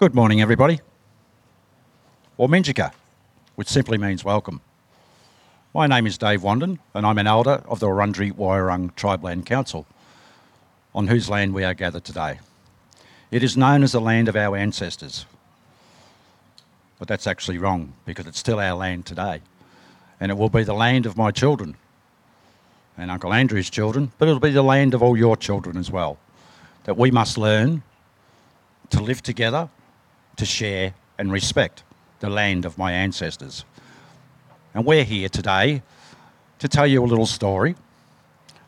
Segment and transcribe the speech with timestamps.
[0.00, 0.80] Good morning, everybody.
[2.38, 2.94] Wominjeka,
[3.56, 4.62] which simply means welcome.
[5.74, 9.86] My name is Dave Wandin, and I'm an elder of the Wurundjeri Woiwurrung Tribeland Council,
[10.94, 12.40] on whose land we are gathered today.
[13.30, 15.26] It is known as the land of our ancestors,
[16.98, 19.42] but that's actually wrong because it's still our land today,
[20.18, 21.76] and it will be the land of my children
[22.96, 26.16] and Uncle Andrew's children, but it'll be the land of all your children as well.
[26.84, 27.82] That we must learn
[28.88, 29.68] to live together
[30.36, 31.82] to share and respect
[32.20, 33.64] the land of my ancestors.
[34.74, 35.82] And we're here today
[36.58, 37.74] to tell you a little story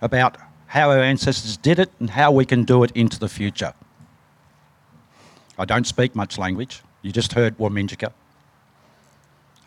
[0.00, 3.74] about how our ancestors did it and how we can do it into the future.
[5.58, 6.82] I don't speak much language.
[7.02, 8.12] You just heard Wominjeka.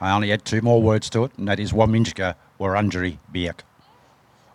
[0.01, 3.59] I only add two more words to it, and that is Wominjeka Wurundjeri Biik.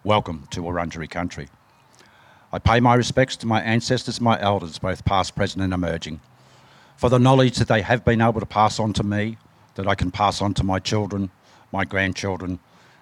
[0.04, 1.48] Welcome to Wurundjeri country.
[2.52, 6.20] I pay my respects to my ancestors, my elders, both past, present, and emerging
[7.00, 9.38] for the knowledge that they have been able to pass on to me,
[9.74, 11.30] that I can pass on to my children,
[11.72, 12.58] my grandchildren,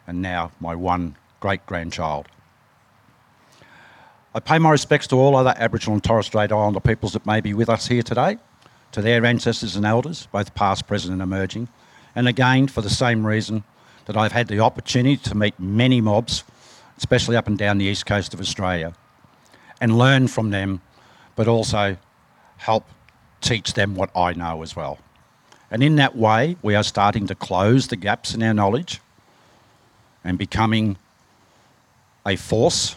[0.06, 2.28] and now my one great grandchild.
[4.36, 7.40] I pay my respects to all other Aboriginal and Torres Strait Islander peoples that may
[7.40, 8.38] be with us here today,
[8.92, 11.66] to their ancestors and elders, both past, present, and emerging,
[12.14, 13.64] and again for the same reason
[14.06, 16.44] that I've had the opportunity to meet many mobs,
[16.98, 18.94] especially up and down the east coast of Australia,
[19.80, 20.82] and learn from them,
[21.34, 21.96] but also
[22.58, 22.84] help
[23.40, 24.98] teach them what I know as well.
[25.70, 29.00] And in that way, we are starting to close the gaps in our knowledge
[30.24, 30.96] and becoming
[32.26, 32.96] a force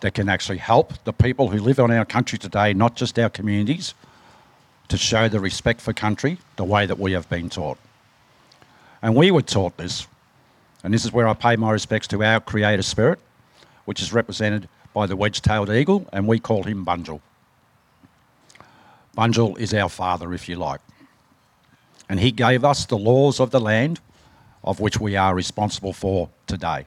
[0.00, 3.30] that can actually help the people who live on our country today, not just our
[3.30, 3.94] communities,
[4.88, 7.78] to show the respect for country the way that we have been taught.
[9.00, 10.06] And we were taught this,
[10.84, 13.18] and this is where I pay my respects to our creator spirit,
[13.84, 17.20] which is represented by the wedge tailed eagle, and we call him Bunjil.
[19.16, 20.80] Bunjil is our father, if you like.
[22.08, 24.00] And he gave us the laws of the land
[24.64, 26.86] of which we are responsible for today.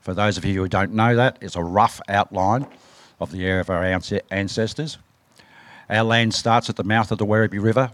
[0.00, 2.66] For those of you who don't know that, it's a rough outline
[3.20, 3.84] of the area of our
[4.30, 4.98] ancestors.
[5.90, 7.90] Our land starts at the mouth of the Werribee River,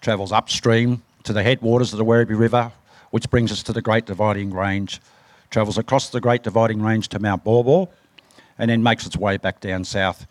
[0.00, 2.72] travels upstream to the headwaters of the Werribee River,
[3.10, 5.00] which brings us to the Great Dividing Range,
[5.50, 7.86] travels across the Great Dividing Range to Mount Baw
[8.58, 10.26] and then makes its way back down south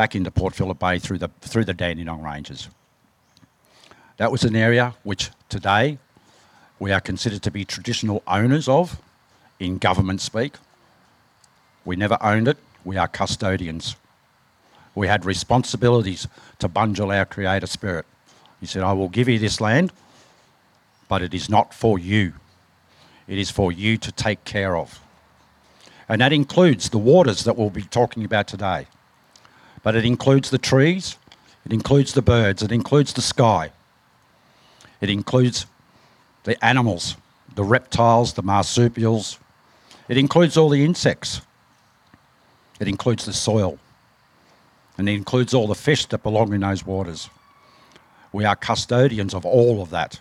[0.00, 2.70] back into Port Phillip Bay through the, through the Dandenong Ranges.
[4.16, 5.98] That was an area which today
[6.78, 8.98] we are considered to be traditional owners of
[9.58, 10.54] in government speak.
[11.84, 13.96] We never owned it, we are custodians.
[14.94, 16.26] We had responsibilities
[16.60, 18.06] to Bunjil our creator spirit.
[18.58, 19.92] He said, I will give you this land,
[21.10, 22.32] but it is not for you.
[23.28, 24.98] It is for you to take care of.
[26.08, 28.86] And that includes the waters that we'll be talking about today
[29.82, 31.16] but it includes the trees,
[31.64, 33.70] it includes the birds, it includes the sky,
[35.00, 35.66] it includes
[36.44, 37.16] the animals,
[37.54, 39.38] the reptiles, the marsupials,
[40.08, 41.40] it includes all the insects,
[42.80, 43.78] it includes the soil,
[44.98, 47.28] and it includes all the fish that belong in those waters.
[48.32, 50.20] We are custodians of all of that.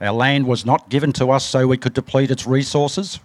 [0.00, 3.20] Our land was not given to us so we could deplete its resources.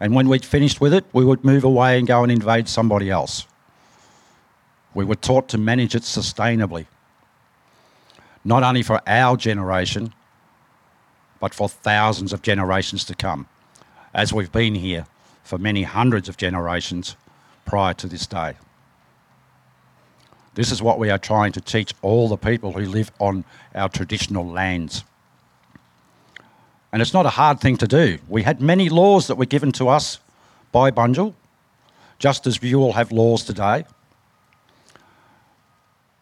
[0.00, 3.10] And when we'd finished with it, we would move away and go and invade somebody
[3.10, 3.46] else.
[4.94, 6.86] We were taught to manage it sustainably,
[8.44, 10.12] not only for our generation,
[11.38, 13.46] but for thousands of generations to come,
[14.12, 15.06] as we've been here
[15.42, 17.16] for many hundreds of generations
[17.64, 18.54] prior to this day.
[20.54, 23.44] This is what we are trying to teach all the people who live on
[23.74, 25.04] our traditional lands.
[26.92, 28.18] And it's not a hard thing to do.
[28.28, 30.18] We had many laws that were given to us
[30.72, 31.34] by Bunjil,
[32.18, 33.84] just as you all have laws today.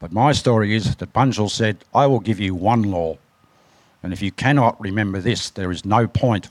[0.01, 3.19] But my story is that Bunjil said, I will give you one law.
[4.03, 6.49] And if you cannot remember this, there is no point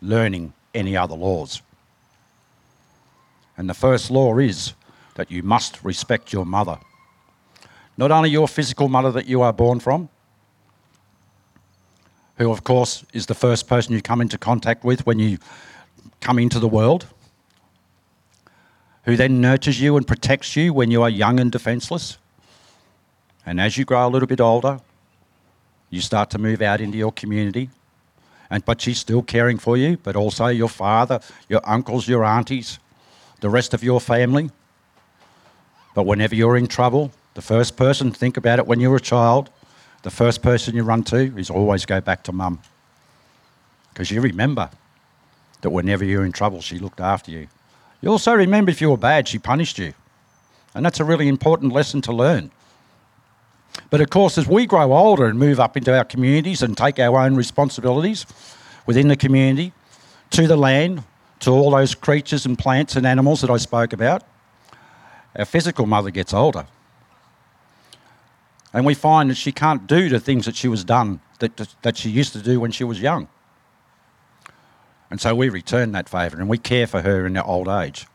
[0.00, 1.60] learning any other laws.
[3.56, 4.74] And the first law is
[5.14, 6.78] that you must respect your mother.
[7.96, 10.08] Not only your physical mother that you are born from,
[12.38, 15.38] who, of course, is the first person you come into contact with when you
[16.20, 17.06] come into the world,
[19.04, 22.18] who then nurtures you and protects you when you are young and defenseless.
[23.46, 24.80] And as you grow a little bit older,
[25.90, 27.70] you start to move out into your community.
[28.50, 32.78] And, but she's still caring for you, but also your father, your uncles, your aunties,
[33.40, 34.50] the rest of your family.
[35.94, 39.50] But whenever you're in trouble, the first person, think about it when you're a child,
[40.02, 42.60] the first person you run to is always go back to mum.
[43.92, 44.70] Because you remember
[45.62, 47.48] that whenever you're in trouble, she looked after you.
[48.02, 49.94] You also remember if you were bad, she punished you.
[50.74, 52.50] And that's a really important lesson to learn.
[53.90, 56.98] But of course, as we grow older and move up into our communities and take
[56.98, 58.26] our own responsibilities
[58.86, 59.72] within the community,
[60.30, 61.04] to the land,
[61.40, 64.22] to all those creatures and plants and animals that I spoke about,
[65.36, 66.66] our physical mother gets older.
[68.72, 71.96] And we find that she can't do the things that she was done, that, that
[71.96, 73.28] she used to do when she was young.
[75.10, 78.06] And so we return that favour and we care for her in her old age.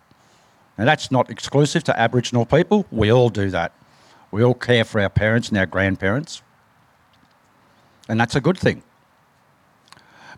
[0.77, 2.85] Now, that's not exclusive to Aboriginal people.
[2.91, 3.73] We all do that.
[4.31, 6.41] We all care for our parents and our grandparents.
[8.07, 8.83] And that's a good thing.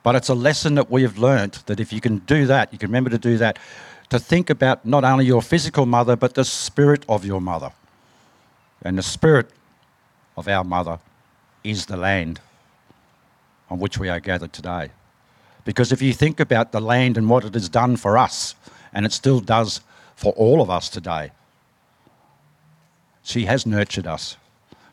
[0.03, 2.79] But it's a lesson that we have learnt that if you can do that, you
[2.79, 3.59] can remember to do that,
[4.09, 7.71] to think about not only your physical mother, but the spirit of your mother.
[8.81, 9.51] And the spirit
[10.35, 10.99] of our mother
[11.63, 12.39] is the land
[13.69, 14.89] on which we are gathered today.
[15.63, 18.55] Because if you think about the land and what it has done for us,
[18.91, 19.81] and it still does
[20.15, 21.31] for all of us today,
[23.23, 24.37] she has nurtured us.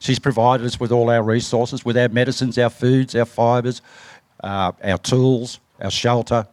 [0.01, 3.83] She's provided us with all our resources, with our medicines, our foods, our fibres,
[4.43, 6.47] uh, our tools, our shelter.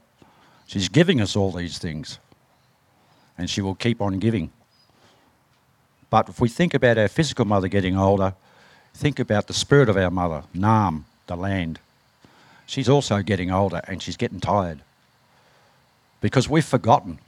[0.67, 2.17] She's giving us all these things,
[3.37, 4.51] and she will keep on giving.
[6.09, 8.33] But if we think about our physical mother getting older,
[8.93, 11.79] think about the spirit of our mother, Nam, the land.
[12.65, 14.79] She's also getting older and she's getting tired
[16.19, 17.19] because we've forgotten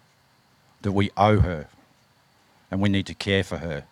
[0.82, 1.68] that we owe her
[2.72, 3.84] and we need to care for her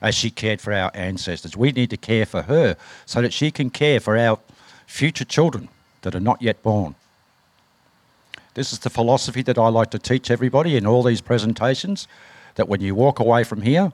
[0.00, 1.56] as she cared for our ancestors.
[1.56, 2.76] We need to care for her
[3.06, 4.38] so that she can care for our
[4.86, 5.68] future children
[6.02, 6.94] that are not yet born.
[8.54, 12.06] This is the philosophy that I like to teach everybody in all these presentations
[12.54, 13.92] that when you walk away from here,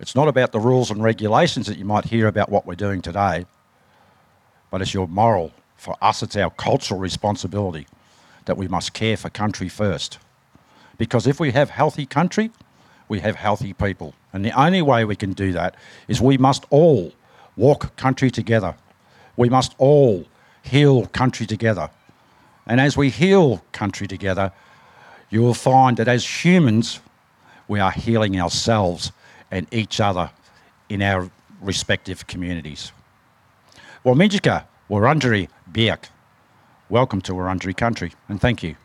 [0.00, 3.02] it's not about the rules and regulations that you might hear about what we're doing
[3.02, 3.44] today,
[4.70, 5.52] but it's your moral.
[5.76, 7.86] For us, it's our cultural responsibility
[8.46, 10.18] that we must care for country first.
[10.98, 12.50] Because if we have healthy country,
[13.10, 14.14] we have healthy people.
[14.32, 15.74] And the only way we can do that
[16.06, 17.12] is we must all
[17.56, 18.76] walk country together.
[19.36, 20.24] We must all
[20.62, 21.90] heal country together.
[22.66, 24.52] And as we heal country together,
[25.28, 27.00] you will find that as humans,
[27.66, 29.10] we are healing ourselves
[29.50, 30.30] and each other
[30.88, 31.28] in our
[31.60, 32.92] respective communities.
[34.04, 36.04] Wominjeka, Wurundjeri, Biik.
[36.88, 38.76] Welcome to Wurundjeri country, and thank you.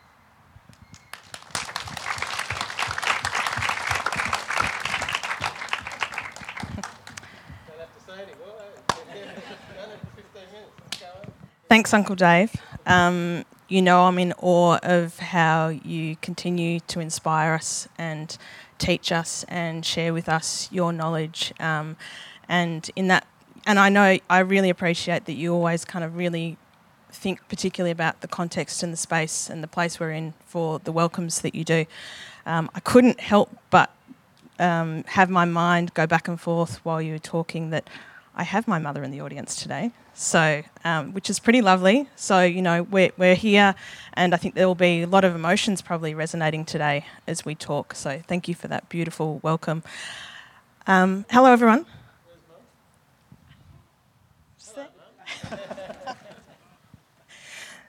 [11.67, 12.55] Thanks, Uncle Dave.
[12.85, 18.37] Um, you know, I'm in awe of how you continue to inspire us and
[18.77, 21.53] teach us and share with us your knowledge.
[21.59, 21.97] Um,
[22.47, 23.25] and in that,
[23.65, 26.57] and I know I really appreciate that you always kind of really
[27.11, 30.91] think particularly about the context and the space and the place we're in for the
[30.91, 31.85] welcomes that you do.
[32.45, 33.91] Um, I couldn't help but
[34.59, 37.89] um, have my mind go back and forth while you were talking that
[38.35, 42.07] I have my mother in the audience today so um, which is pretty lovely.
[42.15, 43.75] So you know we're we're here,
[44.13, 47.53] and I think there will be a lot of emotions probably resonating today as we
[47.53, 47.93] talk.
[47.93, 49.83] So thank you for that beautiful welcome.
[50.87, 51.85] Um, hello, everyone.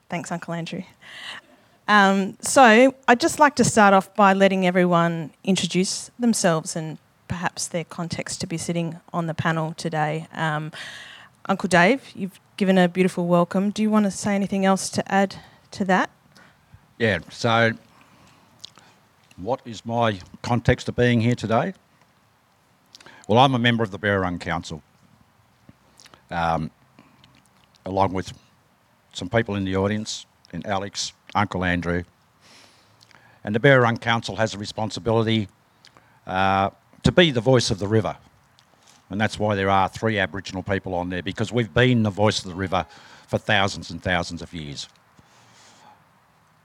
[0.08, 0.82] Thanks, Uncle Andrew.
[1.88, 6.98] Um, so I'd just like to start off by letting everyone introduce themselves and
[7.28, 10.26] perhaps their context to be sitting on the panel today.
[10.32, 10.72] Um,
[11.48, 13.70] Uncle Dave, you've given a beautiful welcome.
[13.70, 15.36] Do you want to say anything else to add
[15.72, 16.10] to that?
[16.98, 17.72] Yeah, so
[19.36, 21.74] what is my context of being here today?
[23.28, 24.82] Well, I'm a member of the Birrarung Council,
[26.30, 26.70] um,
[27.84, 28.32] along with
[29.12, 32.04] some people in the audience, and Alex, Uncle Andrew.
[33.44, 35.48] And the Birrarung Council has a responsibility
[36.26, 36.70] uh,
[37.06, 38.16] to be the voice of the river.
[39.10, 42.40] And that's why there are three Aboriginal people on there, because we've been the voice
[42.40, 42.84] of the river
[43.28, 44.88] for thousands and thousands of years.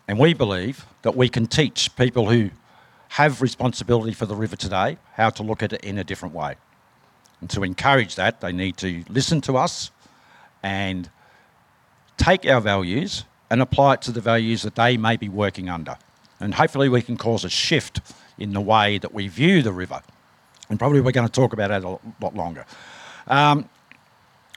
[0.07, 2.49] And we believe that we can teach people who
[3.09, 6.55] have responsibility for the river today how to look at it in a different way.
[7.39, 9.91] And to encourage that, they need to listen to us
[10.63, 11.07] and
[12.17, 15.97] take our values and apply it to the values that they may be working under.
[16.39, 18.01] And hopefully, we can cause a shift
[18.39, 20.01] in the way that we view the river.
[20.71, 22.65] And probably we're going to talk about that a lot longer.
[23.27, 23.69] Um,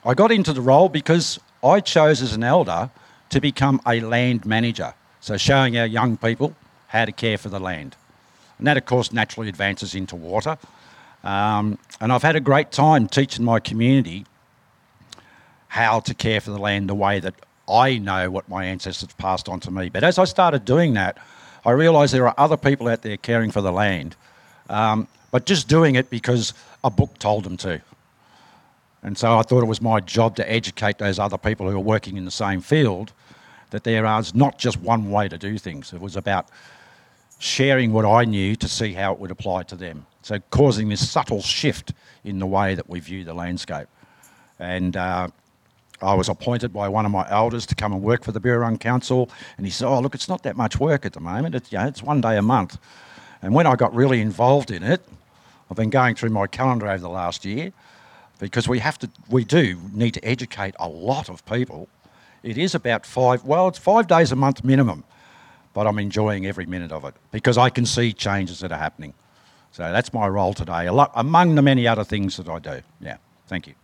[0.04, 2.88] I got into the role because I chose as an elder
[3.30, 4.94] to become a land manager.
[5.20, 6.54] So, showing our young people
[6.86, 7.96] how to care for the land.
[8.58, 10.56] And that, of course, naturally advances into water.
[11.24, 14.24] Um, and I've had a great time teaching my community
[15.66, 17.34] how to care for the land the way that
[17.68, 19.88] I know what my ancestors passed on to me.
[19.88, 21.18] But as I started doing that,
[21.64, 24.14] I realised there are other people out there caring for the land,
[24.68, 27.80] um, but just doing it because a book told them to.
[29.02, 31.80] And so I thought it was my job to educate those other people who are
[31.80, 33.12] working in the same field
[33.70, 35.92] that there is not just one way to do things.
[35.92, 36.50] It was about
[37.40, 40.06] sharing what I knew to see how it would apply to them.
[40.22, 43.88] So causing this subtle shift in the way that we view the landscape.
[44.60, 45.26] And uh,
[46.00, 48.78] I was appointed by one of my elders to come and work for the Birrarung
[48.78, 51.56] Council, and he said, "Oh, look, it's not that much work at the moment.
[51.56, 52.78] It's, you know, it's one day a month."
[53.42, 55.02] And when I got really involved in it,
[55.70, 57.72] I've been going through my calendar over the last year
[58.38, 61.88] because we have to, we do need to educate a lot of people.
[62.42, 65.04] It is about five, well, it's five days a month minimum,
[65.72, 69.14] but I'm enjoying every minute of it because I can see changes that are happening.
[69.72, 72.82] So that's my role today, lot, among the many other things that I do.
[73.00, 73.16] Yeah,
[73.48, 73.74] thank you.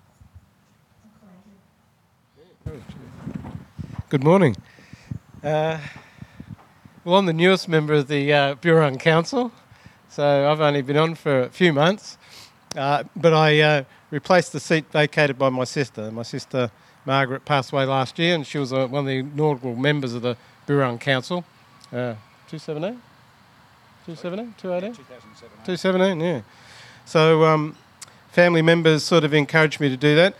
[4.08, 4.56] Good morning.
[5.42, 5.78] Uh,
[7.04, 9.50] well, I'm the newest member of the uh, Birrarung Council,
[10.10, 12.18] so I've only been on for a few months.
[12.76, 16.10] Uh, but I uh, replaced the seat vacated by my sister.
[16.10, 16.70] My sister
[17.06, 20.22] Margaret passed away last year, and she was uh, one of the inaugural members of
[20.22, 20.36] the
[20.66, 21.44] Birrarung Council.
[21.92, 22.14] Uh,
[22.48, 23.00] 217?
[24.06, 24.54] 217?
[24.58, 24.94] 218?
[25.64, 26.42] 217, yeah.
[27.04, 27.76] So um,
[28.30, 30.34] family members sort of encouraged me to do that.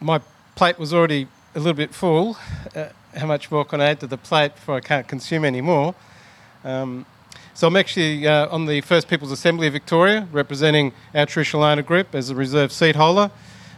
[0.00, 0.20] My
[0.54, 2.36] plate was already a little bit full.
[2.74, 5.60] Uh, how much more can I add to the plate before I can't consume any
[5.60, 5.94] more?
[6.64, 7.06] Um,
[7.60, 11.82] so I'm actually uh, on the First Peoples Assembly of Victoria, representing our traditional owner
[11.82, 13.30] group as a reserve seat holder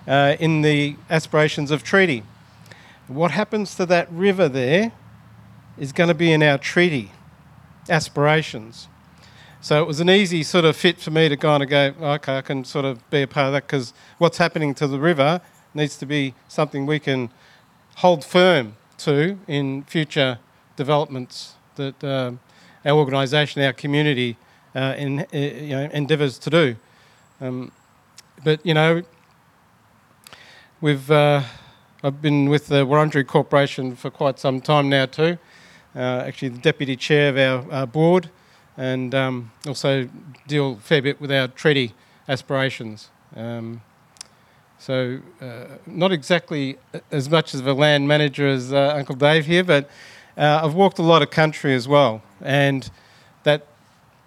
[0.07, 2.23] uh, in the aspirations of treaty.
[3.09, 4.93] What happens to that river there
[5.77, 7.11] is going to be in our treaty
[7.89, 8.87] aspirations.
[9.61, 12.39] So it was an easy sort of fit for me to kind of go, okay,
[12.39, 15.41] I can sort of be a part of that because what's happening to the river
[15.75, 17.33] needs to be something we can
[17.97, 20.39] hold firm to in future
[20.77, 22.31] developments that uh,
[22.85, 24.37] our organisation, our community,
[24.75, 26.77] uh, in, uh, you know, endeavours to do.
[27.41, 27.73] Um,
[28.45, 29.03] but you know,
[30.81, 31.43] we've uh,
[32.03, 35.39] I've been with the Wurundjeri Corporation for quite some time now too.
[35.95, 38.31] Uh, actually, the deputy chair of our, our board,
[38.77, 40.09] and um, also
[40.47, 41.95] deal a fair bit with our treaty
[42.29, 43.11] aspirations.
[43.37, 43.83] Um,
[44.79, 46.77] so, uh, not exactly
[47.13, 49.89] as much of a land manager as uh, Uncle Dave here, but
[50.37, 52.23] uh, I've walked a lot of country as well.
[52.43, 52.91] And
[53.45, 53.67] that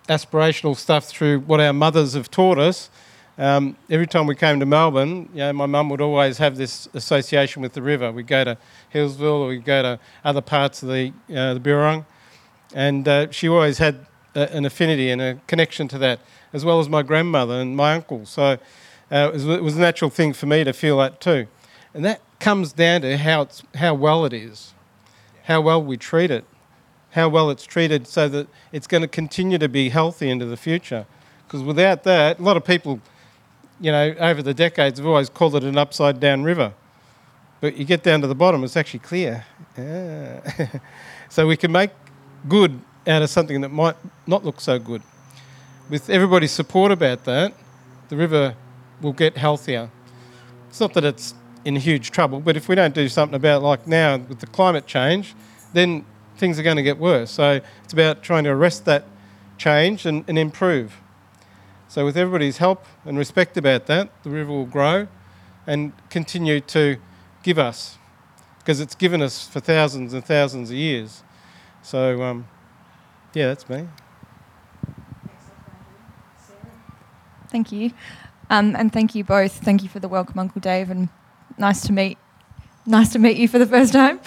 [0.08, 2.90] aspirational stuff through what our mothers have taught us.
[3.38, 6.88] Um, every time we came to Melbourne, you know, my mum would always have this
[6.94, 8.12] association with the river.
[8.12, 8.58] We'd go to
[8.94, 12.06] Healesville or we'd go to other parts of the, uh, the Birrarung.
[12.74, 14.06] And uh, she always had
[14.36, 16.20] a, an affinity and a connection to that,
[16.54, 18.26] as well as my grandmother and my uncle.
[18.26, 18.58] So uh,
[19.12, 21.48] it, was, it, was, a natural thing for me to feel that too.
[21.94, 24.74] And that comes down to how, how well it is,
[25.44, 26.46] how well we treat it,
[27.16, 30.58] how well it's treated so that it's going to continue to be healthy into the
[30.58, 31.06] future.
[31.48, 33.00] Because without that, a lot of people,
[33.80, 36.74] you know, over the decades have always called it an upside down river.
[37.62, 39.46] But you get down to the bottom, it's actually clear.
[39.78, 40.68] Yeah.
[41.30, 41.92] so we can make
[42.50, 43.96] good out of something that might
[44.28, 45.02] not look so good.
[45.90, 47.54] With everybody's support about that,
[48.10, 48.56] the river
[49.02, 49.90] will get healthier.
[50.68, 53.66] It's not that it's in huge trouble, but if we don't do something about it,
[53.66, 55.34] like now with the climate change,
[55.72, 56.06] then
[56.38, 57.32] things are going to get worse.
[57.32, 59.06] So it's about trying to arrest that
[59.58, 61.02] change and, and improve.
[61.88, 65.08] So with everybody's help and respect about that, the river will grow
[65.66, 66.98] and continue to
[67.44, 67.98] give us,
[68.60, 71.24] because it's given us for thousands and thousands of years.
[71.82, 72.48] So um,
[73.34, 73.88] yeah, that's me.
[77.50, 77.92] Thank you.
[78.50, 79.54] Um, and thank you both.
[79.54, 81.10] Thank you for the welcome, Uncle Dave, and
[81.58, 82.18] nice to meet,
[82.86, 84.20] nice to meet you for the first time.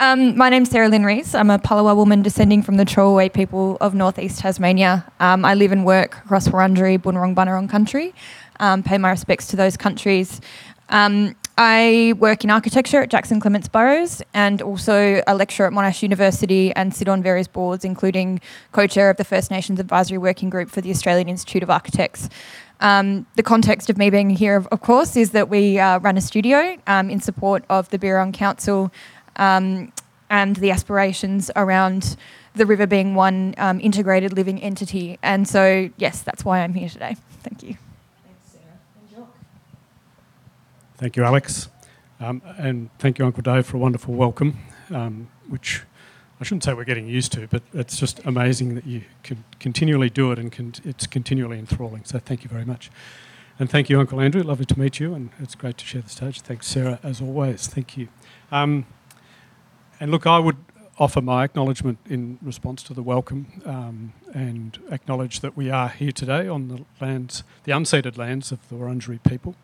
[0.00, 1.34] Um, my name's Sarah Lynn Rees.
[1.34, 5.04] I'm a Palawa woman descending from the Trawlwoolway people of northeast Tasmania.
[5.20, 8.14] Um, I live and work across Wurundjeri, Boonwurrung, Bunurong country.
[8.60, 10.40] Um, pay my respects to those countries.
[10.88, 16.00] Um, I work in architecture at Jackson Clements Burrows and also a lecturer at Monash
[16.00, 18.40] University and sit on various boards, including
[18.72, 22.30] co chair of the First Nations Advisory Working Group for the Australian Institute of Architects.
[22.80, 26.20] Um, the context of me being here, of, course, is that we uh, run a
[26.22, 28.90] studio um, in support of the Birrarung Council.
[29.40, 29.92] Um,
[30.28, 32.16] and the aspirations around
[32.54, 35.18] the river being one um, integrated living entity.
[35.22, 37.16] And so, yes, that's why I'm here today.
[37.42, 37.76] Thank you.
[38.24, 38.64] Thanks, Sarah.
[39.00, 39.34] And Jock.
[40.98, 41.68] Thank you, Alex.
[42.20, 44.58] Um, and thank you, Uncle Dave, for a wonderful welcome,
[44.90, 45.82] um, which
[46.40, 50.10] I shouldn't say we're getting used to, but it's just amazing that you can continually
[50.10, 52.04] do it and con- it's continually enthralling.
[52.04, 52.90] So thank you very much.
[53.58, 54.42] And thank you, Uncle Andrew.
[54.42, 56.40] Lovely to meet you, and it's great to share the stage.
[56.40, 57.66] Thanks, Sarah, as always.
[57.66, 58.08] Thank you.
[58.50, 58.86] Um,
[60.00, 60.56] and look, I would
[60.98, 66.10] offer my acknowledgement in response to the welcome um, and acknowledge that we are here
[66.10, 69.54] today on the lands, the unceded lands of the Wurundjeri people.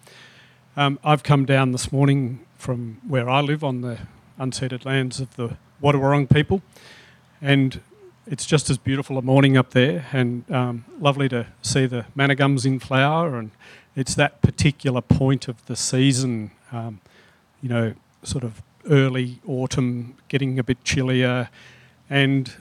[0.77, 3.99] Um, I've come down this morning from where I live on the
[4.39, 6.61] unceded lands of the Wadawurrung people,
[7.41, 7.81] and
[8.27, 12.35] it's just as beautiful a morning up there, and um, lovely to see the manna
[12.35, 13.53] gums in flower, and
[13.95, 17.01] it's that particular point of the season, um,
[17.63, 21.49] you know, sort of early autumn, getting a bit chillier,
[22.09, 22.53] and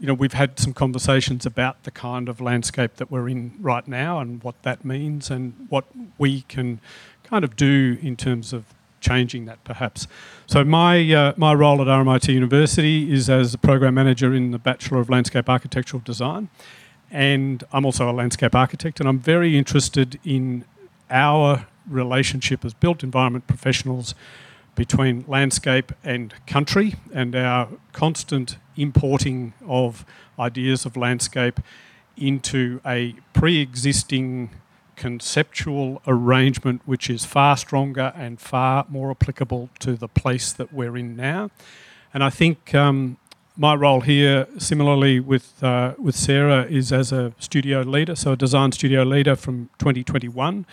[0.00, 3.86] you know, we've had some conversations about the kind of landscape that we're in right
[3.86, 5.84] now and what that means and what
[6.18, 6.80] we can
[7.22, 8.64] kind of do in terms of
[9.00, 10.06] changing that perhaps.
[10.46, 14.58] So my uh, my role at RMIT University is as a program manager in the
[14.58, 16.48] Bachelor of Landscape Architectural Design,
[17.10, 20.64] and I'm also a landscape architect, and I'm very interested in
[21.10, 24.14] our relationship as built environment professionals
[24.74, 30.04] between landscape and country, and our constant importing of
[30.38, 31.60] ideas of landscape
[32.16, 34.50] into a pre-existing
[34.96, 40.96] conceptual arrangement which is far stronger and far more applicable to the place that we're
[40.96, 41.50] in now.
[42.12, 43.16] And I think um,
[43.56, 48.36] my role here, similarly with uh, with Sarah, is as a studio leader, so a
[48.36, 50.66] design studio leader from 2021,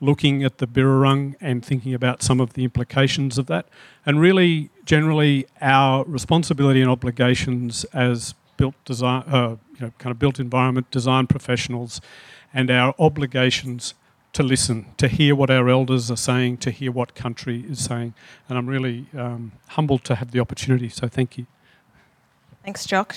[0.00, 3.66] looking at the Birrarung and thinking about some of the implications of that,
[4.06, 10.18] and really generally our responsibility and obligations as built design, uh, you know, kind of
[10.18, 12.00] built environment design professionals
[12.54, 13.94] and our obligations
[14.32, 18.14] to listen, to hear what our elders are saying, to hear what country is saying.
[18.48, 21.46] And I'm really um, humbled to have the opportunity, so thank you.
[22.68, 23.16] Thanks, Jock.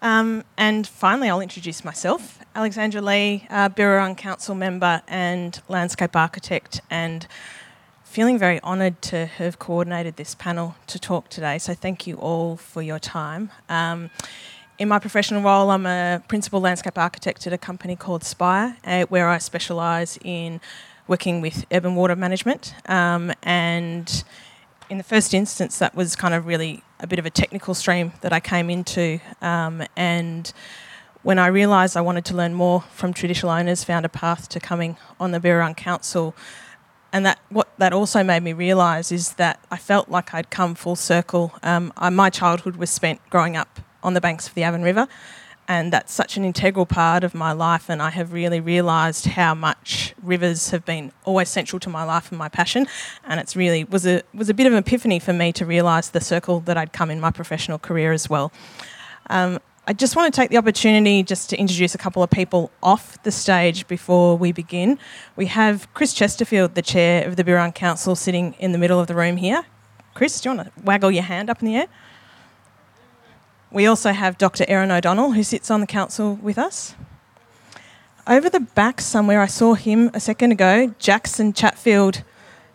[0.00, 2.38] Um, and finally, I'll introduce myself.
[2.54, 7.26] Alexandra Lee, uh, Birrarung Council member and landscape architect, and
[8.04, 11.58] feeling very honoured to have coordinated this panel to talk today.
[11.58, 13.50] So, thank you all for your time.
[13.68, 14.10] Um,
[14.78, 19.06] in my professional role, I'm a principal landscape architect at a company called Spiire, uh,
[19.06, 20.60] where I specialise in
[21.08, 22.72] working with urban water management.
[22.88, 24.22] Um, and
[24.88, 28.12] in the first instance, that was kind of really a bit of a technical stream
[28.20, 29.20] that I came into.
[29.40, 30.52] Um, and
[31.22, 34.60] when I realised I wanted to learn more from traditional owners, found a path to
[34.60, 36.34] coming on the Birrarung Council.
[37.12, 40.74] And that what that also made me realise is that I felt like I'd come
[40.74, 41.52] full circle.
[41.62, 45.08] Um, I, my childhood was spent growing up on the banks of the Avon River.
[45.68, 49.52] And that's such an integral part of my life, and I have really realised how
[49.52, 52.86] much rivers have been always central to my life and my passion.
[53.24, 56.08] And it's really was a was a bit of an epiphany for me to realise
[56.10, 58.52] the circle that I'd come in my professional career as well.
[59.28, 62.72] Um, I just want to take the opportunity just to introduce a couple of people
[62.82, 64.98] off the stage before we begin.
[65.36, 69.06] We have Chris Chesterfield, the chair of the Birrarung Council, sitting in the middle of
[69.06, 69.64] the room here.
[70.14, 71.86] Chris, do you want to waggle your hand up in the air?
[73.76, 74.64] We also have Dr.
[74.68, 76.94] Erin O'Donnell, who sits on the council with us.
[78.26, 82.22] Over the back somewhere, I saw him a second ago, Jackson Chatfield,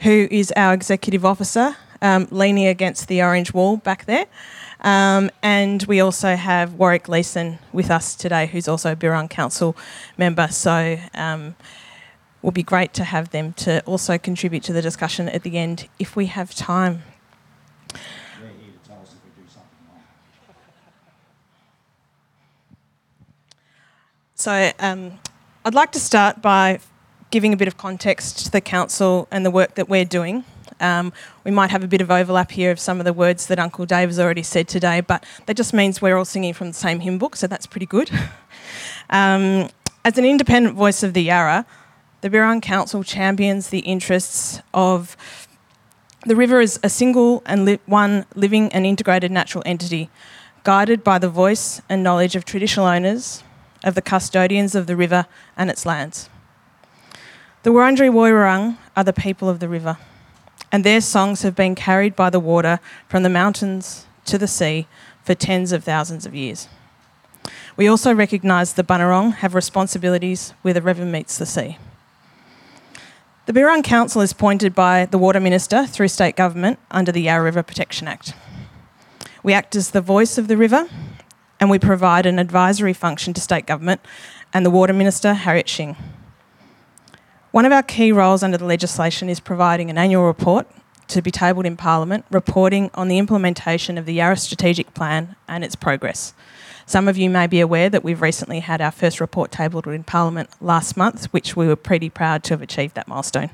[0.02, 4.28] who is our executive officer, um, leaning against the orange wall back there.
[4.82, 9.76] Um, and we also have Warwick Leeson with us today, who's also a Birrarung Council
[10.20, 10.50] member.
[10.50, 11.56] So um,
[12.44, 15.90] will be great to have them to also contribute to the discussion at the end
[15.98, 17.02] if we have time.
[24.42, 25.20] So um,
[25.64, 26.80] I'd like to start by
[27.30, 30.46] giving a bit of context to the council and the work that we're doing.
[30.80, 33.60] Um, we might have a bit of overlap here of some of the words that
[33.60, 36.74] Uncle Dave has already said today, but that just means we're all singing from the
[36.74, 38.10] same hymn book, so that's pretty good.
[39.12, 39.70] um,
[40.04, 41.68] as an independent voice of the Yarra,
[42.22, 45.16] the Birrarung Council champions the interests of
[46.26, 50.10] the river as a single and li- one living and integrated natural entity,
[50.64, 53.44] guided by the voice and knowledge of traditional owners,
[53.84, 55.26] of the custodians of the river
[55.58, 56.30] and its lands.
[57.64, 59.98] The Wurundjeri Woiwurrung are the people of the river,
[60.72, 64.88] and their songs have been carried by the water from the mountains to the sea
[65.24, 66.68] for tens of thousands of years.
[67.78, 71.78] We also recognise the Bunurong have responsibilities where the river meets the sea.
[73.48, 77.44] The Birrarung Council is appointed by the Water Minister through state government under the Yarra
[77.44, 78.34] River Protection Act.
[79.44, 80.88] We act as the voice of the river
[81.62, 84.02] and we provide an advisory function to state government
[84.52, 85.96] and the Water Minister, Harriet Shing.
[87.52, 90.68] One of our key roles under the legislation is providing an annual report
[91.10, 95.64] to be tabled in Parliament, reporting on the implementation of the Yarra Strategic Plan and
[95.64, 96.34] its progress.
[96.86, 100.04] Some of you may be aware that we've recently had our first report tabled in
[100.04, 103.52] Parliament last month, which we were pretty proud to have achieved that milestone.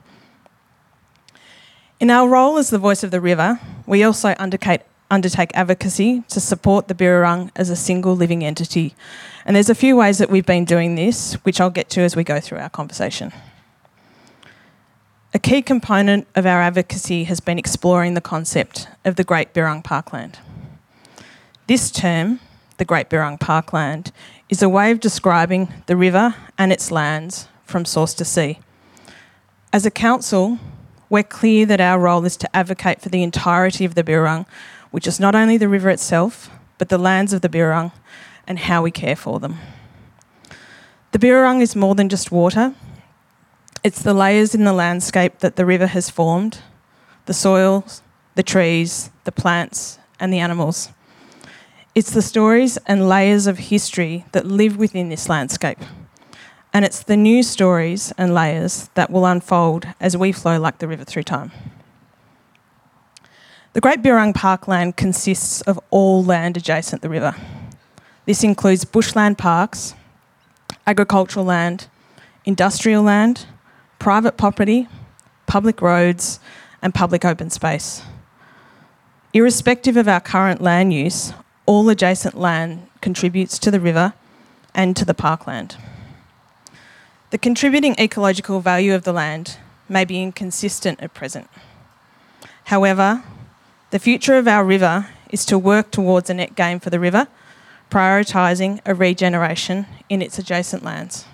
[1.99, 6.39] In our role as the voice of the river, we also undertake, undertake advocacy to
[6.39, 8.93] support the Birrarung as a single living entity.
[9.45, 12.15] And there's a few ways that we've been doing this, which I'll get to as
[12.15, 13.31] we go through our conversation.
[15.33, 19.83] A key component of our advocacy has been exploring the concept of the Great Birrarung
[19.83, 20.39] Parkland.
[21.67, 22.39] This term,
[22.77, 24.11] the Great Birrarung Parkland,
[24.49, 28.59] is a way of describing the river and its lands from source to sea.
[29.73, 30.59] As a council,
[31.09, 34.45] we're clear that our role is to advocate for the entirety of the Birrarung,
[34.97, 37.91] which is not only the river itself, but the lands of the Birrarung
[38.47, 39.59] and how we care for them.
[41.11, 42.73] The Birrarung is more than just water.
[43.83, 46.61] It's the layers in the landscape that the river has formed,
[47.27, 48.01] the soils,
[48.33, 50.89] the trees, the plants, and the animals.
[51.93, 55.77] It's the stories and layers of history that live within this landscape.
[56.73, 60.87] And it's the new stories and layers that will unfold as we flow like the
[60.87, 61.51] river through time.
[63.77, 67.35] The Great Birrarung Parkland consists of all land adjacent the river.
[68.25, 69.93] This includes bushland parks,
[70.87, 71.85] agricultural land,
[72.43, 73.45] industrial land,
[73.99, 74.87] private property,
[75.45, 76.39] public roads,
[76.81, 78.01] and public open space.
[79.31, 81.33] Irrespective of our current land use,
[81.67, 84.13] all adjacent land contributes to the river
[84.73, 85.77] and to the parkland.
[87.29, 91.47] The contributing ecological value of the land may be inconsistent at present.
[92.63, 93.21] However,
[93.89, 97.27] the future of our river is to work towards a net gain for the river,
[97.89, 101.25] prioritising a regeneration in its adjacent lands.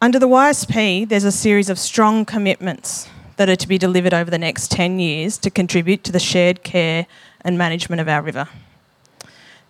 [0.00, 4.30] Under the YSP, there's a series of strong commitments that are to be delivered over
[4.30, 7.06] the next 10 years to contribute to the shared care
[7.42, 8.48] and management of our river.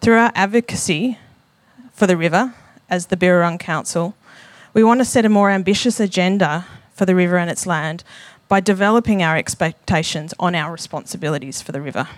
[0.00, 1.18] Through our advocacy
[1.92, 2.54] for the river
[2.88, 4.14] as the Birrarung Council,
[4.72, 8.04] we want to set a more ambitious agenda for the river and its land
[8.48, 12.08] by developing our expectations on our responsibilities for the river.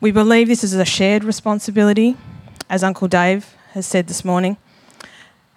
[0.00, 2.16] We believe this is a shared responsibility,
[2.68, 4.58] as Uncle Dave has said this morning.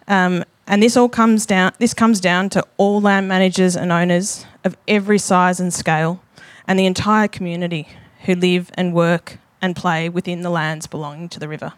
[0.08, 4.45] Um, and this all comes down this comes down to all land managers and owners
[4.63, 6.22] of every size and scale
[6.67, 7.88] and the entire community
[8.26, 11.74] who live and work and play within the lands belonging to the river.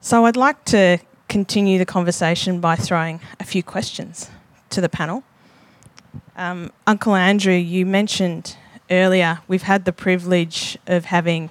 [0.00, 0.98] So I'd like to
[1.28, 4.30] continue the conversation by throwing a few questions
[4.72, 5.22] to the panel.
[6.36, 8.56] Um, Uncle Andrew, you mentioned
[8.90, 11.50] earlier we've had the privilege of having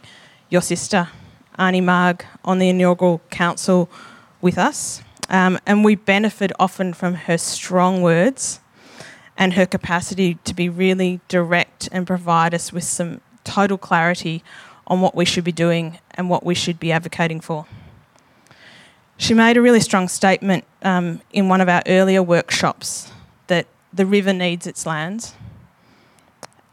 [0.49, 1.09] your sister,
[1.57, 3.89] Auntie Marg, on the inaugural council
[4.41, 5.01] with us.
[5.29, 8.59] Um, and we benefit often from her strong words
[9.37, 14.43] and her capacity to be really direct and provide us with some total clarity
[14.87, 17.65] on what we should be doing and what we should be advocating for.
[19.21, 23.11] She made a really strong statement um, in one of our earlier workshops
[23.45, 25.35] that the river needs its lands.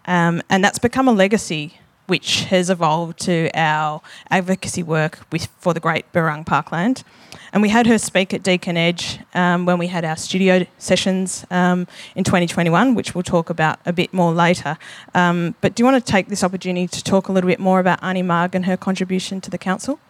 [0.07, 5.75] Um, and that's become a legacy which has evolved to our advocacy work with, for
[5.75, 7.05] the Great Birrarung Parkland.
[7.53, 11.45] And we had her speak at Deakin Edge um, when we had our studio sessions
[11.51, 14.79] um, in 2021, which we'll talk about a bit more later.
[15.15, 17.79] Um, but do you want to take this opportunity to talk a little bit more
[17.79, 20.01] about Auntie Marg and her contribution to the council?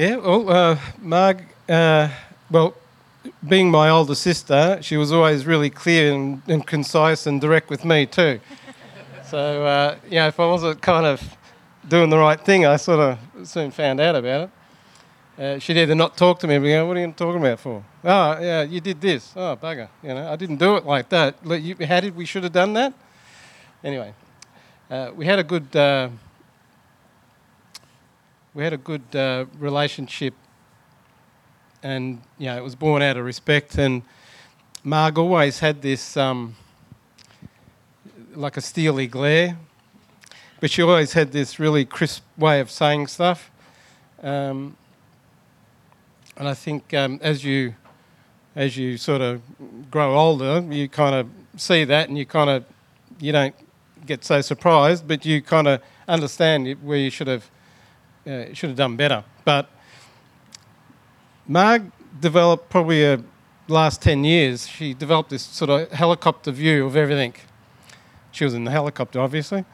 [0.00, 2.08] Yeah, well, uh, Marg, uh,
[2.50, 2.74] well,
[3.46, 7.84] being my older sister, she was always really clear and, and concise and direct with
[7.84, 8.40] me too.
[9.26, 11.22] so, uh, you know, if I wasn't kind of
[11.86, 14.48] doing the right thing, I sort of soon found out about
[15.36, 15.42] it.
[15.42, 17.84] Uh, she'd either not talk to me and go, What are you talking about for?
[18.02, 19.34] Oh, yeah, you did this.
[19.36, 19.90] Oh, bugger.
[20.02, 21.34] You know, I didn't do it like that.
[21.86, 22.94] How did we should have done that?
[23.84, 24.14] Anyway,
[24.90, 25.76] uh, we had a good.
[28.54, 30.34] We had a good uh, relationship,
[31.82, 33.78] and you know, it was born out of respect.
[33.78, 34.02] And
[34.82, 36.56] Marg always had this um,
[38.34, 39.56] like a steely glare
[40.60, 43.50] but she always had this really crisp way of saying stuff.
[44.22, 44.76] Um,
[46.36, 47.74] and I think um, as you
[48.56, 49.40] as you sort of
[49.90, 51.28] grow older, you kind of
[51.60, 52.64] see that, and you kind of
[53.18, 53.54] you don't
[54.06, 57.48] get so surprised, but you kind of understand where you should have
[58.26, 59.24] uh, should have done better.
[59.44, 59.68] But
[61.46, 63.20] Marg developed probably a
[63.70, 67.34] last 10 years, she developed this sort of helicopter view of everything.
[68.32, 69.64] She was in the helicopter, obviously.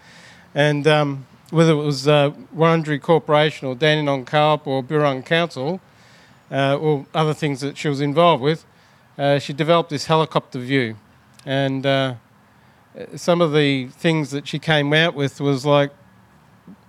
[0.55, 5.81] And um, whether it was uh, Wurundjeri Corporation or Dandenong Co-op or Birrarung Council
[6.51, 8.65] uh, or other things that she was involved with,
[9.19, 10.97] uh, she developed this helicopter view.
[11.45, 12.15] And uh,
[13.15, 15.91] some of the things that she came out with was like,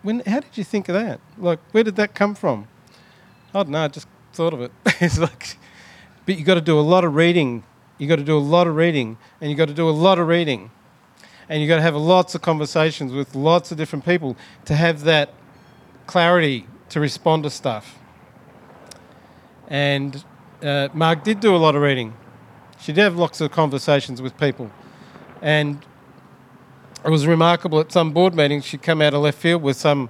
[0.01, 1.19] when, how did you think of that?
[1.37, 2.67] Like, where did that come from?
[3.53, 4.71] I don't know, I just thought of it.
[5.01, 5.57] it's like,
[6.25, 7.63] but you got to do a lot of reading.
[7.97, 10.19] You got to do a lot of reading, and you got to do a lot
[10.19, 10.69] of reading,
[11.49, 15.03] and you got to have lots of conversations with lots of different people to have
[15.03, 15.33] that
[16.05, 17.97] clarity to respond to stuff.
[19.67, 20.23] And
[20.61, 22.13] uh, Marg did do a lot of reading.
[22.79, 24.71] She did have lots of conversations with people,
[25.41, 25.83] and
[27.07, 30.09] it was remarkable at some board meetings she'd come out of left field with some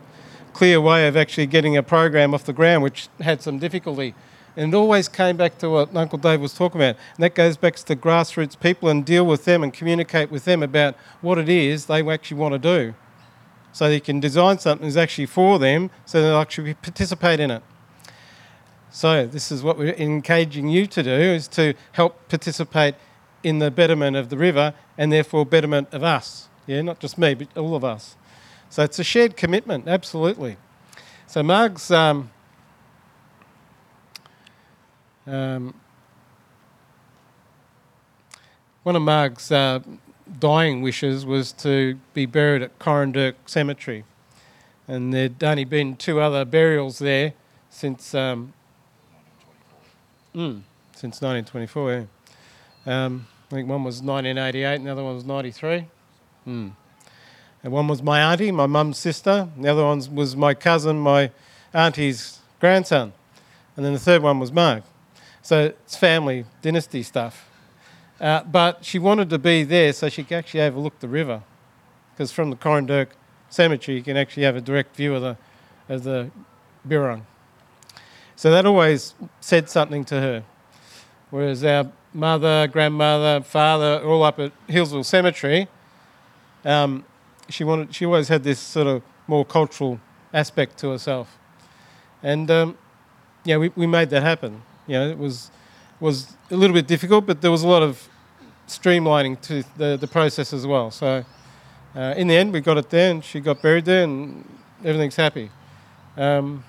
[0.54, 4.16] clear way of actually getting a program off the ground, which had some difficulty.
[4.56, 6.96] And it always came back to what Uncle Dave was talking about.
[7.16, 10.64] And that goes back to grassroots people and deal with them and communicate with them
[10.64, 12.96] about what it is they actually want to do.
[13.74, 17.62] So you can design something that's actually for them so they'll actually participate in it.
[18.90, 22.96] So this is what we're engaging you to do is to help participate
[23.44, 26.48] in the betterment of the river and therefore betterment of us.
[26.68, 28.16] Yeah, not just me, but all of us.
[28.70, 30.58] So it's a shared commitment, absolutely.
[31.26, 32.30] So Marg's um,
[35.26, 35.74] um,
[38.84, 39.80] one of Marg's uh,
[40.40, 44.04] dying wishes was to be buried at Coranderrk Cemetery,
[44.88, 47.34] and there'd only been two other burials there
[47.70, 48.54] since um,
[50.36, 50.62] mm,
[50.94, 52.08] since 1924.
[52.86, 53.06] Yeah.
[53.06, 55.88] Um, I think one was 1988, and the other one was 93.
[56.48, 56.72] Mm.
[57.64, 59.50] And one was my auntie, my mum's sister.
[59.58, 61.32] The other one was my cousin, my
[61.74, 63.14] auntie's grandson.
[63.76, 64.84] And then the third one was Marg.
[65.42, 67.50] So it's family, dynasty stuff.
[68.20, 71.44] Uh, but she wanted to be there so she could actually overlook the river.
[72.14, 73.10] Because from the Coranderrk
[73.50, 75.38] Cemetery, you can actually have a direct view of the,
[75.90, 76.32] of the
[76.88, 77.22] Birrarung.
[78.36, 80.44] So that always said something to her.
[81.30, 85.68] Whereas our mother, grandmother, father, all up at Healesville Cemetery,
[86.66, 87.04] um,
[87.50, 87.94] she wanted.
[87.94, 90.00] She always had this sort of more cultural
[90.34, 91.38] aspect to herself,
[92.24, 92.78] and um,
[93.44, 94.62] yeah, we, we made that happen.
[94.88, 95.52] You know, it was
[96.00, 98.08] was a little bit difficult, but there was a lot of
[98.68, 100.92] streamlining to the the process as well.
[100.92, 101.24] So
[101.96, 104.44] uh, in the end, we got it there, and she got buried there, and
[104.84, 105.50] everything's happy.
[106.16, 106.64] Um,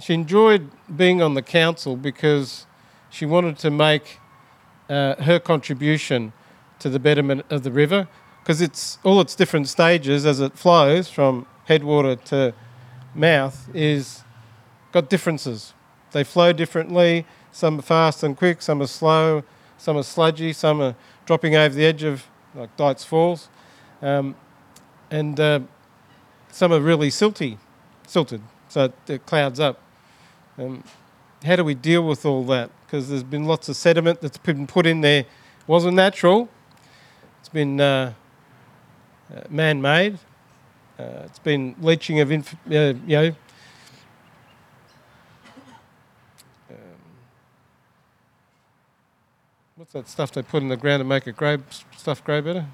[0.00, 2.66] she enjoyed being on the council because
[3.10, 4.18] she wanted to make
[4.88, 6.32] uh, her contribution
[6.78, 8.08] to the betterment of the river
[8.42, 12.52] because it's all its different stages as it flows from headwater to
[13.14, 14.22] mouth is
[14.90, 15.74] got differences.
[16.10, 17.24] They flow differently.
[17.52, 18.62] Some are fast and quick.
[18.62, 19.44] Some are slow.
[19.78, 20.52] Some are sludgy.
[20.52, 23.48] Some are dropping over the edge of like Dights Falls,
[24.02, 24.34] um,
[25.10, 25.60] and uh,
[26.50, 27.56] some are really silty,
[28.06, 28.42] silted.
[28.68, 29.80] So it, it clouds up.
[30.58, 30.84] Um,
[31.44, 32.70] how do we deal with all that?
[32.92, 35.26] Because there's been lots of sediment that's been put in there, It
[35.66, 36.50] wasn't natural.
[37.40, 38.12] It's been uh,
[39.34, 40.18] uh, man-made.
[40.98, 43.28] Uh, it's been leaching of, inf- uh, you know,
[46.68, 46.76] um,
[49.76, 51.56] what's that stuff they put in the ground to make it grow,
[51.96, 52.66] stuff grow better?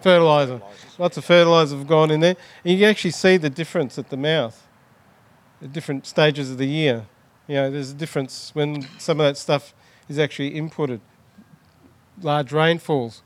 [0.00, 0.62] Fertilizer.
[0.96, 2.36] Lots of fertilizer have gone in there.
[2.62, 4.64] And you can actually see the difference at the mouth,
[5.60, 7.06] the different stages of the year.
[7.46, 9.74] You know, there's a difference when some of that stuff
[10.08, 11.00] is actually inputted.
[12.20, 13.22] Large rainfalls.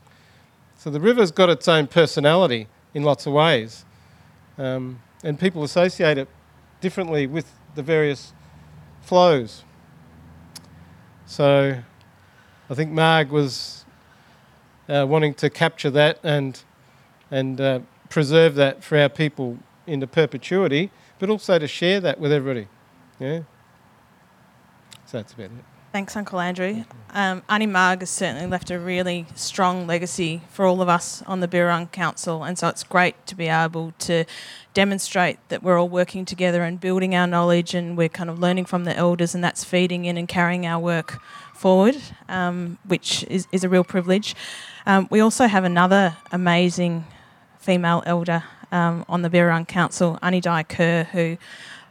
[0.77, 3.85] So the river's got its own personality in lots of ways.
[4.59, 6.29] Um, and people associate it
[6.81, 8.33] differently with the various
[9.01, 9.65] flows.
[11.27, 11.79] So
[12.69, 13.85] I think Marg was
[14.89, 16.63] uh, wanting to capture that and,
[17.31, 22.33] and uh, preserve that for our people into perpetuity, but also to share that with
[22.33, 22.69] everybody.
[23.19, 23.43] Yeah.
[25.11, 25.65] So that's about it.
[25.91, 26.85] Thanks, Uncle Andrew.
[27.15, 31.41] Um, Auntie Marg has certainly left a really strong legacy for all of us on
[31.41, 34.25] the Birrarung Council, and so it's great to be able to
[34.73, 38.67] demonstrate that we're all working together and building our knowledge, and we're kind of learning
[38.67, 41.21] from the elders, and that's feeding in and carrying our work
[41.57, 41.97] forward,
[42.29, 44.37] um, which is, is a real privilege.
[44.87, 47.05] Um, we also have another amazing
[47.59, 51.37] female elder um, on the Birrarung Council, Auntie Di Kerr, who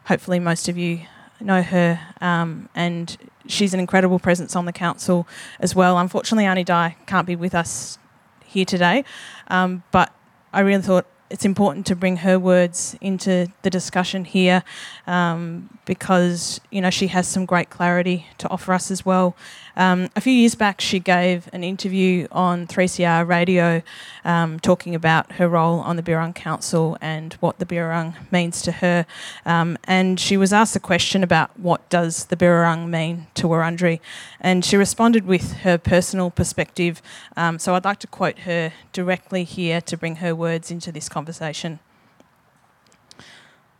[0.05, 1.01] hopefully most of you
[1.41, 5.27] know her, um, and she's an incredible presence on the council
[5.59, 5.97] as well.
[5.97, 7.97] Unfortunately, Auntie Di can't be with us
[8.45, 9.03] here today,
[9.47, 10.13] um, but
[10.53, 14.63] I really thought it's important to bring her words into the discussion here
[15.05, 19.35] um, because you know she has some great clarity to offer us as well.
[19.79, 23.81] Um, a few years back, she gave an interview on 3CR radio
[24.25, 28.73] um, talking about her role on the Birrarung Council and what the Birrarung means to
[28.73, 29.05] her.
[29.45, 34.01] Um, and she was asked a question about what does the Birrarung mean to Wurundjeri,
[34.41, 37.01] and she responded with her personal perspective.
[37.37, 41.07] Um, so I'd like to quote her directly here to bring her words into this
[41.07, 41.79] conversation.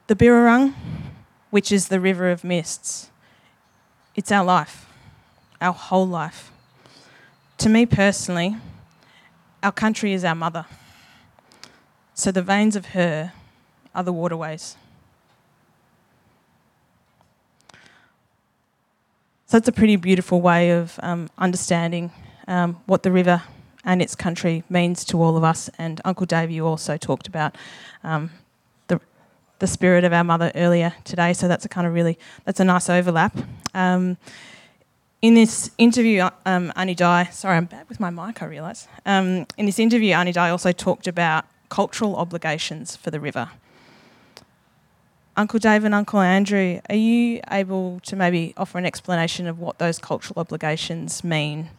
[0.08, 0.76] The Birrarung,
[1.50, 3.12] which is the river of mists,
[4.16, 4.89] it's our life
[5.62, 6.52] our whole life.
[7.60, 8.56] To me personally,
[9.62, 10.66] our country is our mother.
[12.14, 13.34] So the veins of her
[13.94, 14.76] are the waterways.
[19.48, 22.12] So it's a pretty beautiful way of um, understanding
[22.48, 23.42] um, what the river
[23.84, 25.70] and its country means to all of us.
[25.78, 27.56] And Uncle Dave, you also talked about
[28.04, 28.30] um,
[28.88, 29.02] the
[29.58, 31.34] the spirit of our mother earlier today.
[31.34, 33.36] So that's a kind of really that's a nice overlap.
[33.74, 34.18] Um,
[35.22, 38.88] in this interview, uh, um, Auntie Di, sorry, I'm bad with my mic, I realise.
[39.06, 43.50] Um, in this interview, Auntie Di also talked about cultural obligations for the river.
[45.36, 49.78] Uncle Dave and Uncle Andrew, are you able to maybe offer an explanation of what
[49.78, 51.70] those cultural obligations mean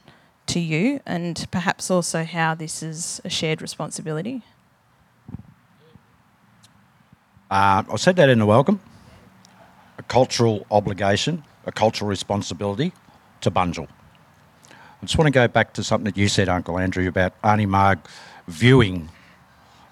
[0.47, 4.43] to you and perhaps also how this is a shared responsibility?
[7.51, 8.81] Uh, I said that in the welcome.
[9.99, 12.93] A cultural obligation, a cultural responsibility
[13.41, 13.89] to Bunjil.
[14.71, 17.67] I just want to go back to something that you said, Uncle Andrew, about Auntie
[17.67, 17.99] Marg
[18.47, 19.09] viewing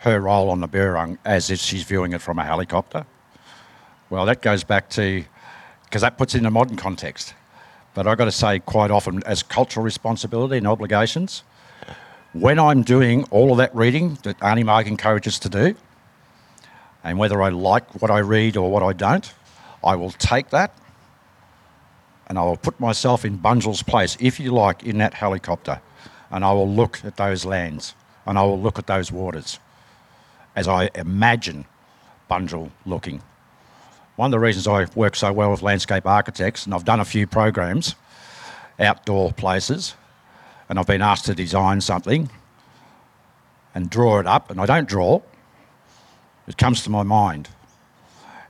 [0.00, 3.06] her role on the Birrarung as if she's viewing it from a helicopter.
[4.10, 5.24] Well, that goes back to,
[5.84, 7.34] because that puts it in a modern context.
[7.94, 11.42] But I've got to say, quite often, as cultural responsibility and obligations,
[12.32, 15.74] when I'm doing all of that reading that Auntie Marg encourages to do,
[17.02, 19.32] and whether I like what I read or what I don't,
[19.82, 20.76] I will take that
[22.28, 25.80] and I will put myself in Bunjil's place, if you like, in that helicopter,
[26.30, 27.94] and I will look at those lands
[28.26, 29.58] and I will look at those waters
[30.54, 31.64] as I imagine
[32.30, 33.22] Bunjil looking.
[34.16, 37.04] One of the reasons I work so well with landscape architects, and I've done a
[37.04, 37.94] few programs,
[38.78, 39.94] outdoor places,
[40.68, 42.28] and I've been asked to design something
[43.74, 45.22] and draw it up, and I don't draw,
[46.46, 47.48] it comes to my mind.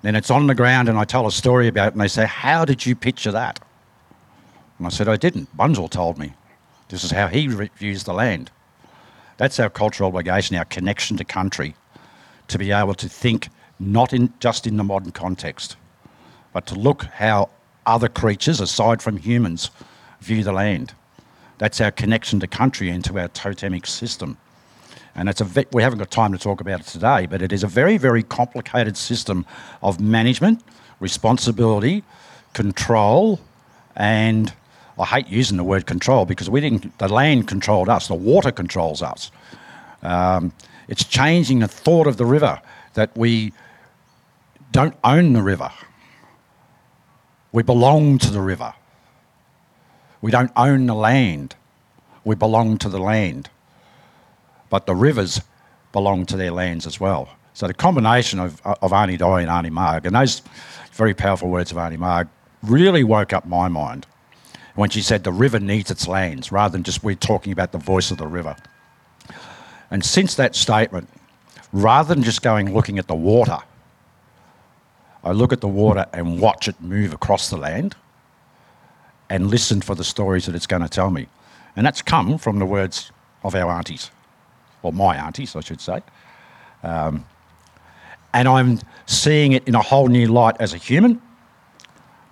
[0.03, 2.25] Then it's on the ground, and I tell a story about it, and they say,
[2.25, 3.61] How did you picture that?
[4.79, 5.57] And I said, I didn't.
[5.57, 6.35] Bunjil told me.
[6.89, 8.51] This is how he views the land.
[9.37, 11.75] That's our cultural obligation, our connection to country,
[12.49, 15.77] to be able to think not in, just in the modern context,
[16.53, 17.51] but to look how
[17.87, 19.71] other creatures, aside from humans,
[20.21, 20.95] view the land.
[21.59, 24.39] That's our connection to country and to our totemic system.
[25.15, 27.53] And it's a ve- we haven't got time to talk about it today, but it
[27.53, 29.45] is a very, very complicated system
[29.83, 30.63] of management,
[31.01, 32.05] responsibility,
[32.53, 33.41] control,
[33.97, 34.53] and
[34.99, 36.99] I hate using the word control because we didn't.
[36.99, 38.09] The land controlled us.
[38.09, 39.31] The water controls us.
[40.03, 40.53] Um,
[40.89, 42.61] it's changing the thought of the river
[42.95, 43.53] that we
[44.73, 45.71] don't own the river.
[47.53, 48.75] We belong to the river.
[50.21, 51.55] We don't own the land.
[52.25, 53.51] We belong to the land.
[54.69, 55.41] But the rivers
[55.93, 57.29] belong to their lands as well.
[57.55, 60.43] So the combination of, of Auntie Di and Auntie Marg, and those
[60.93, 62.29] very powerful words of Auntie Marg,
[62.63, 64.07] really woke up my mind
[64.79, 67.79] when she said the river needs its lands, rather than just we're talking about the
[67.79, 68.55] voice of the river.
[69.91, 71.09] And since that statement,
[71.73, 73.59] rather than just going looking at the water,
[75.25, 77.97] I look at the water and watch it move across the land
[79.29, 81.27] and listen for the stories that it's going to tell me.
[81.75, 83.11] And that's come from the words
[83.43, 84.13] of our aunties,
[84.85, 86.03] or my aunties, I should say.
[86.85, 87.27] Um,
[88.33, 91.21] and I'm seeing it in a whole new light as a human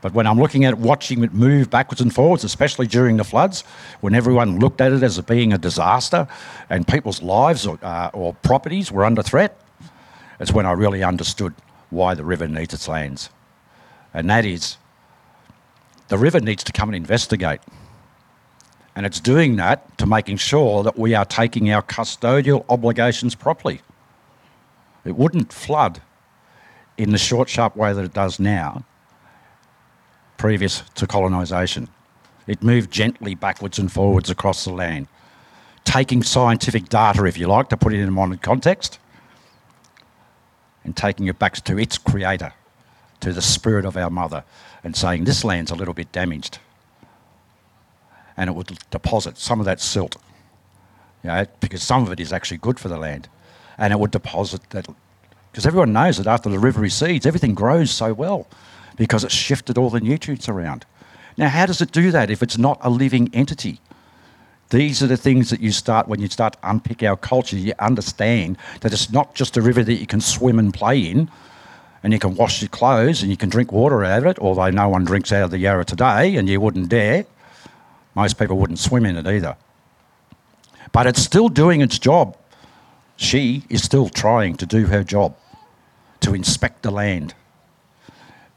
[0.07, 3.63] but when I'm looking at watching it move backwards and forwards, especially during the floods,
[4.03, 6.29] when everyone looked at it as being a disaster
[6.71, 9.61] and people's lives or, uh, or properties were under threat,
[10.39, 11.55] it's when I really understood
[11.91, 13.31] why the river needs its lands.
[14.15, 14.77] And that is
[16.07, 17.59] the river needs to come and investigate.
[18.95, 23.81] And it's doing that to making sure that we are taking our custodial obligations properly.
[25.05, 26.01] It wouldn't flood
[26.97, 28.85] in the short, sharp way that it does now
[30.37, 31.89] previous to colonisation.
[32.47, 35.09] It moved gently backwards and forwards across the land,
[35.85, 38.99] taking scientific data, if you like, to put it in a modern context,
[40.85, 42.53] and taking it back to its creator,
[43.21, 44.45] to the spirit of our mother,
[44.85, 46.59] and saying, This land's a little bit damaged.
[48.37, 50.17] And it would deposit some of that silt,
[51.25, 53.29] you know, because some of it is actually good for the land.
[53.79, 54.87] and it would deposit that.
[55.51, 58.47] Because everyone knows that after the river recedes, everything grows so well
[58.97, 60.85] because it shifted all the nutrients around.
[61.37, 63.81] Now, how does it do that if it's not a living entity?
[64.71, 67.57] These are the things that you start when you start to unpick our culture.
[67.57, 71.31] You understand that it's not just a river that you can swim and play in,
[72.03, 74.39] and you can wash your clothes and you can drink water out of it.
[74.39, 77.27] Although no one drinks out of the Yarra today, and you wouldn't dare.
[78.15, 79.57] Most people wouldn't swim in it either.
[80.93, 82.37] But it's still doing its job.
[83.17, 85.37] She is still trying to do her job
[86.21, 87.35] to inspect the land.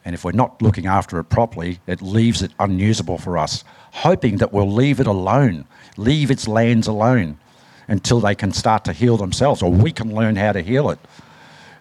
[0.05, 4.37] And if we're not looking after it properly, it leaves it unusable for us, hoping
[4.37, 5.65] that we'll leave it alone,
[5.97, 7.37] leave its lands alone
[7.87, 10.99] until they can start to heal themselves or we can learn how to heal it.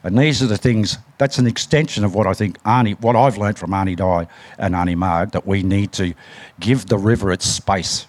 [0.02, 3.36] And these are the things, that's an extension of what I think Auntie, what I've
[3.36, 4.26] learned from Auntie Di
[4.58, 6.14] and Auntie Marg, that we need to
[6.60, 8.06] give the river its space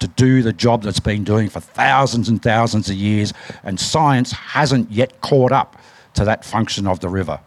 [0.00, 3.32] to do the job that's been doing for thousands and thousands of years,
[3.62, 5.76] and science hasn't yet caught up
[6.14, 7.38] to that function of the river.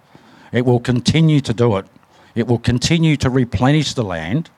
[0.54, 1.88] It will continue to do it.
[2.36, 4.50] It will continue to replenish the land.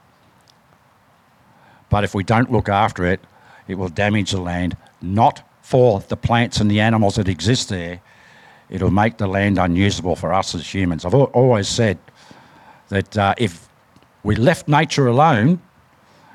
[1.90, 3.22] But if we don't look after it,
[3.68, 8.02] it will damage the land, not for the plants and the animals that exist there.
[8.70, 11.06] It'll make the land unusable for us as humans.
[11.06, 11.98] I've always said
[12.90, 13.68] that uh, if
[14.24, 15.62] we left nature alone,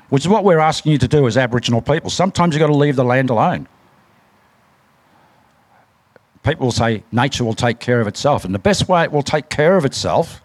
[0.09, 2.73] which is what we're asking you to do as Aboriginal people, sometimes you've got to
[2.73, 3.67] leave the land alone
[6.43, 8.45] people will say nature will take care of itself.
[8.45, 10.41] And the best way it will take care of itself,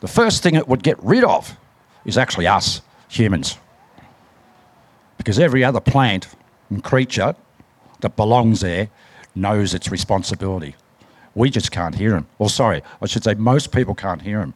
[0.00, 1.56] the first thing it would get rid of
[2.04, 3.58] is actually us, humans.
[5.16, 6.28] Because every other plant
[6.70, 7.34] and creature
[8.00, 8.88] that belongs there
[9.34, 10.74] knows its responsibility.
[11.34, 12.26] We just can't hear them.
[12.38, 14.54] Well, sorry, I should say most people can't hear them.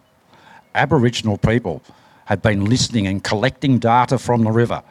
[0.74, 1.82] Aboriginal people
[2.26, 4.82] have been listening and collecting data from the river,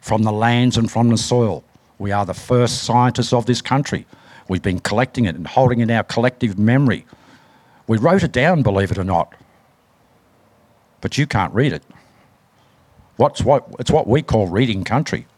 [0.00, 1.64] from the lands and from the soil.
[1.98, 4.06] We are the first scientists of this country.
[4.50, 7.06] We've been collecting it and holding it in our collective memory.
[7.86, 9.32] We wrote it down, believe it or not.
[11.00, 11.84] But you can't read it.
[13.16, 15.28] What's what, it's what we call reading country.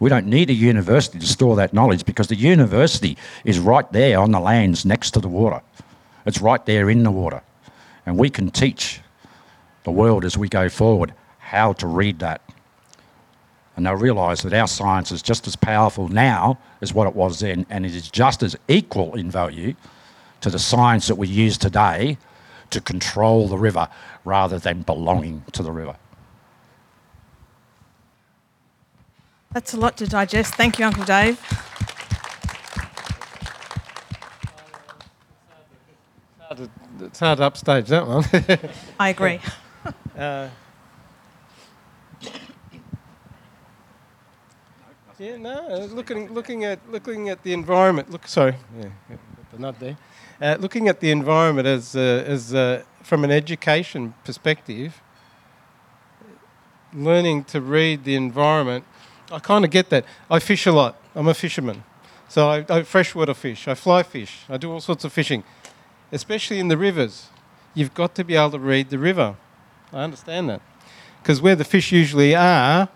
[0.00, 4.18] We don't need a university to store that knowledge because the university is right there
[4.18, 5.62] on the lands next to the water.
[6.26, 7.42] It's right there in the water.
[8.04, 9.00] And we can teach
[9.84, 12.42] the world as we go forward how to read that
[13.80, 17.40] and they'll realise that our science is just as powerful now as what it was
[17.40, 19.74] then, and it is just as equal in value
[20.42, 22.18] to the science that we use today
[22.68, 23.88] to control the river
[24.22, 25.96] rather than belonging to the river.
[29.52, 30.56] That's a lot to digest.
[30.56, 31.40] Thank you, Uncle Dave.
[37.00, 38.24] It's hard to upstage that one.
[39.00, 39.40] I agree.
[40.18, 40.50] uh,
[45.20, 45.86] Yeah, no.
[45.92, 48.10] Looking, looking at, looking at the environment.
[48.10, 48.88] Look, sorry, yeah,
[49.52, 49.98] the nut there.
[50.40, 55.02] Uh, looking at the environment as, uh, as uh, from an education perspective,
[56.94, 58.86] learning to read the environment.
[59.30, 60.06] I kind of get that.
[60.30, 60.96] I fish a lot.
[61.14, 61.84] I'm a fisherman,
[62.26, 63.68] so I, I freshwater fish.
[63.68, 64.44] I fly fish.
[64.48, 65.44] I do all sorts of fishing,
[66.12, 67.28] especially in the rivers.
[67.74, 69.36] You've got to be able to read the river.
[69.92, 70.62] I understand that,
[71.22, 72.88] because where the fish usually are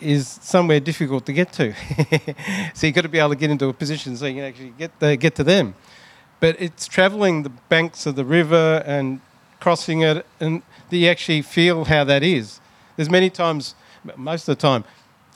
[0.00, 1.74] is somewhere difficult to get to.
[2.74, 4.72] so you've got to be able to get into a position so you can actually
[4.78, 5.74] get, the, get to them.
[6.40, 9.20] But it's travelling the banks of the river and
[9.60, 12.60] crossing it, and that you actually feel how that is.
[12.96, 13.74] There's many times,
[14.16, 14.84] most of the time,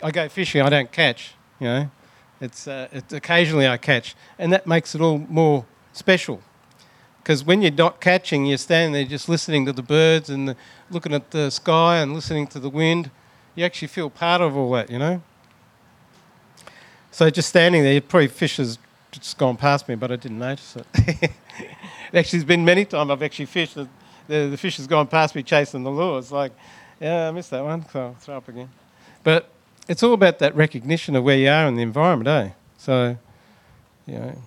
[0.03, 1.91] I go fishing, I don't catch, you know.
[2.41, 6.43] It's, uh, it's occasionally I catch, and that makes it all more special.
[7.23, 10.57] Because when you're not catching, you're standing there just listening to the birds and the,
[10.91, 13.11] looking at the sky and listening to the wind
[13.61, 15.21] you actually feel part of all that, you know?
[17.11, 18.79] So just standing there, probably fish has
[19.11, 20.87] just gone past me, but I didn't notice it.
[22.15, 23.87] actually, there's been many times I've actually fished, the,
[24.29, 26.19] the, the, fish has gone past me chasing the lure.
[26.19, 26.53] It's like,
[27.01, 28.71] yeah, I missed that one, so I'll throw up again.
[29.25, 29.51] But
[29.89, 32.53] it's all about that recognition of where you are in the environment, eh?
[32.79, 33.19] So,
[34.07, 34.39] you know,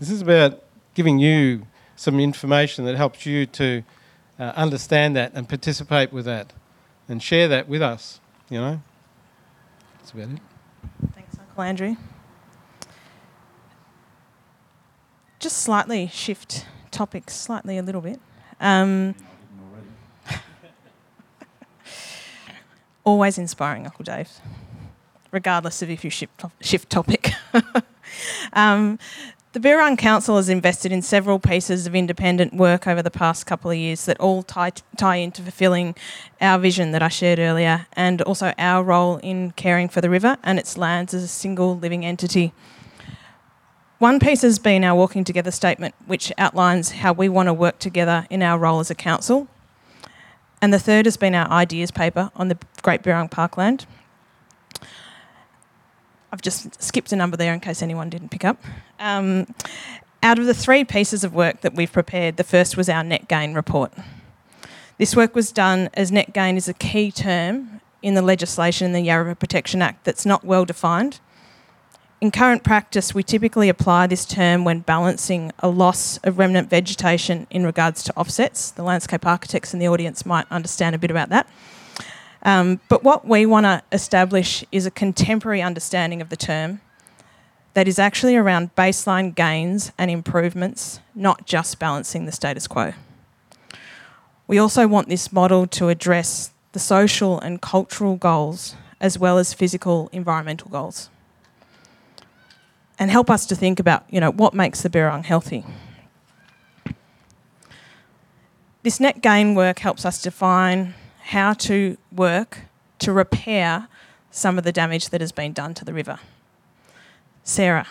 [0.00, 0.60] this is about
[0.94, 3.84] giving you some information that helps you to
[4.40, 6.52] uh, understand that and participate with that
[7.08, 8.18] and share that with us.
[8.48, 8.80] You know?
[9.98, 10.38] That's about it.
[11.14, 11.96] Thanks, Uncle Andrew.
[15.38, 18.20] Just slightly shift topics, slightly a little bit.
[18.60, 19.14] Um,
[23.04, 24.30] always inspiring, Uncle Dave,
[25.32, 27.32] regardless of if you shift, shift topic.
[28.52, 28.98] um,
[29.56, 33.70] the Birrarung Council has invested in several pieces of independent work over the past couple
[33.70, 35.94] of years that all tie, tie into fulfilling
[36.42, 40.36] our vision that I shared earlier and also our role in caring for the river
[40.42, 42.52] and its lands as a single living entity.
[43.98, 47.78] One piece has been our Walking Together statement, which outlines how we want to work
[47.78, 49.48] together in our role as a council.
[50.60, 53.86] And the third has been our ideas paper on the Great Birrarung Parkland.
[56.36, 58.62] I've just skipped a number there in case anyone didn't pick up.
[59.00, 59.46] Um,
[60.22, 63.26] out of the three pieces of work that we've prepared, the first was our net
[63.26, 63.90] gain report.
[64.98, 68.92] This work was done as net gain is a key term in the legislation in
[68.92, 71.20] the Yarra River Protection Act that's not well defined
[72.20, 77.46] in current practice, we typically apply this term when balancing a loss of remnant vegetation
[77.50, 78.70] in regards to offsets.
[78.70, 81.46] The landscape architects in the audience might understand a bit about that.
[82.46, 86.80] Um, but what we want to establish is a contemporary understanding of the term
[87.74, 92.92] that is actually around baseline gains and improvements, not just balancing the status quo.
[94.46, 99.52] We also want this model to address the social and cultural goals as well as
[99.52, 101.10] physical environmental goals
[102.96, 105.64] and help us to think about, you know, what makes the Birrarung healthy.
[108.84, 110.94] This net gain work helps us define
[111.26, 112.60] how to work
[113.00, 113.88] to repair
[114.30, 116.20] some of the damage that has been done to the river.
[117.42, 117.88] Sarah,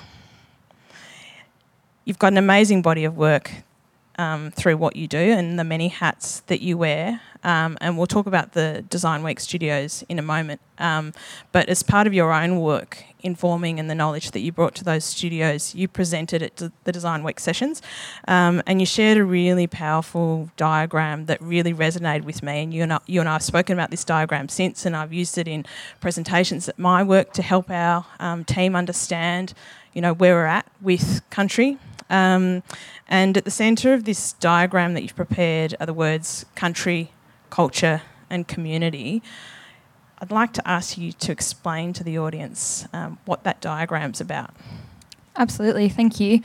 [2.05, 3.51] you've got an amazing body of work
[4.17, 7.19] um, through what you do and the many hats that you wear.
[7.43, 10.61] Um, and we'll talk about the Design Week studios in a moment.
[10.77, 11.11] Um,
[11.51, 14.84] but as part of your own work, informing and the knowledge that you brought to
[14.84, 17.82] those studios, you presented at the Design Week sessions
[18.28, 22.63] um, and you shared a really powerful diagram that really resonated with me.
[22.63, 25.11] And you and, I, you and I have spoken about this diagram since, and I've
[25.11, 25.65] used it in
[25.99, 29.53] presentations at my work to help our um, team understand
[29.93, 31.80] you know, where we're at with country.
[32.09, 32.61] Um,
[33.07, 37.11] and at the centre of this diagram that you've prepared are the words country,
[37.49, 39.23] culture, and community.
[40.20, 44.51] I'd like to ask you to explain to the audience um, what that diagram's about.
[45.36, 46.41] Absolutely, thank you.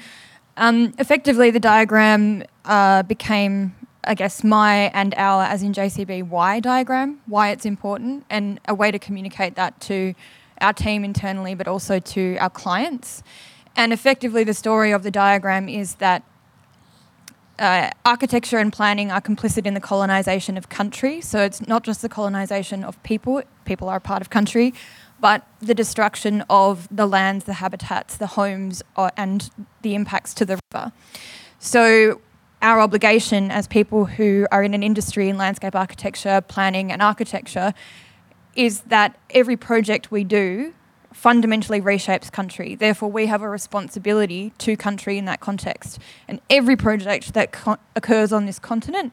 [0.57, 6.61] Um, effectively, the diagram uh, became, I guess, my and our, as in JCB, why
[6.61, 10.14] diagram, why it's important, and a way to communicate that to
[10.61, 13.23] our team internally, but also to our clients.
[13.77, 16.25] And effectively, the story of the diagram is that
[17.61, 21.20] uh, architecture and planning are complicit in the colonisation of country.
[21.20, 24.72] So it's not just the colonisation of people, people are a part of country,
[25.20, 29.50] but the destruction of the lands, the habitats, the homes, uh, and
[29.82, 30.92] the impacts to the river.
[31.58, 32.22] So
[32.62, 37.74] our obligation as people who are in an industry in landscape architecture, planning, and architecture
[38.56, 40.74] is that every project we do
[41.21, 42.75] fundamentally reshapes country.
[42.75, 45.99] Therefore, we have a responsibility to country in that context.
[46.27, 49.12] And every project that co- occurs on this continent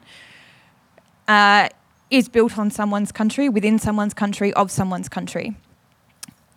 [1.28, 1.68] uh,
[2.10, 5.54] is built on someone's country, within someone's country, of someone's country.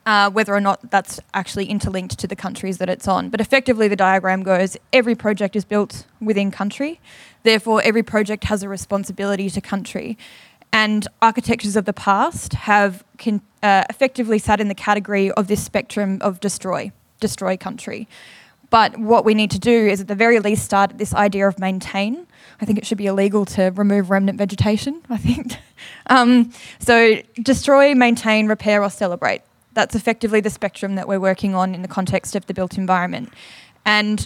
[0.06, 3.30] Uh, whether or not that's actually interlinked to the countries that it's on.
[3.30, 7.02] But effectively, the diagram goes every project is built within country,
[7.44, 10.18] therefore, every project has a responsibility to country.
[10.74, 15.64] And architectures of the past have con- uh, effectively sat in the category of this
[15.64, 18.08] spectrum of destroy, destroy country.
[18.70, 21.60] But what we need to do is, at the very least, start this idea of
[21.60, 22.26] maintain.
[22.62, 25.58] I think it should be illegal to remove remnant vegetation, I think.
[26.08, 29.42] um, so, destroy, maintain, repair, or celebrate.
[29.74, 33.34] That's effectively the spectrum that we're working on in the context of the built environment.
[33.86, 34.26] And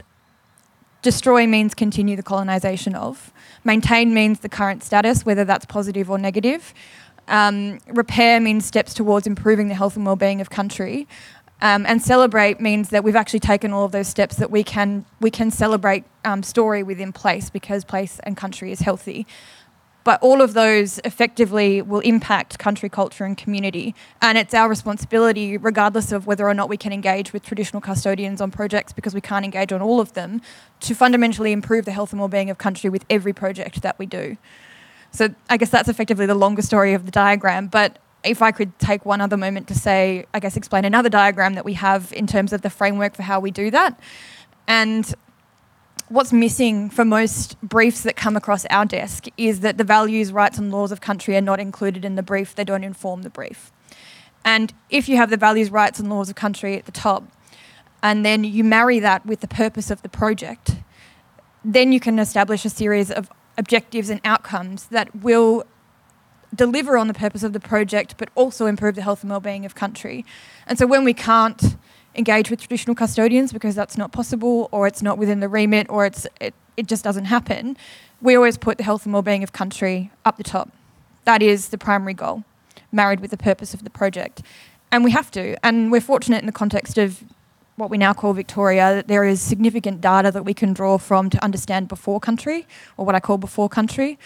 [1.05, 3.31] destroy means continue the colonisation of.
[3.63, 6.73] Maintain means the current status, whether that's positive or negative.
[7.27, 11.07] Um, repair means steps towards improving the health and well-being of country.
[11.61, 15.05] Um, and celebrate means that we've actually taken all of those steps that we can
[15.21, 19.25] we can celebrate um, story within place because place and country is healthy.
[20.05, 23.95] But all of those effectively will impact country culture and community.
[24.21, 28.39] And it's our responsibility, regardless of whether or not we can engage with traditional custodians
[28.39, 30.41] on projects, because we can't engage on all of them,
[30.81, 34.37] to fundamentally improve the health and well-being of country with every project that we do.
[35.09, 37.65] So I guess that's effectively the longer story of the diagram.
[37.67, 41.55] But if I could take one other moment to say, I guess, explain another diagram
[41.55, 43.99] that we have in terms of the framework for how we do that.
[44.67, 45.13] And
[46.09, 50.57] what's missing for most briefs that come across our desk is that the values, rights,
[50.57, 53.71] and laws of country are not included in the brief, they don't inform the brief.
[54.43, 57.23] And if you have the values, rights, and laws of country at the top,
[58.03, 60.75] and then you marry that with the purpose of the project,
[61.63, 65.63] then you can establish a series of objectives and outcomes that will
[66.53, 69.73] deliver on the purpose of the project, but also improve the health and well-being of
[69.73, 70.23] country.
[70.67, 71.75] And so when we can't
[72.17, 76.05] engage with traditional custodians because that's not possible or it's not within the remit or
[76.05, 77.77] it's it, it just doesn't happen,
[78.21, 80.71] we always put the health and well-being of country up the top.
[81.25, 82.43] That is the primary goal,
[82.91, 84.41] married with the purpose of the project.
[84.91, 85.55] And we have to.
[85.65, 87.23] And we're fortunate in the context of
[87.75, 91.29] what we now call Victoria, that there is significant data that we can draw from
[91.29, 94.17] to understand before country, or what I call before country,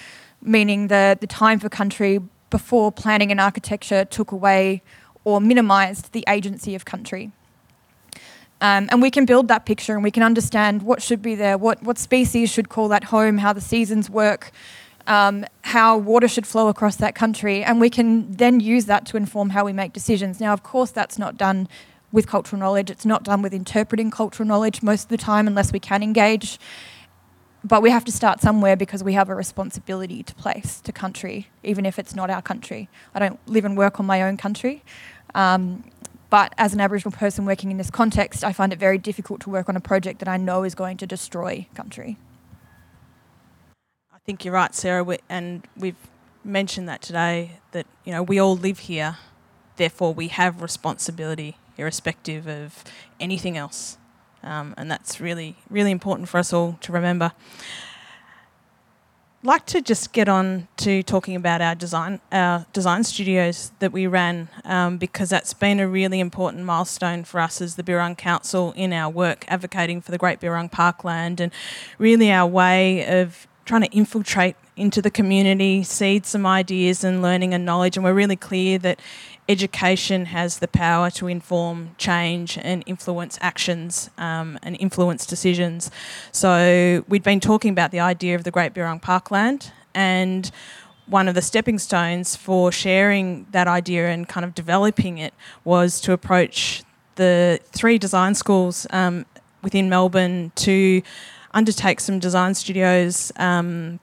[0.41, 2.19] meaning the, the time for country
[2.49, 4.83] before planning and architecture took away
[5.23, 7.31] or minimised the agency of country.
[8.61, 11.57] Um, and we can build that picture and we can understand what should be there,
[11.57, 14.51] what, what species should call that home, how the seasons work,
[15.07, 19.17] um, how water should flow across that country, and we can then use that to
[19.17, 20.39] inform how we make decisions.
[20.39, 21.67] Now, of course, that's not done
[22.11, 25.71] with cultural knowledge, it's not done with interpreting cultural knowledge most of the time unless
[25.71, 26.59] we can engage.
[27.63, 31.49] But we have to start somewhere because we have a responsibility to place to country,
[31.63, 32.89] even if it's not our country.
[33.13, 34.83] I don't live and work on my own country.
[35.35, 35.83] Um,
[36.29, 39.49] but as an Aboriginal person working in this context, I find it very difficult to
[39.49, 42.17] work on a project that I know is going to destroy country.
[44.13, 45.95] I think you're right, Sarah, we, and we've
[46.43, 49.17] mentioned that today that you know we all live here,
[49.77, 52.83] therefore we have responsibility irrespective of
[53.19, 53.97] anything else,
[54.43, 57.31] um, and that's really really important for us all to remember.
[59.41, 64.05] Like to just get on to talking about our design our design studios that we
[64.05, 68.73] ran um, because that's been a really important milestone for us as the Birrarung Council
[68.75, 71.53] in our work advocating for the Great Birrarung Parkland and
[71.97, 77.53] really our way of trying to infiltrate into the community, seed some ideas and learning
[77.53, 77.95] and knowledge.
[77.95, 78.99] And we're really clear that
[79.49, 85.89] education has the power to inform change and influence actions um, and influence decisions.
[86.31, 90.51] So we'd been talking about the idea of the Great Birrarung Parkland and
[91.07, 95.33] one of the stepping stones for sharing that idea and kind of developing it
[95.63, 96.83] was to approach
[97.15, 99.25] the three design schools um,
[99.63, 101.01] within Melbourne to
[101.51, 103.99] undertake some design studios um,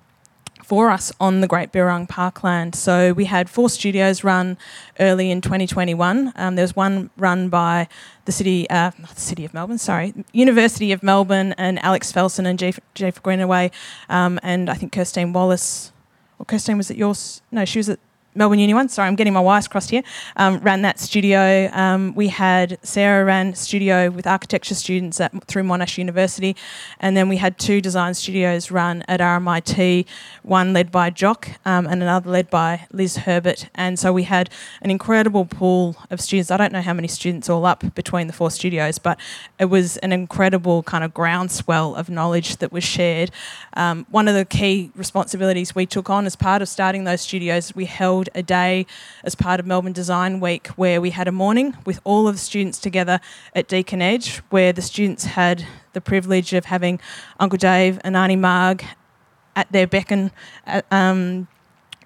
[0.66, 2.74] for us on the Great Birrarung Parkland.
[2.74, 4.58] So we had four studios run
[4.98, 6.32] early in 2021.
[6.34, 7.86] Um, there was one run by
[8.24, 12.46] the city, uh, not the city of Melbourne, sorry, University of Melbourne and Alex Felson
[12.46, 13.70] and Jeff, Jeff Greenaway,
[14.08, 15.92] um, and I think Kirstine Wallace.
[16.40, 17.42] Or Kirstine was at yours?
[17.52, 18.00] No, she was at
[18.36, 18.88] Melbourne Uni one.
[18.90, 20.02] Sorry, I'm getting my wires crossed here.
[20.36, 21.70] Um, ran that studio.
[21.72, 26.54] Um, we had Sarah ran studio with architecture students at, through Monash University,
[27.00, 30.04] and then we had two design studios run at RMIT.
[30.42, 33.68] One led by Jock um, and another led by Liz Herbert.
[33.74, 34.50] And so we had
[34.82, 36.50] an incredible pool of students.
[36.50, 39.18] I don't know how many students all up between the four studios, but
[39.58, 43.30] it was an incredible kind of groundswell of knowledge that was shared.
[43.74, 47.74] Um, one of the key responsibilities we took on as part of starting those studios,
[47.74, 48.86] we held a day
[49.24, 52.40] as part of Melbourne Design Week where we had a morning with all of the
[52.40, 53.20] students together
[53.54, 57.00] at Deakin Edge, where the students had the privilege of having
[57.40, 58.84] Uncle Dave and Auntie Marg
[59.54, 60.30] at their beckon.
[60.66, 61.48] Uh, um,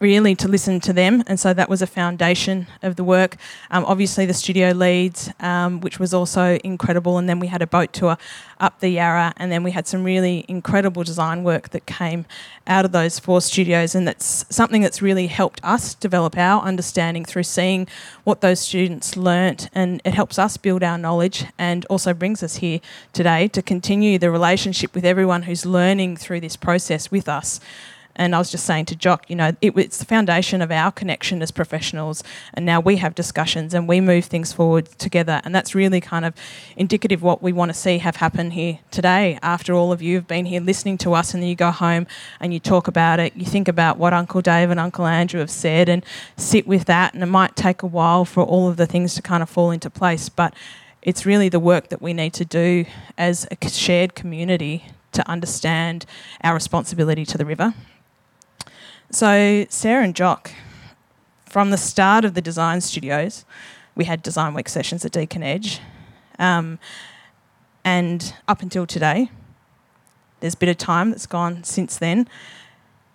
[0.01, 3.37] really to listen to them, and so that was a foundation of the work.
[3.71, 7.67] Um, obviously, the studio leads, um, which was also incredible, and then we had a
[7.67, 8.17] boat tour
[8.59, 12.25] up the Yarra, and then we had some really incredible design work that came
[12.67, 17.25] out of those four studios, and that's something that's really helped us develop our understanding
[17.25, 17.87] through seeing
[18.25, 22.57] what those students learnt, and it helps us build our knowledge, and also brings us
[22.57, 22.81] here
[23.13, 27.61] today to continue the relationship with everyone who's learning through this process with us.
[28.17, 30.91] And I was just saying to Jock, you know, it, it's the foundation of our
[30.91, 32.23] connection as professionals.
[32.53, 35.41] And now we have discussions and we move things forward together.
[35.45, 36.35] And that's really kind of
[36.77, 39.39] indicative of what we want to see have happen here today.
[39.43, 42.07] After all of you have been here listening to us, and then you go home
[42.41, 45.51] and you talk about it, you think about what Uncle Dave and Uncle Andrew have
[45.51, 46.05] said and
[46.37, 47.13] sit with that.
[47.15, 49.71] And it might take a while for all of the things to kind of fall
[49.71, 50.29] into place.
[50.31, 50.55] But
[51.03, 52.87] it's really the work that we need to do
[53.19, 56.07] as a shared community to understand
[56.43, 57.75] our responsibility to the river.
[59.13, 60.53] So Sarah and Jock,
[61.45, 63.45] from the start of the design studios,
[63.97, 65.81] we had design week sessions at Deakin Edge,
[66.39, 66.79] um,
[67.85, 69.29] and up until today,
[70.39, 72.29] there's a bit of time that's gone since then.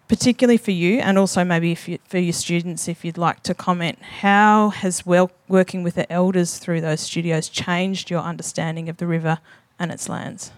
[0.10, 4.00] Particularly for you, and also maybe you, for your students, if you'd like to comment,
[4.20, 9.40] how has working with the elders through those studios changed your understanding of the river
[9.80, 10.52] and its lands?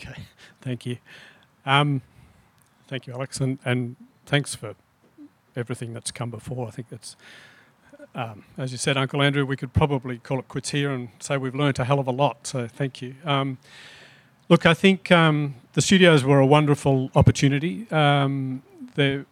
[0.00, 0.22] Okay,
[0.62, 0.96] thank you.
[1.66, 2.00] Um,
[2.88, 4.74] thank you, Alex, and, and thanks for
[5.56, 6.66] everything that's come before.
[6.66, 7.16] I think that's,
[8.14, 11.36] um, as you said, Uncle Andrew, we could probably call it quits here and say
[11.36, 13.14] we've learnt a hell of a lot, so thank you.
[13.24, 13.58] Um,
[14.48, 17.86] look, I think um, the studios were a wonderful opportunity.
[17.90, 18.62] Um,
[18.94, 19.26] they're,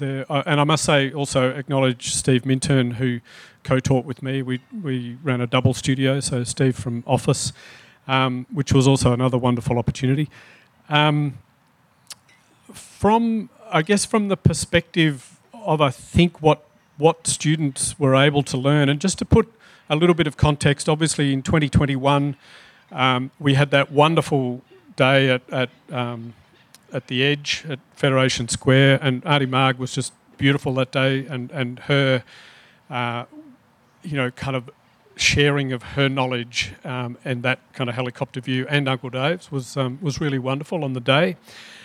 [0.00, 3.20] uh, and I must say, also acknowledge Steve Minturn, who
[3.62, 4.42] co-taught with me.
[4.42, 7.52] We, we ran a double studio, so Steve from Office
[8.10, 10.28] um, which was also another wonderful opportunity.
[10.88, 11.38] Um,
[12.72, 16.64] from, I guess, from the perspective of, I think, what
[16.98, 18.90] what students were able to learn.
[18.90, 19.50] And just to put
[19.88, 22.36] a little bit of context, obviously in 2021,
[22.92, 24.60] um, we had that wonderful
[24.96, 26.34] day at, at, um,
[26.92, 31.50] at the Edge at Federation Square, and Auntie Marg was just beautiful that day, and,
[31.52, 32.22] and her,
[32.90, 33.24] uh,
[34.02, 34.68] you know, kind of
[35.20, 39.76] sharing of her knowledge um, and that kind of helicopter view, and Uncle Dave's was
[39.76, 41.36] um, was really wonderful on the day,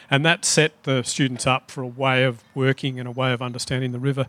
[0.09, 3.41] and that set the students up for a way of working and a way of
[3.41, 4.27] understanding the river.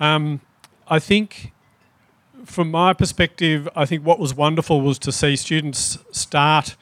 [0.00, 0.40] Um,
[0.88, 1.52] I think,
[2.44, 6.76] from my perspective, I think what was wonderful was to see students start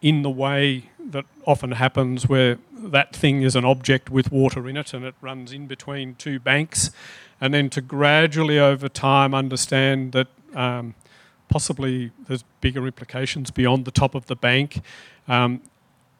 [0.00, 4.76] in the way that often happens, where that thing is an object with water in
[4.76, 6.90] it and it runs in between two banks,
[7.40, 10.94] and then to gradually over time understand that um,
[11.48, 14.80] possibly there's bigger implications beyond the top of the bank.
[15.28, 15.62] Um,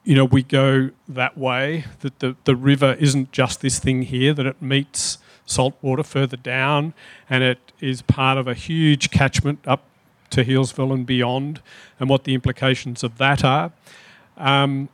[0.05, 4.35] you know, we go that way, that the, the river isn't just this thing here,
[4.35, 6.95] that it meets salt water further down
[7.29, 9.83] and it is part of a huge catchment up
[10.31, 11.61] to Healesville and beyond,
[12.01, 13.73] and what the implications of that are.
[14.37, 14.89] Um,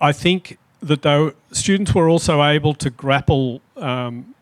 [0.00, 4.34] I think that though students were also able to grapple um,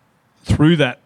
[0.45, 1.01] through that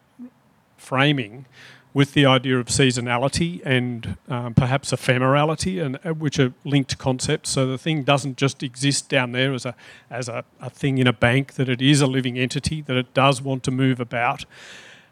[0.77, 1.47] framing
[1.95, 7.51] with the idea of seasonality and um, perhaps ephemerality, and uh, which are linked concepts.
[7.51, 9.75] So the thing doesn't just exist down there as a
[10.11, 13.15] as a, a thing in a bank; that it is a living entity, that it
[13.15, 14.45] does want to move about.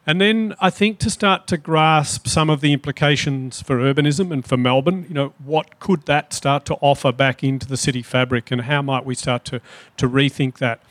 [0.05, 4.45] And then I think to start to grasp some of the implications for urbanism and
[4.45, 8.51] for Melbourne, you know, what could that start to offer back into the city fabric
[8.51, 9.61] and how might we start to,
[9.99, 10.83] to rethink that?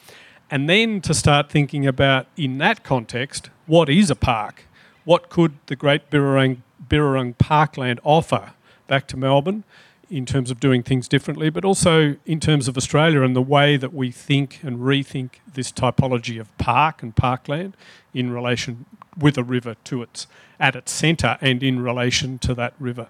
[0.49, 4.65] And then to start thinking about, in that context, what is a park?
[5.03, 8.53] What could the Great Birrarung, Birrarung Parkland offer
[8.87, 9.63] back to Melbourne
[10.09, 13.77] in terms of doing things differently, but also in terms of Australia and the way
[13.77, 17.77] that we think and rethink this typology of park and parkland
[18.13, 18.85] in relation
[19.17, 20.27] with a river to its
[20.59, 23.07] at its centre and in relation to that river.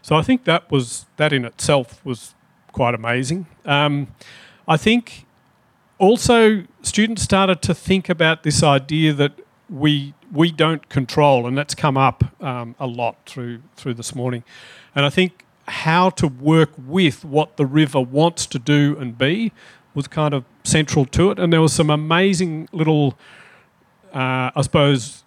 [0.00, 2.34] So I think that was that in itself was
[2.72, 3.46] quite amazing.
[3.64, 4.08] Um,
[4.68, 5.26] I think
[5.98, 9.32] also students started to think about this idea that
[9.68, 14.44] we we don't control, and that's come up um, a lot through through this morning.
[14.94, 19.52] And I think how to work with what the river wants to do and be
[19.94, 21.38] was kind of central to it.
[21.38, 23.16] And there was some amazing little,
[24.12, 25.24] uh, I suppose,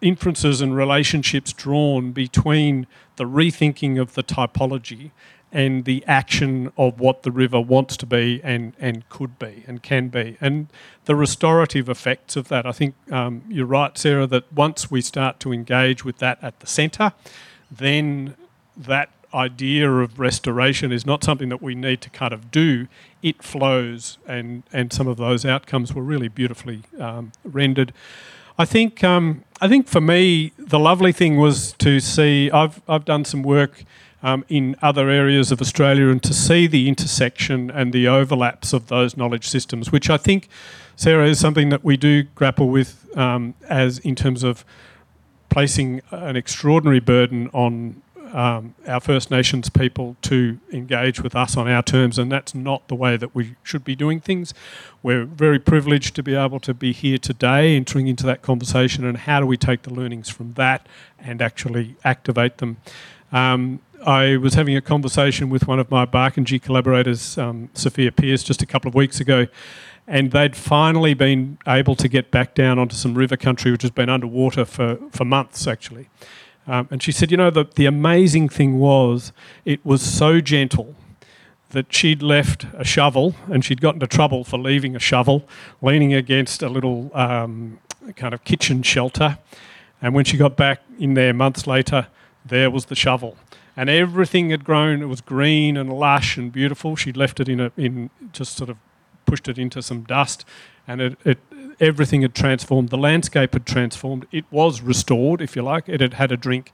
[0.00, 2.86] inferences and relationships drawn between
[3.16, 5.12] the rethinking of the typology
[5.54, 9.82] and the action of what the river wants to be and, and could be and
[9.82, 10.36] can be.
[10.40, 10.66] And
[11.04, 12.66] the restorative effects of that.
[12.66, 16.58] I think um, you're right, Sarah, that once we start to engage with that at
[16.58, 17.12] the centre,
[17.70, 18.34] then
[18.76, 22.88] that idea of restoration is not something that we need to kind of do.
[23.22, 27.92] It flows, and, and some of those outcomes were really beautifully um, rendered.
[28.56, 33.04] I think um, I think for me the lovely thing was to see I've I've
[33.04, 33.84] done some work
[34.24, 38.88] um, in other areas of Australia and to see the intersection and the overlaps of
[38.88, 40.48] those knowledge systems, which I think,
[40.96, 44.64] Sarah, is something that we do grapple with um, as in terms of
[45.50, 48.02] placing an extraordinary burden on
[48.32, 52.88] um, our First Nations people to engage with us on our terms, and that's not
[52.88, 54.54] the way that we should be doing things.
[55.02, 59.18] We're very privileged to be able to be here today, entering into that conversation, and
[59.18, 60.88] how do we take the learnings from that
[61.20, 62.78] and actually activate them.
[63.30, 68.42] Um, I was having a conversation with one of my Barkindji collaborators, um, Sophia Pierce,
[68.42, 69.46] just a couple of weeks ago,
[70.06, 73.90] and they'd finally been able to get back down onto some river country, which has
[73.90, 76.10] been underwater for, for months actually.
[76.66, 79.32] Um, and she said, you know, the, the amazing thing was
[79.64, 80.94] it was so gentle
[81.70, 85.48] that she'd left a shovel and she'd got into trouble for leaving a shovel,
[85.80, 87.78] leaning against a little um,
[88.16, 89.38] kind of kitchen shelter.
[90.02, 92.08] And when she got back in there months later,
[92.44, 93.38] there was the shovel
[93.76, 95.02] and everything had grown.
[95.02, 96.96] It was green and lush and beautiful.
[96.96, 98.76] She'd left it in a in just sort of
[99.26, 100.44] pushed it into some dust,
[100.86, 101.38] and it, it
[101.80, 102.90] everything had transformed.
[102.90, 104.26] The landscape had transformed.
[104.30, 105.88] It was restored, if you like.
[105.88, 106.72] It had had a drink,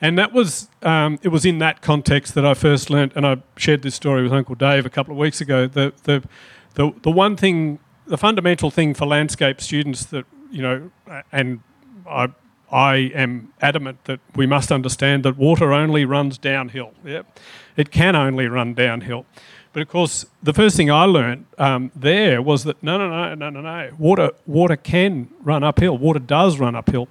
[0.00, 3.12] and that was um, it was in that context that I first learnt.
[3.14, 5.66] And I shared this story with Uncle Dave a couple of weeks ago.
[5.66, 6.22] The the
[6.74, 10.90] the, the one thing, the fundamental thing for landscape students that you know,
[11.32, 11.60] and
[12.08, 12.28] I
[12.70, 16.92] I am adamant that we must understand that water only runs downhill.
[17.04, 17.22] Yeah?
[17.76, 19.24] It can only run downhill.
[19.72, 23.34] But of course, the first thing I learned um, there was that no, no, no,
[23.34, 23.90] no, no, no.
[23.98, 25.96] Water, water can run uphill.
[25.96, 27.08] Water does run uphill.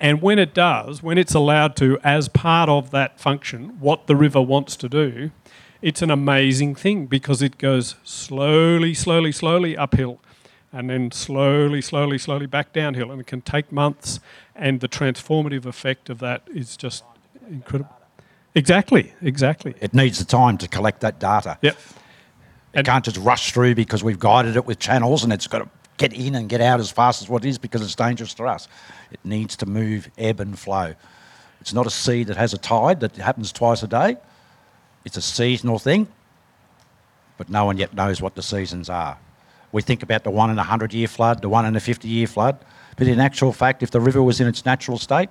[0.00, 4.16] And when it does, when it's allowed to, as part of that function, what the
[4.16, 5.30] river wants to do,
[5.82, 10.20] it's an amazing thing because it goes slowly, slowly, slowly uphill
[10.72, 13.10] and then slowly, slowly, slowly back downhill.
[13.10, 14.20] And it can take months,
[14.54, 17.04] and the transformative effect of that is just
[17.48, 17.90] incredible.
[18.54, 19.74] Exactly, exactly.
[19.80, 21.58] It needs the time to collect that data.
[21.62, 21.74] Yep.
[21.74, 25.58] It And- can't just rush through because we've guided it with channels and it's got
[25.60, 25.68] to
[25.98, 28.44] get in and get out as fast as what it is because it's dangerous to
[28.44, 28.66] us.
[29.12, 30.94] It needs to move, ebb and flow.
[31.60, 34.16] It's not a sea that has a tide that happens twice a day.
[35.04, 36.08] It's a seasonal thing,
[37.36, 39.18] but no one yet knows what the seasons are.
[39.72, 42.08] We think about the one in a hundred year flood, the one in a 50
[42.08, 42.58] year flood,
[42.96, 45.30] but in actual fact, if the river was in its natural state,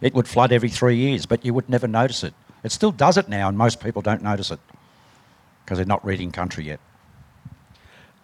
[0.00, 2.34] it would flood every three years, but you would never notice it.
[2.62, 4.60] It still does it now, and most people don't notice it
[5.64, 6.80] because they're not reading country yet.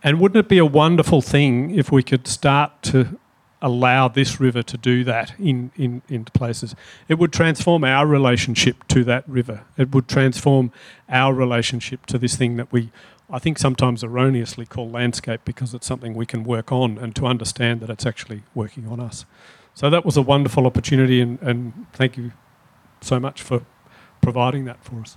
[0.02, 3.18] And wouldn't it be a wonderful thing if we could start to
[3.60, 6.74] allow this river to do that in, in, in places?
[7.08, 9.62] It would transform our relationship to that river.
[9.78, 10.72] It would transform
[11.08, 12.90] our relationship to this thing that we,
[13.34, 17.26] I think, sometimes erroneously call landscape because it's something we can work on and to
[17.26, 19.24] understand that it's actually working on us.
[19.74, 22.32] So that was a wonderful opportunity, and, and thank you
[23.00, 23.64] so much for
[24.20, 25.16] providing that for us.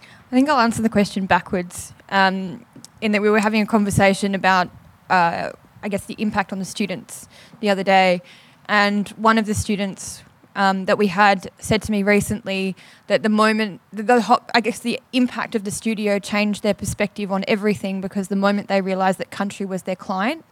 [0.00, 1.92] I think I'll answer the question backwards.
[2.08, 2.66] Um,
[3.00, 4.68] in that we were having a conversation about,
[5.08, 5.52] uh,
[5.84, 7.28] I guess, the impact on the students
[7.60, 8.22] the other day,
[8.68, 10.24] and one of the students
[10.56, 12.74] um, that we had said to me recently
[13.06, 17.30] that the moment, the, the I guess, the impact of the studio changed their perspective
[17.30, 20.44] on everything because the moment they realised that country was their client,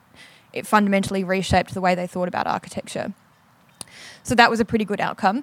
[0.53, 3.15] it fundamentally reshaped the way they thought about architecture.
[4.23, 5.43] So that was a pretty good outcome.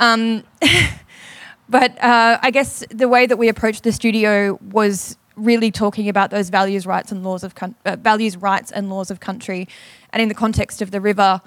[0.00, 0.42] Um,
[1.68, 6.30] but uh, I guess the way that we approached the studio was really talking about
[6.30, 9.68] those values, rights, and laws of coun- uh, values, rights, and laws of country,
[10.12, 11.40] and in the context of the river,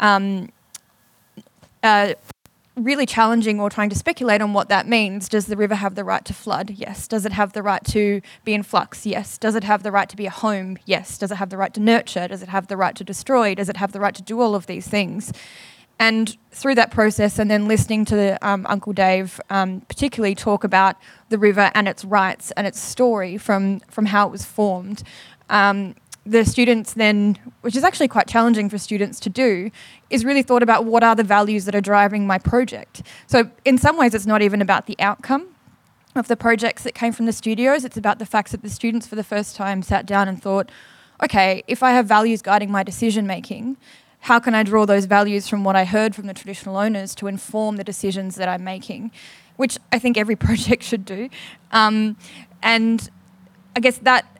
[0.00, 0.48] um,
[1.82, 2.14] uh,
[2.76, 5.28] really challenging or trying to speculate on what that means.
[5.28, 6.70] Does the river have the right to flood?
[6.70, 7.08] Yes.
[7.08, 9.04] Does it have the right to be in flux?
[9.06, 9.38] Yes.
[9.38, 10.78] Does it have the right to be a home?
[10.84, 11.18] Yes.
[11.18, 12.28] Does it have the right to nurture?
[12.28, 13.54] Does it have the right to destroy?
[13.54, 15.32] Does it have the right to do all of these things?
[16.00, 20.94] And through that process, and then listening to um, Uncle Dave um, particularly talk about
[21.28, 25.02] the river and its rights and its story from, from how it was formed,
[25.50, 29.70] um, the students then, which is actually quite challenging for students to do,
[30.10, 33.02] is really thought about what are the values that are driving my project.
[33.26, 35.48] So, in some ways, it's not even about the outcome
[36.14, 39.06] of the projects that came from the studios, it's about the facts that the students
[39.06, 40.70] for the first time sat down and thought,
[41.22, 43.76] okay, if I have values guiding my decision making,
[44.20, 47.26] how can I draw those values from what I heard from the traditional owners to
[47.26, 49.12] inform the decisions that I'm making,
[49.56, 51.28] which I think every project should do.
[51.72, 52.16] Um,
[52.62, 53.08] and
[53.76, 54.37] I guess that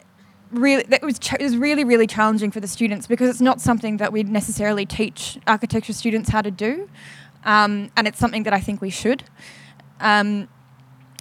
[0.51, 3.99] really that was, ch- was really really challenging for the students because it's not something
[3.99, 6.89] that we necessarily teach architecture students how to do,
[7.45, 9.25] um, and it's something that I think we should.
[10.01, 10.49] Um,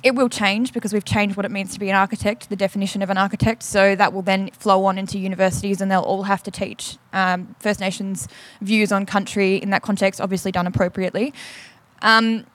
[0.03, 3.01] it will change because we've changed what it means to be an architect, the definition
[3.01, 3.63] of an architect.
[3.63, 7.55] So that will then flow on into universities, and they'll all have to teach um,
[7.59, 8.27] First Nations
[8.61, 11.33] views on country in that context, obviously done appropriately.
[12.01, 12.45] Um,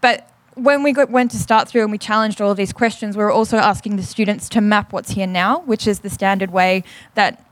[0.00, 3.16] but when we got, went to start through and we challenged all of these questions,
[3.16, 6.50] we were also asking the students to map what's here now, which is the standard
[6.50, 6.84] way
[7.14, 7.44] that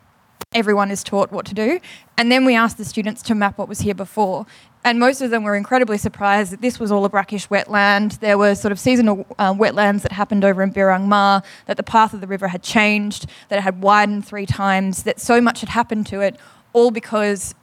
[0.52, 1.80] everyone is taught what to do.
[2.16, 4.46] And then we asked the students to map what was here before.
[4.84, 8.20] And most of them were incredibly surprised that this was all a brackish wetland.
[8.20, 11.82] There were sort of seasonal uh, wetlands that happened over in Birrarung Marr, that the
[11.82, 15.60] path of the river had changed, that it had widened three times, that so much
[15.60, 16.36] had happened to it,
[16.72, 17.54] all because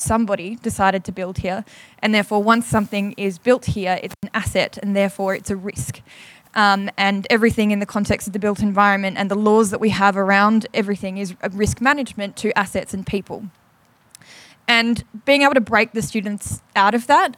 [0.00, 1.64] somebody decided to build here.
[2.00, 6.00] And therefore, once something is built here, it's an asset and therefore it's a risk.
[6.54, 9.90] Um, and everything in the context of the built environment and the laws that we
[9.90, 13.44] have around everything is a risk management to assets and people.
[14.66, 17.36] And being able to break the students out of that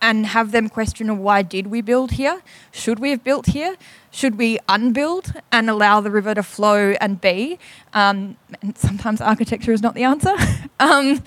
[0.00, 2.40] and have them question why did we build here?
[2.70, 3.76] Should we have built here?
[4.10, 7.58] Should we unbuild and allow the river to flow and be?
[7.92, 10.34] Um, and sometimes architecture is not the answer.
[10.80, 11.22] um,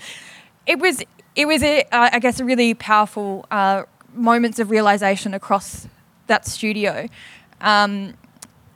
[0.66, 1.02] it was,
[1.34, 3.84] it was a, uh, I guess, a really powerful uh,
[4.14, 5.88] moments of realization across
[6.26, 7.08] that studio.
[7.60, 8.14] Um,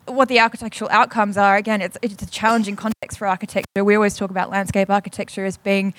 [0.06, 3.84] what the architectural outcomes are, again, it's, it's a challenging context for architecture.
[3.84, 5.94] We always talk about landscape architecture as being,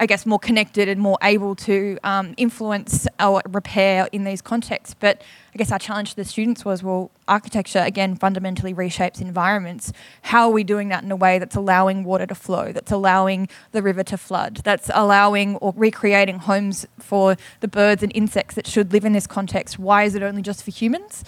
[0.00, 4.96] I guess, more connected and more able to um, influence or repair in these contexts.
[4.98, 5.22] But
[5.54, 9.92] I guess our challenge to the students was, well, architecture, again, fundamentally reshapes environments.
[10.22, 13.48] How are we doing that in a way that's allowing water to flow, that's allowing
[13.72, 18.66] the river to flood, that's allowing or recreating homes for the birds and insects that
[18.66, 19.78] should live in this context?
[19.78, 21.24] Why is it only just for humans?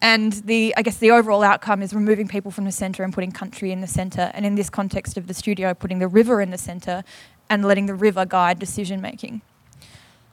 [0.00, 3.32] And the, I guess the overall outcome is removing people from the centre and putting
[3.32, 4.30] country in the centre.
[4.34, 7.02] And in this context of the studio, putting the river in the centre
[7.48, 9.42] and letting the river guide decision making.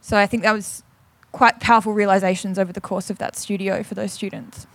[0.01, 0.83] So I think that was
[1.31, 4.67] quite powerful realizations over the course of that studio for those students.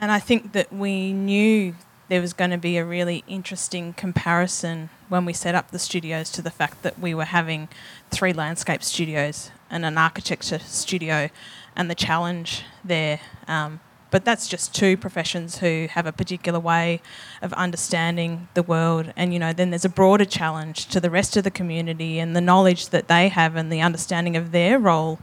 [0.00, 1.74] And I think that we knew
[2.08, 6.30] there was going to be a really interesting comparison when we set up the studios
[6.30, 7.68] to the fact that we were having
[8.10, 11.30] three landscape studios and an architecture studio
[11.74, 13.20] and the challenge there.
[13.48, 13.80] Um,
[14.14, 17.02] but that's just two professions who have a particular way
[17.42, 19.12] of understanding the world.
[19.16, 22.36] And, you know, then there's a broader challenge to the rest of the community and
[22.36, 25.18] the knowledge that they have and the understanding of their role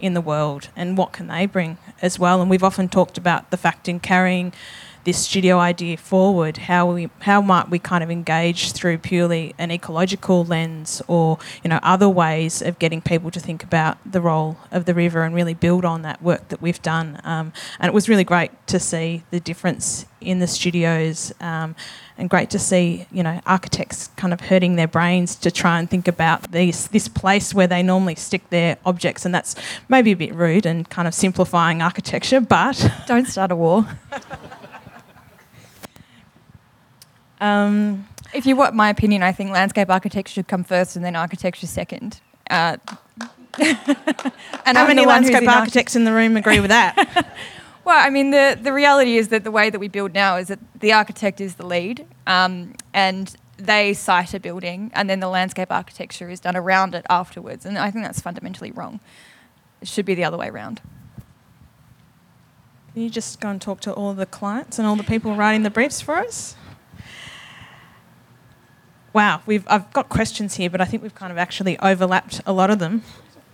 [0.00, 2.40] in the world and what can they bring as well.
[2.40, 4.52] And we've often talked about the fact in carrying
[5.04, 9.70] this studio idea forward, how we how might we kind of engage through purely an
[9.70, 14.56] ecological lens or you know other ways of getting people to think about the role
[14.70, 17.20] of the river and really build on that work that we've done.
[17.24, 21.32] Um, and it was really great to see the difference in the studios.
[21.40, 21.74] Um,
[22.18, 25.88] and great to see, you know, architects kind of hurting their brains to try and
[25.88, 29.56] think about these this place where they normally stick their objects, and that's
[29.88, 33.86] maybe a bit rude and kind of simplifying architecture, but Don't start a war.
[37.42, 41.16] um, If you want my opinion, I think landscape architecture should come first and then
[41.16, 42.20] architecture second.
[42.50, 42.76] Uh,
[43.58, 43.76] and
[44.76, 46.70] how I'm many the one who's landscape in arch- architects in the room agree with
[46.70, 47.36] that?
[47.84, 50.48] Well, I mean, the, the reality is that the way that we build now is
[50.48, 55.28] that the architect is the lead um, and they site a building and then the
[55.28, 57.66] landscape architecture is done around it afterwards.
[57.66, 59.00] And I think that's fundamentally wrong.
[59.80, 60.80] It should be the other way around.
[62.92, 65.62] Can you just go and talk to all the clients and all the people writing
[65.64, 66.54] the briefs for us?
[69.12, 72.52] Wow, we've I've got questions here, but I think we've kind of actually overlapped a
[72.52, 73.02] lot of them.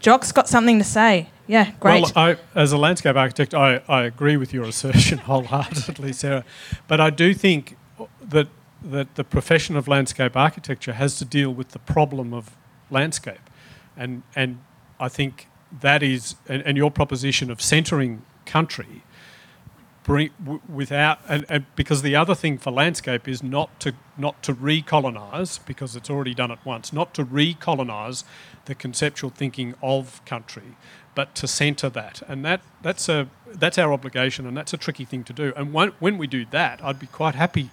[0.00, 1.30] Jock's got something to say.
[1.48, 2.02] Yeah, great.
[2.02, 6.44] Well, I, as a landscape architect, I, I agree with your assertion wholeheartedly, Sarah.
[6.86, 7.76] But I do think
[8.20, 8.48] that
[8.82, 12.56] that the profession of landscape architecture has to deal with the problem of
[12.90, 13.50] landscape,
[13.96, 14.60] and and
[15.00, 15.48] I think
[15.80, 19.02] that is and, and your proposition of centering country
[20.08, 20.30] bring
[20.66, 25.60] without and, and because the other thing for landscape is not to not to recolonize
[25.66, 28.24] because it's already done it once not to recolonize
[28.64, 30.76] the conceptual thinking of country
[31.18, 32.22] but to center that.
[32.28, 35.52] And that that's a that's our obligation and that's a tricky thing to do.
[35.56, 37.70] And when, when we do that I'd be quite happy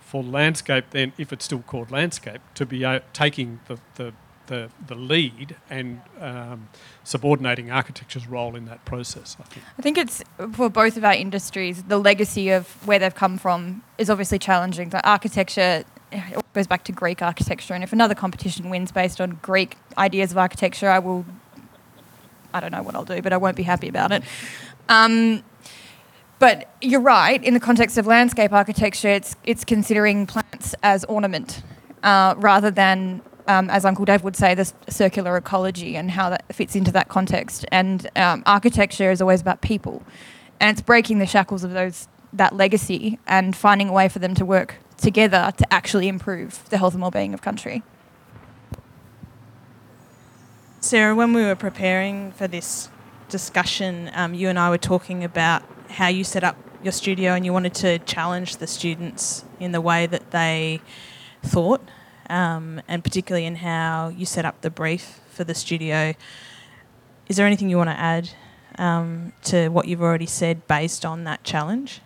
[0.00, 4.12] for landscape then if it's still called landscape to be uh, taking the, the
[4.46, 6.68] the, the lead and um,
[7.04, 9.64] subordinating architecture's role in that process, I think.
[9.78, 10.22] I think it's
[10.52, 14.90] for both of our industries, the legacy of where they've come from is obviously challenging.
[14.90, 19.38] The architecture it goes back to Greek architecture, and if another competition wins based on
[19.42, 21.24] Greek ideas of architecture, I will.
[22.54, 24.22] I don't know what I'll do, but I won't be happy about it.
[24.88, 25.42] Um,
[26.38, 27.42] but you're right.
[27.42, 31.62] In the context of landscape architecture, it's it's considering plants as ornament
[32.02, 36.44] uh, rather than um, as Uncle Dave would say, this circular ecology and how that
[36.54, 37.64] fits into that context.
[37.70, 40.02] And um, architecture is always about people,
[40.60, 44.34] and it's breaking the shackles of those that legacy and finding a way for them
[44.34, 47.82] to work together to actually improve the health and well-being of country.
[50.80, 52.88] Sarah, when we were preparing for this
[53.28, 57.44] discussion, um, you and I were talking about how you set up your studio and
[57.44, 60.80] you wanted to challenge the students in the way that they
[61.42, 61.80] thought
[62.32, 66.14] um, and particularly in how you set up the brief for the studio.
[67.28, 68.30] Is there anything you want to add
[68.78, 72.00] um, to what you've already said based on that challenge?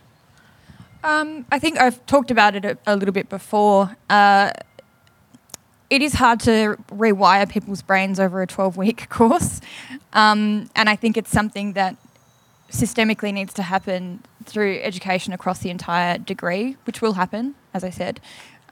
[1.05, 3.97] Um, I think I've talked about it a, a little bit before.
[4.11, 4.51] Uh,
[5.89, 9.61] it is hard to rewire people's brains over a 12 week course.
[10.12, 11.97] Um, and I think it's something that
[12.68, 17.91] systemically needs to happen through education across the entire degree, which will happen, as I
[17.91, 18.20] said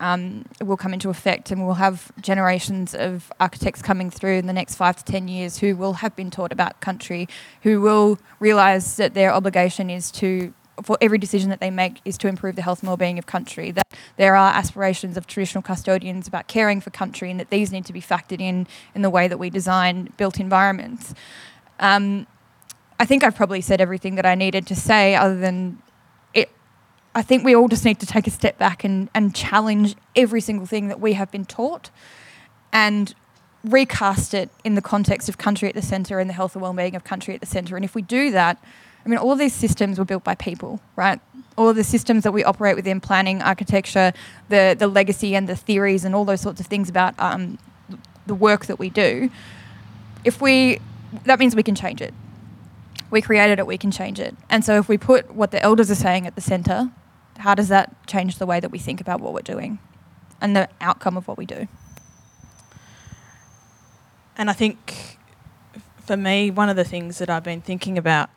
[0.05, 4.53] um, will come into effect, and we'll have generations of architects coming through in the
[4.53, 7.27] next five to ten years who will have been taught about country,
[7.63, 10.53] who will realise that their obligation is to
[10.83, 13.71] for every decision that they make is to improve the health and well-being of country
[13.71, 13.87] that
[14.17, 17.93] there are aspirations of traditional custodians about caring for country and that these need to
[17.93, 21.15] be factored in in the way that we design built environments.
[21.79, 22.27] Um,
[22.99, 25.79] I think I've probably said everything that I needed to say other than
[27.15, 30.41] I think we all just need to take a step back and, and challenge every
[30.41, 31.91] single thing that we have been taught
[32.73, 33.15] and
[33.63, 36.97] recast it in the context of country at the centre and the health and well-being
[36.97, 37.77] of country at the centre.
[37.77, 38.63] And if we do that,
[39.05, 41.21] I mean, all of these systems were built by people, right?
[41.57, 44.13] All of the systems that we operate within planning, architecture,
[44.49, 47.59] the, the legacy and the theories and all those sorts of things about um,
[48.27, 49.31] the work that we do,
[50.25, 50.81] if we,
[51.25, 52.13] that means we can change it.
[53.11, 54.35] We created it, we can change it.
[54.51, 56.91] And so if we put what the elders are saying at the centre,
[57.39, 59.79] how does that change the way that we think about what we're doing
[60.41, 61.69] and the outcome of what we do?
[64.37, 65.19] And I think
[66.05, 68.31] for me, one of the things that I've been thinking about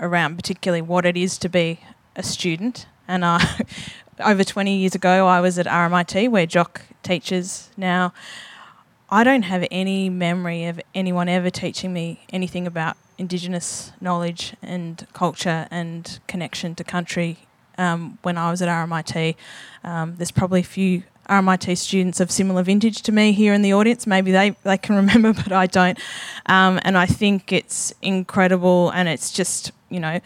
[0.00, 1.80] around particularly what it is to be
[2.14, 3.40] a student And uh,
[4.20, 8.12] over 20 years ago, I was at RMIT, where Jock teaches now.
[9.10, 15.06] I don't have any memory of anyone ever teaching me anything about Indigenous knowledge and
[15.14, 17.38] culture and connection to country
[17.78, 19.36] um, when I was at RMIT.
[19.84, 23.72] Um, there's probably a few RMIT students of similar vintage to me here in the
[23.72, 24.06] audience.
[24.06, 25.98] Maybe they, they can remember, but I don't.
[26.46, 30.20] Um, and I think it's incredible and it's just, you know,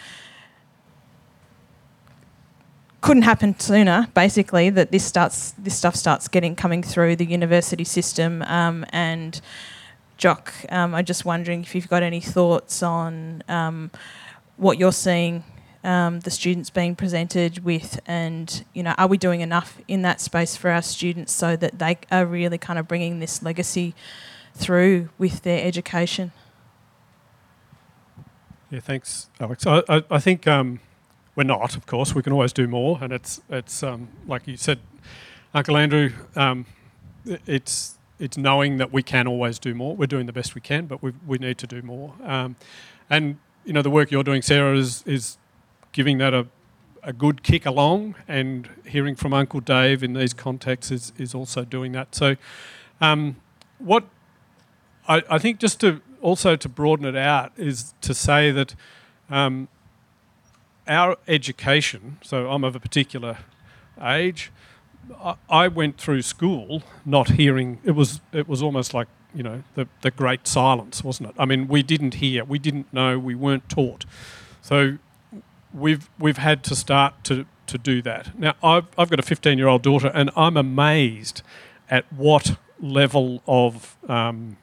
[3.01, 4.09] couldn't happen sooner.
[4.15, 8.43] Basically, that this starts, this stuff starts getting coming through the university system.
[8.43, 9.41] Um, and
[10.19, 13.91] Jock, um, I'm just wondering if you've got any thoughts on um,
[14.57, 15.43] what you're seeing
[15.85, 20.21] um, the students being presented with, and you know, are we doing enough in that
[20.21, 23.95] space for our students so that they are really kind of bringing this legacy
[24.55, 26.33] through with their education?
[28.71, 29.67] Yeah, thanks, Alex.
[29.67, 30.81] I, I, I think um,
[31.35, 32.15] we're not, of course.
[32.15, 34.79] We can always do more, and it's it's um, like you said,
[35.53, 36.13] Uncle Andrew.
[36.37, 36.67] Um,
[37.47, 39.97] it's it's knowing that we can always do more.
[39.97, 42.15] We're doing the best we can, but we we need to do more.
[42.25, 42.57] Um,
[43.11, 45.39] and you know, the work you're doing, Sarah, is is
[45.93, 46.47] giving that a,
[47.03, 51.65] a good kick along, and hearing from Uncle Dave in these contexts is, is also
[51.65, 52.15] doing that.
[52.15, 52.37] So,
[53.01, 53.37] um,
[53.79, 54.05] what
[55.09, 58.75] I, I, think just to also to broaden it out is to say that
[59.29, 59.69] um,
[60.87, 62.19] our education.
[62.23, 63.39] So I'm of a particular
[64.01, 64.53] age.
[65.21, 67.81] I, I went through school not hearing.
[67.85, 71.35] It was it was almost like you know the the great silence, wasn't it?
[71.39, 74.05] I mean, we didn't hear, we didn't know, we weren't taught.
[74.61, 74.99] So
[75.75, 78.39] we've we've had to start to to do that.
[78.39, 81.43] Now I've I've got a 15 year old daughter, and I'm amazed
[81.91, 84.57] at what level of um,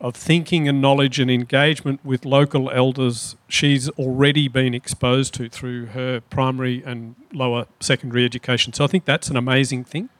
[0.00, 5.86] of thinking and knowledge and engagement with local elders she's already been exposed to through
[5.86, 8.72] her primary and lower secondary education.
[8.72, 10.10] So I think that's an amazing thing.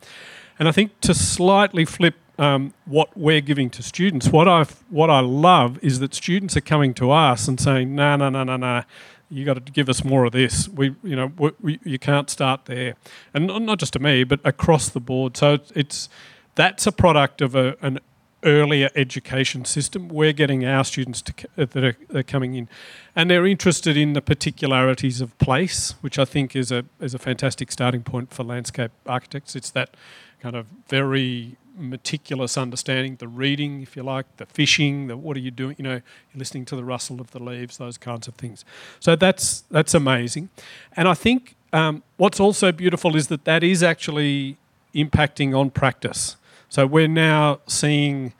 [0.58, 5.10] And I think to slightly flip um, what we're giving to students, what I what
[5.10, 8.56] I love is that students are coming to us and saying, "No, no, no, no,
[8.56, 8.84] no
[9.30, 10.68] you got to give us more of this.
[10.68, 12.94] We, you know, we, we, you can't start there,
[13.32, 15.36] and not just to me, but across the board.
[15.36, 16.08] So it's,
[16.54, 18.00] that's a product of a, an
[18.44, 20.08] earlier education system.
[20.08, 22.68] We're getting our students to, uh, that are, are, coming in,
[23.16, 27.18] and they're interested in the particularities of place, which I think is a is a
[27.18, 29.56] fantastic starting point for landscape architects.
[29.56, 29.96] It's that
[30.40, 35.40] kind of very meticulous understanding, the reading, if you like, the fishing, the what are
[35.40, 35.76] you doing?
[35.78, 36.00] You know,
[36.34, 38.64] listening to the rustle of the leaves, those kinds of things.
[39.00, 40.50] So that's that's amazing,
[40.96, 44.56] and I think um, what's also beautiful is that that is actually
[44.94, 46.36] impacting on practice.
[46.68, 48.32] So we're now seeing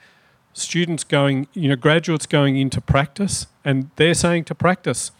[0.53, 5.11] students going, you know, graduates going into practice, and they're saying to practice,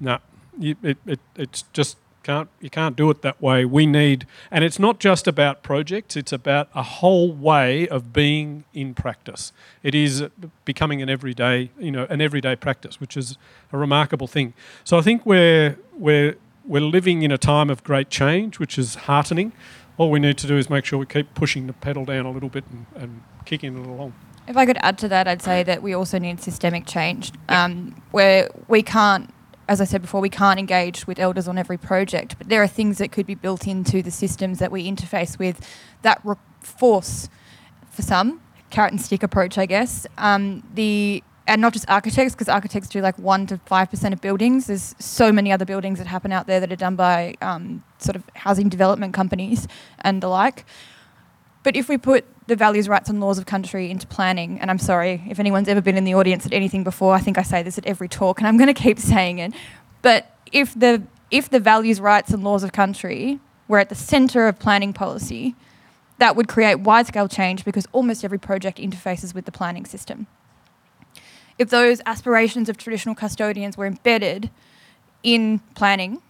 [0.00, 0.18] no,
[0.60, 3.64] it, it, it's just can't you can't do it that way.
[3.64, 8.64] We need, and it's not just about projects; it's about a whole way of being
[8.72, 9.52] in practice.
[9.82, 10.24] It is
[10.64, 13.38] becoming an everyday, you know, an everyday practice, which is
[13.72, 14.54] a remarkable thing.
[14.82, 18.94] So I think we're we're we're living in a time of great change, which is
[18.94, 19.52] heartening.
[19.96, 22.30] All we need to do is make sure we keep pushing the pedal down a
[22.30, 24.14] little bit and, and kicking it along.
[24.46, 28.02] If I could add to that, I'd say that we also need systemic change, um,
[28.10, 29.32] where we can't
[29.68, 32.66] as I said before, we can't engage with elders on every project, but there are
[32.68, 35.66] things that could be built into the systems that we interface with
[36.02, 37.28] that re- force,
[37.90, 38.40] for some,
[38.70, 40.06] carrot and stick approach, I guess.
[40.18, 44.20] Um, the and not just architects, because architects do like one to five percent of
[44.20, 44.66] buildings.
[44.66, 48.16] There's so many other buildings that happen out there that are done by um, sort
[48.16, 49.68] of housing development companies
[50.00, 50.64] and the like.
[51.64, 54.78] But if we put the values, rights, and laws of country into planning, and I'm
[54.78, 57.62] sorry if anyone's ever been in the audience at anything before, I think I say
[57.62, 59.52] this at every talk, and I'm going to keep saying it.
[60.02, 64.46] But if the if the values, rights, and laws of country were at the centre
[64.46, 65.56] of planning policy,
[66.18, 70.26] that would create wide scale change because almost every project interfaces with the planning system.
[71.58, 74.50] If those aspirations of traditional custodians were embedded
[75.22, 76.20] in planning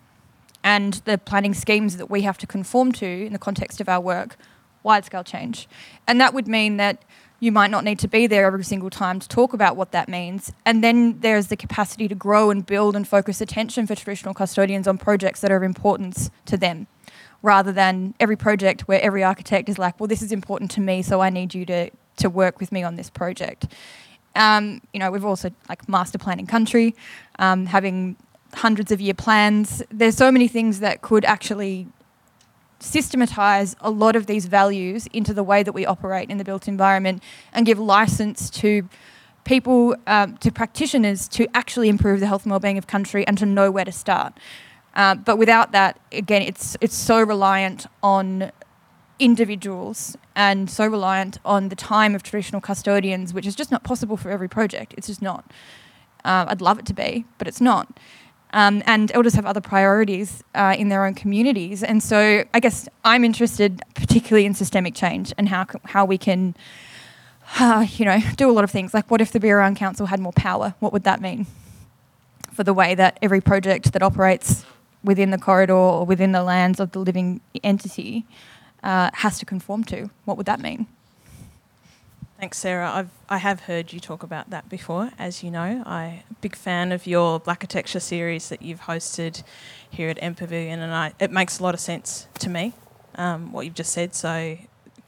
[0.63, 4.01] and the planning schemes that we have to conform to in the context of our
[4.01, 4.37] work,
[4.85, 5.69] wide scale change.
[6.07, 7.03] And that would mean that
[7.41, 10.09] you might not need to be there every single time to talk about what that
[10.09, 10.53] means.
[10.65, 14.87] And then there's the capacity to grow and build and focus attention for traditional custodians
[14.87, 16.87] on projects that are of importance to them,
[17.43, 21.03] rather than every project where every architect is like, well, this is important to me,
[21.03, 23.67] so I need you to, to work with me on this project.
[24.37, 26.95] Um, you know, we've also like master planning country,
[27.39, 28.17] um, having
[28.55, 29.83] hundreds of year plans.
[29.91, 31.89] There's so many things that could actually
[32.85, 36.69] systematize a lot of these values into the way that we operate in the built
[36.69, 38.89] environment and give license to
[39.45, 43.47] people, um, to practitioners to actually improve the health and well-being of country and to
[43.47, 44.33] know where to start.
[44.95, 48.53] Uh, but without that, again, it's it's so reliant on
[49.19, 54.17] individuals and so reliant on the time of traditional custodians, which is just not possible
[54.17, 54.95] for every project.
[54.97, 55.51] It's just not.
[56.25, 57.87] Uh, I'd love it to be, but it's not.
[58.55, 62.89] Um, and elders have other priorities uh, in their own communities, and so I guess
[63.05, 66.55] I'm interested particularly in systemic change and how how we can,
[67.59, 68.95] uh, you know, do a lot of things.
[68.95, 70.75] Like, what if the Birrarung Council had more power?
[70.79, 71.47] What would that mean
[72.53, 74.65] for the way that every project that operates
[75.03, 78.25] within the corridor or within the lands of the living entity
[78.85, 80.11] uh, has to conform to?
[80.27, 80.87] What would that mean?
[82.45, 82.93] Thanks, Sarah.
[82.93, 85.13] I've I have heard you talk about that before.
[85.19, 89.43] As you know, I'm a big fan of your Black Architecture series that you've hosted
[89.89, 92.75] here at MPavilion, and I, it makes a lot of sense to me
[93.15, 94.15] um, what you've just said.
[94.15, 94.59] So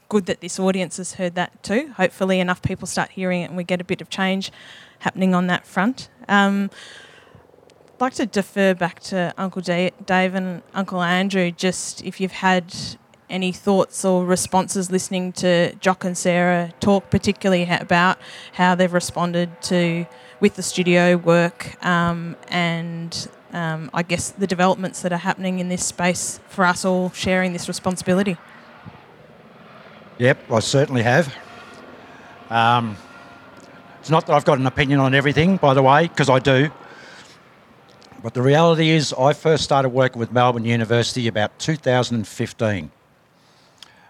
[0.08, 1.92] good that this audience has heard that too.
[1.98, 4.50] Hopefully, enough people start hearing it, and we get a bit of change
[5.00, 6.08] happening on that front.
[6.30, 6.70] Um,
[7.96, 9.92] I'd like to defer back to Uncle Dave
[10.34, 11.50] and Uncle Andrew.
[11.50, 12.74] Just if you've had
[13.28, 18.18] any thoughts or responses listening to Jock and Sarah talk, particularly about
[18.52, 20.06] how they've responded to
[20.40, 25.68] with the studio work um, and um, I guess the developments that are happening in
[25.68, 28.36] this space for us all sharing this responsibility.
[30.18, 31.34] Yep, I certainly have.
[32.50, 32.96] Um,
[34.00, 36.70] it's not that I've got an opinion on everything, by the way, because I do.
[38.22, 42.90] But the reality is, I first started working with Melbourne University about 2015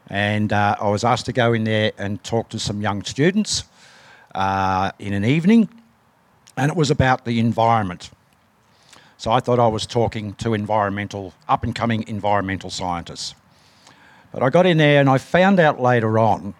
[0.09, 3.65] and uh, I was asked to go in there and talk to some young students
[4.35, 5.69] uh, in an evening,
[6.57, 8.11] and it was about the environment.
[9.19, 13.35] So I thought I was talking to environmental, up and coming environmental scientists.
[14.31, 16.55] But I got in there and I found out later on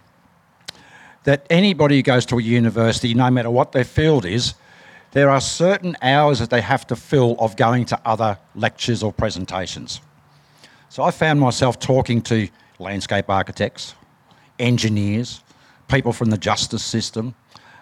[1.24, 4.55] that anybody who goes to a university, no matter what their field is,
[5.12, 9.12] there are certain hours that they have to fill of going to other lectures or
[9.12, 10.01] presentations.
[10.89, 12.48] So I found myself talking to
[12.78, 13.94] landscape architects,
[14.59, 15.43] engineers,
[15.89, 17.35] people from the justice system,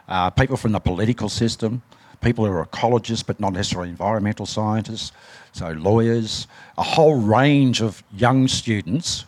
[0.09, 1.83] uh, people from the political system,
[2.21, 5.13] people who are ecologists but not necessarily environmental scientists,
[5.53, 6.47] so lawyers,
[6.79, 9.25] a whole range of young students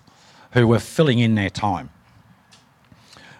[0.53, 1.91] who were filling in their time.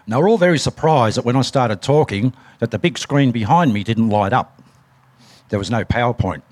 [0.09, 3.73] They were all very surprised that when I started talking that the big screen behind
[3.73, 4.63] me didn't light up.
[5.49, 6.43] There was no PowerPoint.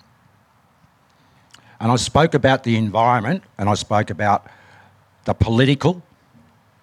[1.79, 4.47] And I spoke about the environment and I spoke about
[5.25, 6.03] the political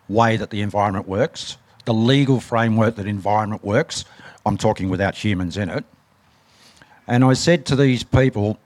[0.09, 4.05] way that the environment works, the legal framework that environment works.
[4.45, 5.85] I'm talking without humans in it.
[7.07, 8.57] And I said to these people,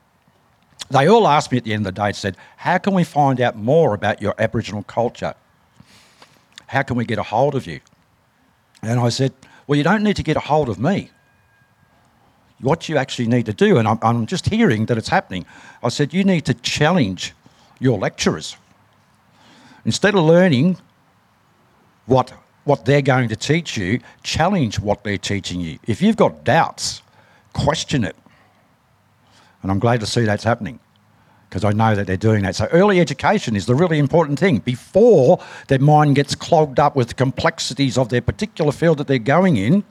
[0.90, 3.42] they all asked me at the end of the day, said, How can we find
[3.42, 5.34] out more about your Aboriginal culture?
[6.68, 7.80] How can we get a hold of you?
[8.82, 9.34] And I said,
[9.68, 11.10] Well, you don't need to get a hold of me.
[12.62, 15.46] What you actually need to do, and I'm, I'm just hearing that it's happening,
[15.84, 17.34] I said, You need to challenge
[17.80, 18.56] your lecturers.
[19.86, 20.78] Instead of learning
[22.08, 22.34] what,
[22.64, 25.78] what they're going to teach you, challenge what they're teaching you.
[25.86, 27.04] If you've got doubts,
[27.54, 28.16] question it.
[29.62, 30.80] And I'm glad to see that's happening
[31.50, 32.56] because I know that they're doing that.
[32.56, 37.10] So early education is the really important thing before their mind gets clogged up with
[37.10, 39.84] the complexities of their particular field that they're going in.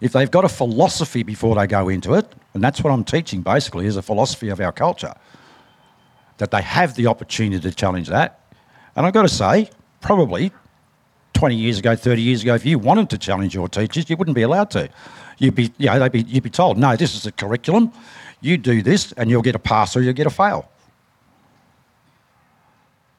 [0.00, 3.40] If they've got a philosophy before they go into it, and that's what I'm teaching
[3.40, 5.14] basically is a philosophy of our culture,
[6.38, 8.41] that they have the opportunity to challenge that
[8.96, 9.70] and I've got to say,
[10.00, 10.52] probably
[11.34, 14.34] 20 years ago, 30 years ago, if you wanted to challenge your teachers, you wouldn't
[14.34, 14.88] be allowed to.
[15.38, 17.92] You'd be, you know, they'd be, you'd be told, no, this is a curriculum.
[18.40, 20.68] You do this and you'll get a pass or you'll get a fail.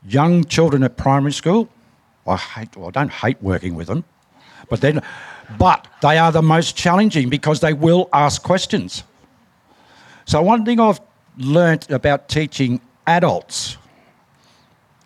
[0.07, 1.69] Young children at primary school,
[2.27, 4.03] I hate, well, I don't hate working with them,
[4.69, 5.01] but then,
[5.57, 9.03] but they are the most challenging because they will ask questions.
[10.25, 11.01] So one thing I've
[11.37, 13.77] learnt about teaching adults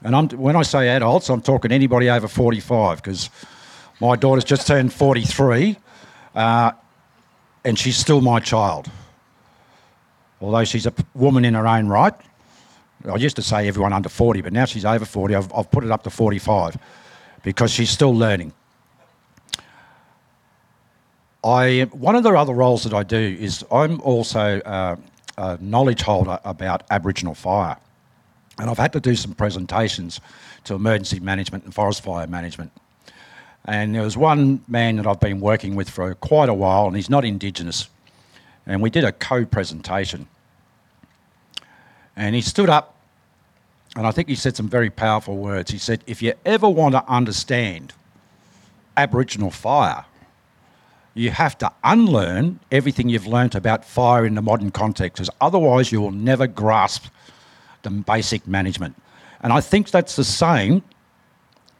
[0.07, 3.29] and I'm, when I say adults, I'm talking anybody over 45 because
[3.99, 5.75] my daughter's just turned 43
[6.33, 6.71] uh,
[7.65, 8.89] and she's still my child.
[10.39, 12.13] Although she's a woman in her own right.
[13.05, 15.35] I used to say everyone under 40, but now she's over 40.
[15.35, 16.77] I've, I've put it up to 45
[17.43, 18.53] because she's still learning.
[21.43, 24.95] I, one of the other roles that I do is I'm also uh,
[25.37, 27.75] a knowledge holder about Aboriginal fire.
[28.59, 30.19] And I've had to do some presentations
[30.63, 32.71] to emergency management and forest fire management.
[33.65, 36.95] And there was one man that I've been working with for quite a while, and
[36.95, 37.89] he's not Indigenous.
[38.65, 40.27] And we did a co presentation.
[42.15, 42.95] And he stood up,
[43.95, 45.69] and I think he said some very powerful words.
[45.69, 47.93] He said, If you ever want to understand
[48.95, 50.05] Aboriginal fire,
[51.13, 55.91] you have to unlearn everything you've learnt about fire in the modern context, because otherwise
[55.91, 57.07] you will never grasp
[57.83, 58.95] the basic management.
[59.41, 60.83] And I think that's the same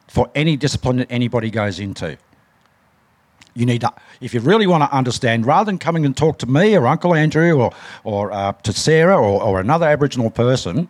[0.08, 2.18] for any discipline that anybody goes into.
[3.54, 3.92] You need to,
[4.22, 7.16] if you really want to understand, rather than coming and talk to me or Uncle
[7.16, 10.88] Andrew or, or uh, to Sarah or, or another Aboriginal person,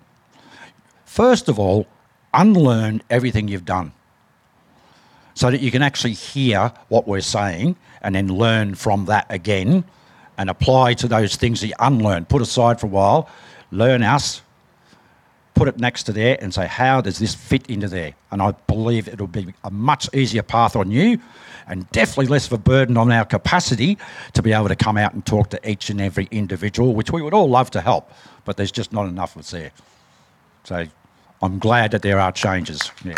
[1.05, 1.87] first of all,
[2.33, 3.93] unlearn everything you've done
[5.33, 9.83] so that you can actually hear what we're saying and then learn from that again
[10.37, 12.25] and apply to those things that you unlearn.
[12.25, 13.29] Put aside for a while,
[13.71, 14.41] learn us,
[15.57, 18.13] put it next to there and say, how does this fit into there?
[18.31, 21.19] And I believe it'll be a much easier path on you
[21.67, 23.97] and definitely less of a burden on our capacity
[24.33, 27.23] to be able to come out and talk to each and every individual, which we
[27.23, 28.11] would all love to help,
[28.45, 29.71] but there's just not enough of us there.
[30.63, 30.85] So
[31.41, 32.91] I'm glad that there are changes.
[33.03, 33.17] Yeah.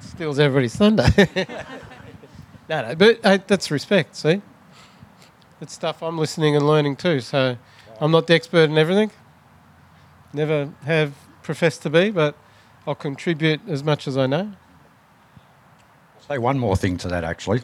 [0.00, 1.06] Steals everybody's thunder.
[2.68, 4.42] no, no, but uh, that's respect, see?
[5.60, 7.56] It's stuff I'm listening and learning too, so
[8.00, 9.10] I'm not the expert in everything.
[10.32, 12.36] Never have professed to be, but
[12.86, 14.52] I'll contribute as much as I know.
[16.16, 17.62] I'll Say one more thing to that, actually,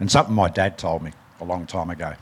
[0.00, 2.14] and something my dad told me a long time ago.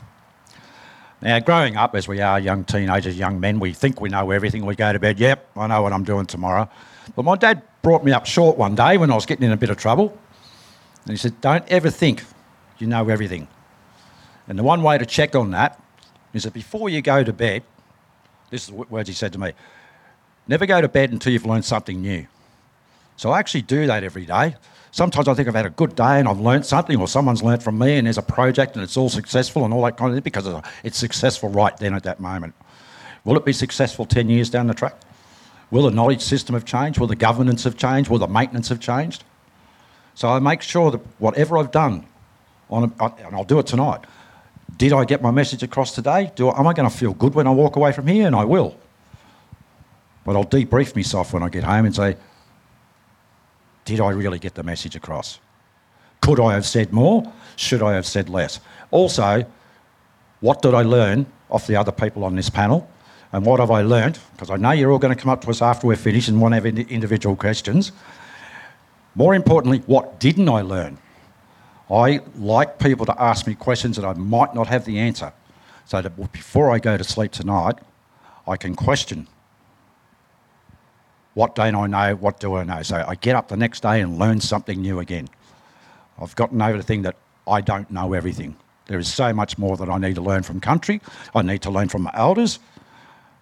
[1.21, 4.65] Now, growing up as we are young teenagers, young men, we think we know everything.
[4.65, 6.69] We go to bed, yep, I know what I'm doing tomorrow.
[7.15, 9.57] But my dad brought me up short one day when I was getting in a
[9.57, 10.17] bit of trouble.
[11.05, 12.23] And he said, Don't ever think
[12.77, 13.47] you know everything.
[14.47, 15.81] And the one way to check on that
[16.33, 17.63] is that before you go to bed,
[18.49, 19.53] this is the words he said to me
[20.47, 22.27] never go to bed until you've learned something new.
[23.17, 24.55] So I actually do that every day.
[24.91, 27.63] Sometimes I think I've had a good day and I've learned something, or someone's learned
[27.63, 30.15] from me, and there's a project and it's all successful and all that kind of
[30.15, 30.47] thing because
[30.83, 32.53] it's successful right then at that moment.
[33.23, 34.95] Will it be successful 10 years down the track?
[35.71, 36.99] Will the knowledge system have changed?
[36.99, 38.09] Will the governance have changed?
[38.09, 39.23] Will the maintenance have changed?
[40.15, 42.05] So I make sure that whatever I've done,
[42.69, 44.01] on a, and I'll do it tonight,
[44.77, 46.31] did I get my message across today?
[46.35, 48.25] Do I, am I going to feel good when I walk away from here?
[48.25, 48.77] And I will.
[50.23, 52.17] But I'll debrief myself when I get home and say,
[53.83, 55.39] did I really get the message across?
[56.21, 57.31] Could I have said more?
[57.55, 58.59] Should I have said less?
[58.89, 59.45] Also,
[60.39, 62.89] what did I learn off the other people on this panel?
[63.31, 64.17] And what have I learned?
[64.31, 66.41] Because I know you're all going to come up to us after we're finished and
[66.41, 67.91] want to have individual questions.
[69.15, 70.97] More importantly, what didn't I learn?
[71.89, 75.31] I like people to ask me questions that I might not have the answer.
[75.85, 77.75] So that before I go to sleep tonight,
[78.47, 79.27] I can question
[81.35, 82.15] what don't I know?
[82.15, 82.81] What do I know?
[82.81, 85.27] So I get up the next day and learn something new again.
[86.17, 88.55] I've gotten over the thing that I don't know everything.
[88.87, 91.01] There is so much more that I need to learn from country.
[91.35, 92.59] I need to learn from my elders,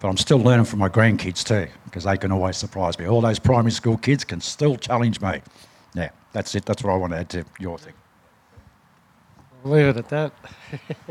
[0.04, 3.06] but I'm still learning from my grandkids too, because they can always surprise me.
[3.08, 5.40] All those primary school kids can still challenge me.
[5.94, 6.66] Yeah, that's it.
[6.66, 7.94] That's what I want to add to your thing.
[9.64, 10.34] I'll leave it at that.
[11.06, 11.08] Thank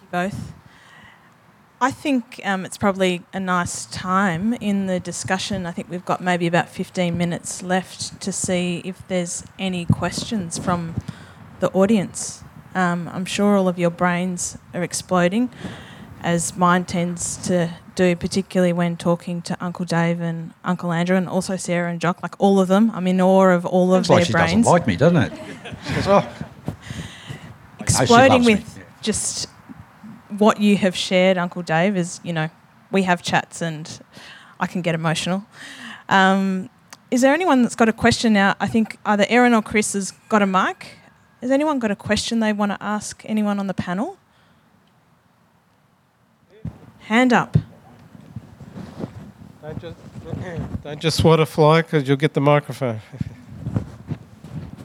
[0.00, 0.54] you both.
[1.78, 5.66] I think um, it's probably a nice time in the discussion.
[5.66, 10.56] I think we've got maybe about 15 minutes left to see if there's any questions
[10.56, 10.94] from
[11.60, 12.44] the audience.
[12.74, 15.50] Um, I'm sure all of your brains are exploding,
[16.24, 21.28] as mine tends to do, particularly when talking to Uncle Dave and Uncle Andrew, and
[21.28, 22.22] also Sarah and Jock.
[22.22, 24.62] Like all of them, I'm in awe of all of Looks their like she doesn't
[24.62, 25.32] like me, doesn't it?
[25.86, 26.28] She goes, "Oh."
[27.78, 29.48] exploding loves me, with just
[30.38, 32.48] what you have shared, Uncle Dave, is you know
[32.90, 34.00] we have chats and
[34.58, 35.44] I can get emotional.
[36.08, 36.70] Um,
[37.10, 38.56] is there anyone that's got a question now?
[38.58, 40.98] I think either Erin or Chris has got a mic.
[41.42, 44.16] Has anyone got a question they want to ask anyone on the panel?
[47.04, 47.58] Hand up.
[49.60, 49.96] Don't just,
[50.82, 53.00] don't just swat a fly because you'll get the microphone.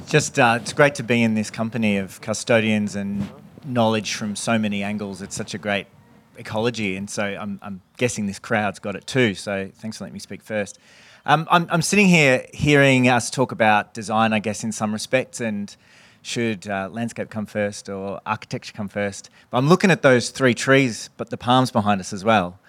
[0.05, 3.29] Just, uh, it's great to be in this company of custodians and
[3.65, 5.21] knowledge from so many angles.
[5.21, 5.87] It's such a great
[6.37, 9.33] ecology, and so I'm, I'm guessing this crowd's got it too.
[9.33, 10.77] So thanks for letting me speak first.
[11.25, 15.39] Um, I'm, I'm sitting here hearing us talk about design, I guess, in some respects,
[15.39, 15.73] and
[16.21, 19.29] should uh, landscape come first or architecture come first?
[19.49, 22.59] But I'm looking at those three trees, but the palms behind us as well,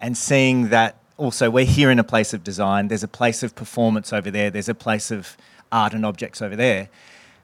[0.00, 2.88] and seeing that also we're here in a place of design.
[2.88, 4.50] There's a place of performance over there.
[4.50, 5.36] There's a place of
[5.70, 6.88] art and objects over there.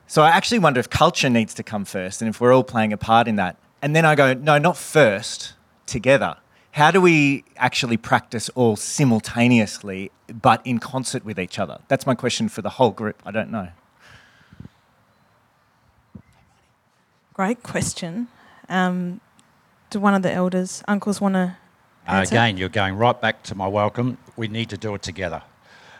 [0.07, 2.93] So I actually wonder if culture needs to come first and if we're all playing
[2.93, 3.57] a part in that.
[3.83, 6.37] And then I go, no, not first, together.
[6.73, 11.79] How do we actually practice all simultaneously but in concert with each other?
[11.89, 13.21] That's my question for the whole group.
[13.25, 13.69] I don't know.
[17.37, 18.29] Great question.
[18.71, 19.21] Um,
[19.91, 21.55] do one of the elders, uncles, want to?
[22.09, 24.17] Again, you're going right back to my welcome.
[24.39, 25.43] We need to do it together.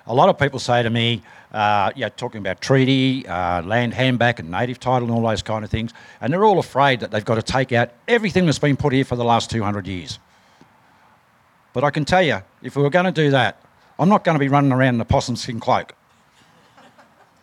[0.07, 1.21] A lot of people say to me,
[1.53, 5.63] uh, yeah, talking about treaty, uh, land handback, and native title, and all those kind
[5.63, 5.93] of things.
[6.23, 9.05] And they're all afraid that they've got to take out everything that's been put here
[9.05, 10.19] for the last 200 years.
[11.75, 13.61] But I can tell you, if we were going to do that,
[13.99, 15.93] I'm not going to be running around in a possum skin cloak.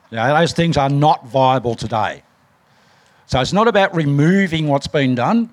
[0.09, 2.23] You know, those things are not viable today.
[3.33, 5.49] So it's not about removing what's been done,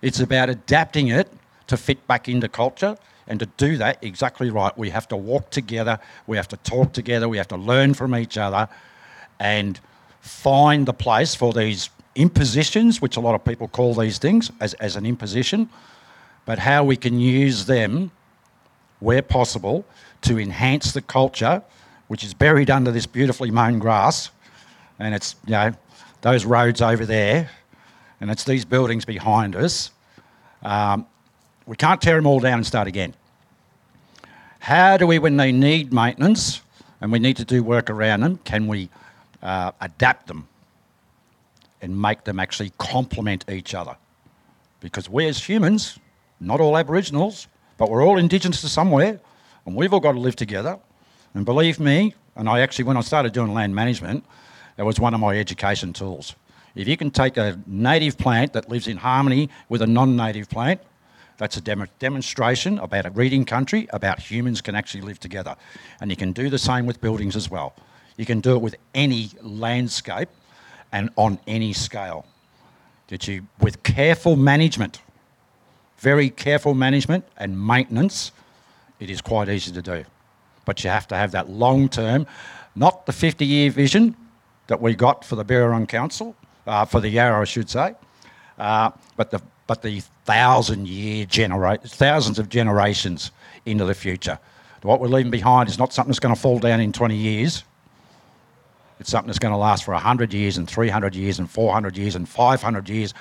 [0.00, 1.28] it's about adapting it
[1.66, 2.96] to fit back into culture.
[3.26, 5.98] And to do that, exactly right, we have to walk together,
[6.28, 8.68] we have to talk together, we have to learn from each other
[9.40, 9.80] and
[10.20, 14.74] find the place for these impositions, which a lot of people call these things as,
[14.74, 15.68] as an imposition,
[16.44, 18.12] but how we can use them
[19.00, 19.84] where possible
[20.22, 21.60] to enhance the culture,
[22.06, 24.30] which is buried under this beautifully mown grass.
[25.00, 25.74] And it's, you know,
[26.20, 27.50] those roads over there,
[28.20, 29.90] and it's these buildings behind us.
[30.62, 31.06] Um,
[31.66, 33.14] we can't tear them all down and start again.
[34.60, 36.60] How do we, when they need maintenance
[37.00, 38.88] and we need to do work around them, can we
[39.42, 40.48] uh, adapt them
[41.80, 43.96] and make them actually complement each other?
[44.80, 45.98] Because we as humans,
[46.40, 47.48] not all Aboriginals,
[47.78, 49.20] but we're all Indigenous to somewhere,
[49.66, 50.78] and we've all got to live together.
[51.34, 54.24] And believe me, and I actually, when I started doing land management,
[54.76, 56.34] that was one of my education tools.
[56.74, 60.48] If you can take a native plant that lives in harmony with a non native
[60.50, 60.80] plant,
[61.38, 65.56] that's a dem- demonstration about a reading country, about humans can actually live together.
[66.00, 67.74] And you can do the same with buildings as well.
[68.16, 70.28] You can do it with any landscape
[70.92, 72.26] and on any scale.
[73.10, 75.00] You, with careful management,
[75.98, 78.32] very careful management and maintenance,
[79.00, 80.04] it is quite easy to do.
[80.64, 82.26] But you have to have that long term,
[82.74, 84.16] not the 50 year vision
[84.66, 86.34] that we got for the Birrarung Council,
[86.66, 87.94] uh, for the Yarra, I should say,
[88.58, 93.32] uh, but the but the thousand year genera- thousands of generations
[93.64, 94.38] into the future.
[94.82, 97.64] What we're leaving behind is not something that's going to fall down in 20 years.
[99.00, 102.14] It's something that's going to last for 100 years and 300 years and 400 years
[102.14, 103.12] and 500 years,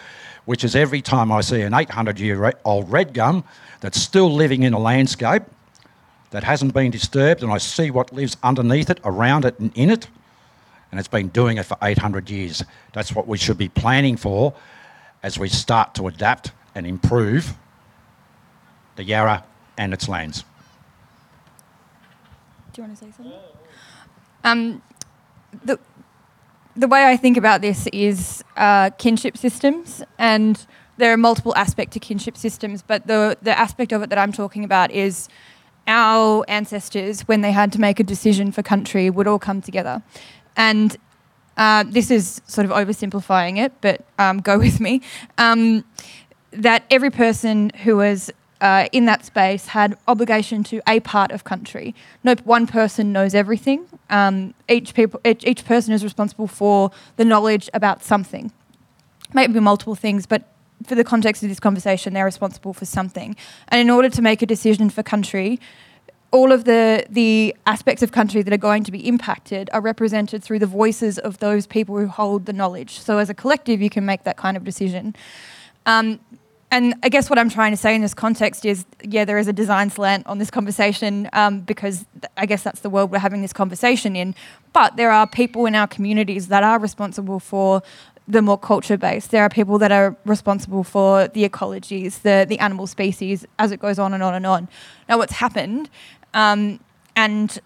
[0.46, 3.44] which is every time I see an 800 year old red gum
[3.82, 5.44] that's still living in a landscape
[6.30, 9.90] that hasn't been disturbed, and I see what lives underneath it, around it, and in
[9.90, 10.08] it,
[10.92, 12.64] and it's been doing it for 800 years.
[12.94, 14.54] That's what we should be planning for
[15.24, 17.54] as we start to adapt and improve
[18.96, 19.44] the Yarra
[19.78, 20.44] and its lands.
[22.74, 23.34] Do you want to say something?
[24.44, 24.82] Um,
[25.64, 25.80] the,
[26.76, 30.66] the way I think about this is uh, kinship systems, and
[30.98, 34.32] there are multiple aspects to kinship systems, but the, the aspect of it that I'm
[34.32, 35.30] talking about is
[35.88, 40.02] our ancestors, when they had to make a decision for country, would all come together.
[40.56, 40.98] And
[41.58, 45.02] uh, this is sort of oversimplifying it, but um, go with me.
[45.38, 45.84] Um,
[46.52, 51.44] that every person who was uh, in that space had obligation to a part of
[51.44, 51.94] country.
[52.24, 53.86] No one person knows everything.
[54.10, 58.52] Um, each people, each, each person is responsible for the knowledge about something.
[59.34, 60.44] Maybe multiple things, but
[60.86, 63.36] for the context of this conversation, they're responsible for something.
[63.68, 65.60] And in order to make a decision for country,
[66.36, 70.44] all of the the aspects of country that are going to be impacted are represented
[70.44, 73.00] through the voices of those people who hold the knowledge.
[73.00, 75.16] So as a collective, you can make that kind of decision.
[75.86, 76.20] Um,
[76.72, 79.48] and I guess what I'm trying to say in this context is, yeah, there is
[79.48, 83.20] a design slant on this conversation um, because th- I guess that's the world we're
[83.20, 84.36] having this conversation in.
[84.74, 87.82] But there are people in our communities that are responsible for
[88.28, 89.32] the more culture based.
[89.32, 93.80] There are people that are responsible for the ecologies, the the animal species, as it
[93.80, 94.68] goes on and on and on.
[95.08, 95.90] Now, what's happened,
[96.36, 96.80] um,
[97.16, 97.60] and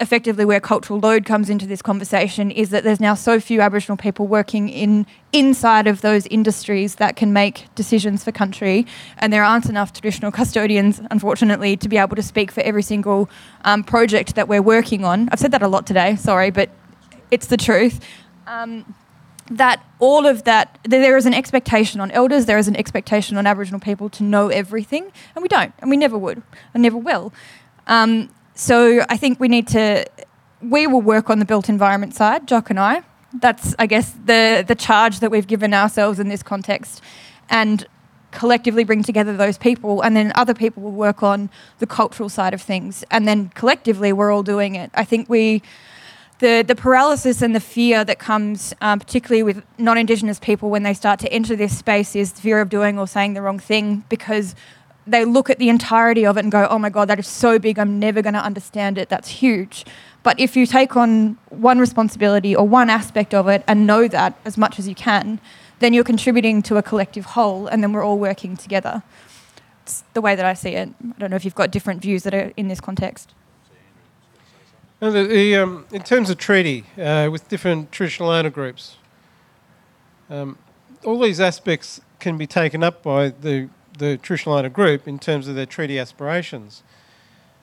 [0.00, 3.98] effectively where cultural load comes into this conversation is that there's now so few Aboriginal
[3.98, 8.86] people working in inside of those industries that can make decisions for country,
[9.18, 13.28] and there aren't enough traditional custodians, unfortunately, to be able to speak for every single
[13.64, 15.28] um, project that we're working on.
[15.30, 16.70] I've said that a lot today, sorry, but
[17.30, 18.00] it's the truth.
[18.46, 18.94] Um,
[19.50, 23.46] that all of that, there is an expectation on elders, there is an expectation on
[23.46, 26.42] Aboriginal people to know everything, and we don't, and we never would,
[26.72, 27.32] and never will.
[27.90, 30.06] Um, so I think we need to,
[30.62, 33.02] we will work on the built environment side, Jock and I.
[33.34, 37.02] That's, I guess, the, the charge that we've given ourselves in this context.
[37.50, 37.86] And
[38.30, 41.50] collectively bring together those people, and then other people will work on
[41.80, 43.04] the cultural side of things.
[43.10, 44.92] And then collectively, we're all doing it.
[44.94, 45.60] I think we,
[46.38, 50.84] the, the paralysis and the fear that comes, um, particularly with non Indigenous people when
[50.84, 54.04] they start to enter this space, is fear of doing or saying the wrong thing
[54.08, 54.54] because
[55.10, 57.58] they look at the entirety of it and go, oh my God, that is so
[57.58, 59.08] big, I'm never going to understand it.
[59.08, 59.84] That's huge.
[60.22, 64.38] But if you take on one responsibility or one aspect of it and know that
[64.44, 65.40] as much as you can,
[65.78, 69.02] then you're contributing to a collective whole and then we're all working together.
[69.82, 70.90] It's the way that I see it.
[71.02, 73.34] I don't know if you've got different views that are in this context.
[75.00, 78.96] The, the, um, in terms of treaty uh, with different traditional owner groups,
[80.28, 80.58] um,
[81.04, 83.70] all these aspects can be taken up by the,
[84.00, 86.82] the traditional owner group in terms of their treaty aspirations.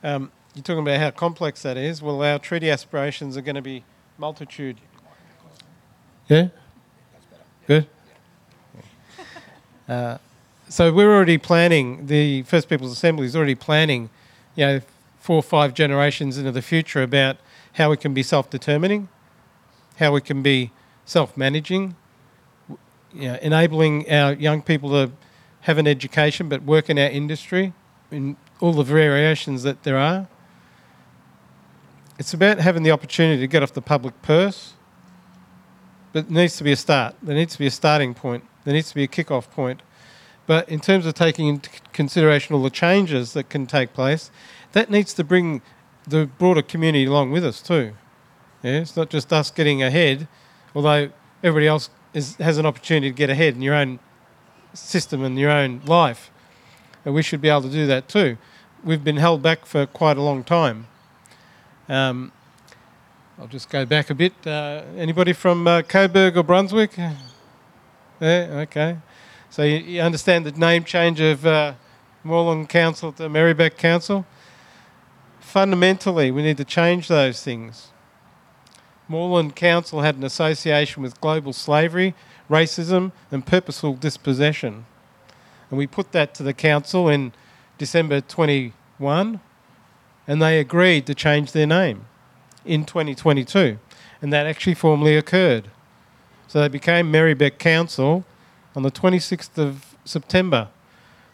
[0.04, 2.02] Um, you're talking about how complex that is.
[2.02, 3.84] Well, our treaty aspirations are going to be
[4.18, 4.78] multitude.
[6.30, 6.50] Yeah?
[7.68, 7.88] Good?
[9.90, 10.18] Uh,
[10.70, 14.10] so we're already planning, the First Peoples Assembly is already planning,
[14.56, 14.82] you know,
[15.20, 17.38] four or five generations into the future about
[17.74, 19.08] how we can be self-determining,
[19.98, 20.72] how we can be
[21.06, 21.96] self-managing,
[23.14, 25.12] you know, enabling our young people to
[25.68, 27.74] have an education but work in our industry
[28.10, 30.30] in all the variations that there are.
[32.18, 34.76] It's about having the opportunity to get off the public purse,
[36.14, 37.16] but it needs to be a start.
[37.22, 38.46] There needs to be a starting point.
[38.64, 39.82] There needs to be a kick-off point.
[40.46, 44.32] But in terms of taking into consideration all the changes that can take place,
[44.72, 45.62] that needs to bring
[46.08, 47.94] the broader community along with us too.
[48.64, 50.30] Yeah, it's not just us getting ahead,
[50.74, 51.10] although
[51.44, 54.00] everybody else is, has an opportunity to get ahead in your own
[54.78, 56.32] system and your own life.
[57.06, 58.38] And we should be able to do that too.
[58.84, 60.88] We've been held back for quite a long time.
[61.90, 62.32] Um,
[63.40, 64.34] I'll just go back a bit.
[64.46, 66.98] Uh, anybody from uh, Coburg or Brunswick?
[66.98, 67.14] Yeah,
[68.20, 68.98] okay.
[69.50, 71.74] So you, you understand the name change of uh,
[72.24, 74.26] Moreland Council to Merri-bek Council?
[75.40, 77.90] Fundamentally, we need to change those things.
[79.08, 82.14] Moreland Council had an association with global slavery,
[82.50, 84.86] racism, and purposeful dispossession.
[85.70, 87.34] And we put that to the council in
[87.78, 89.40] December 21,
[90.28, 92.06] and they agreed to change their name
[92.66, 93.78] in 2022.
[94.22, 95.70] And that actually formally occurred.
[96.48, 98.26] So they became Merri-bek Council
[98.76, 100.70] on the 26th of September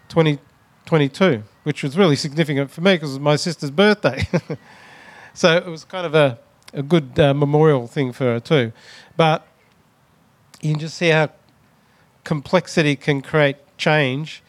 [0.10, 4.28] 2022, which was really significant for me because it was my sister's birthday.
[5.34, 6.40] so it was kind of a,
[6.74, 8.72] a good uh, memorial thing for her too.
[9.16, 9.48] But
[10.64, 11.30] you can just see how
[12.24, 14.42] complexity can create change,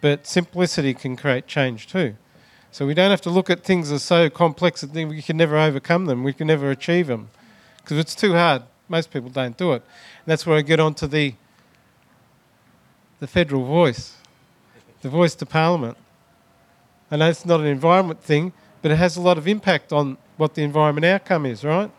[0.00, 2.14] but simplicity can create change too.
[2.70, 5.56] So we don't have to look at things as so complex that we can never
[5.56, 7.30] overcome them, we can never achieve them,
[7.78, 8.62] because it's too hard.
[8.88, 9.82] Most people don't do it.
[9.82, 11.34] And that's where I get on to the,
[13.18, 14.14] the federal voice,
[15.02, 15.96] the voice to Parliament.
[17.10, 18.52] I know it's not an environment thing,
[18.82, 21.90] but it has a lot of impact on what the environment outcome is, right?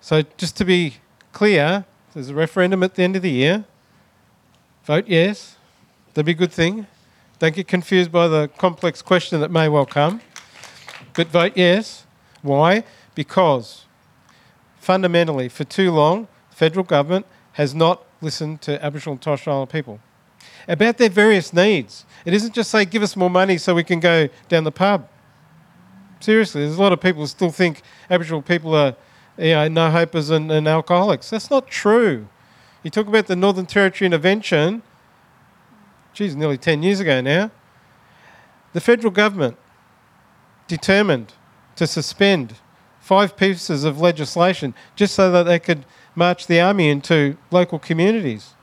[0.00, 0.98] So just to be
[1.38, 1.84] clear,
[2.14, 3.64] there's a referendum at the end of the year.
[4.82, 5.54] Vote yes.
[6.12, 6.88] That'd be a good thing.
[7.38, 10.20] Don't get confused by the complex question that may well come.
[11.14, 12.06] But vote yes.
[12.42, 12.82] Why?
[13.14, 13.84] Because
[14.80, 19.52] fundamentally, for too long, the federal government has not listened to Aboriginal and Torres Strait
[19.52, 20.00] Islander people
[20.66, 22.04] about their various needs.
[22.24, 25.08] It isn't just say, give us more money so we can go down the pub.
[26.18, 28.96] Seriously, there's a lot of people who still think Aboriginal people are
[29.38, 31.30] you know, no hopers and, and alcoholics.
[31.30, 32.28] That's not true.
[32.82, 34.82] You talk about the Northern Territory intervention,
[36.12, 37.50] geez, nearly 10 years ago now.
[38.72, 39.56] The federal government
[40.66, 41.32] determined
[41.76, 42.56] to suspend
[43.00, 48.54] five pieces of legislation just so that they could march the army into local communities.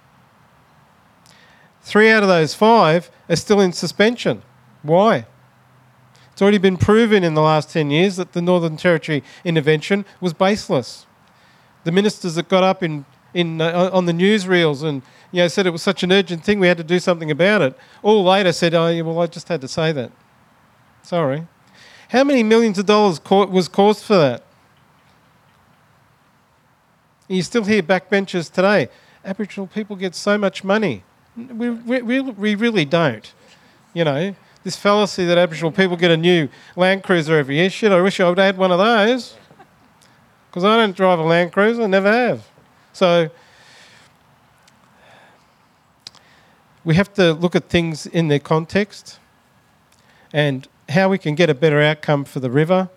[1.82, 4.44] Three out of those five are still in suspension.
[4.82, 5.26] Why?
[6.36, 10.34] It's already been proven in the last 10 years that the Northern Territory intervention was
[10.34, 11.06] baseless.
[11.86, 15.02] The ministers that got up in, in, uh, on the newsreels and
[15.32, 17.62] you know, said it was such an urgent thing we had to do something about
[17.62, 20.12] it, all later said, oh, well, I just had to say that.
[21.03, 21.48] Sorry.
[22.10, 24.44] How many millions of dollars was caused for that?
[27.30, 28.90] You still hear backbenchers today.
[29.24, 31.06] Aboriginal people get so much money.
[31.38, 33.34] We, we, we really don't.
[33.94, 34.36] You know,
[34.66, 37.70] this fallacy that Aboriginal people get a new Land Cruiser every year.
[37.70, 39.36] Shit, I wish I would had one of those.
[40.50, 42.50] Because I don't drive a Land Cruiser, I never have.
[42.92, 43.30] So
[46.84, 49.20] we have to look at things in their context
[50.34, 52.90] and how we can get a better outcome for the river.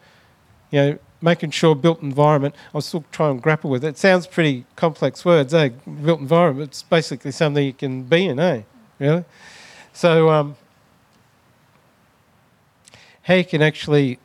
[0.70, 2.55] You know, making sure built environment.
[2.74, 3.89] I'll still try and grapple with it.
[3.89, 5.69] It sounds pretty complex words, eh?
[5.69, 6.70] Built environment.
[6.70, 8.62] It's basically something you can be in, eh?
[8.99, 9.27] Really.
[9.93, 10.31] So.
[10.31, 10.57] Um,
[13.29, 14.19] how you can actually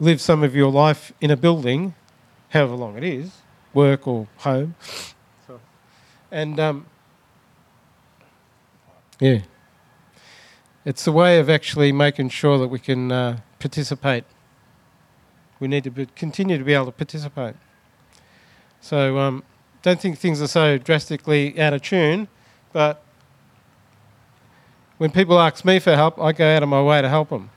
[0.00, 1.94] live some of your life in a building,
[2.48, 3.30] however long it is,
[3.74, 4.74] work or home.
[6.30, 6.86] And um,
[9.20, 9.40] yeah,
[10.86, 14.24] it's a way of actually making sure that we can uh, participate.
[15.60, 17.56] We need to be, continue to be able to participate.
[18.80, 19.42] So, um,
[19.82, 22.28] don't think things are so drastically out of tune,
[22.72, 23.02] but
[24.96, 27.50] when people ask me for help, I go out of my way to help them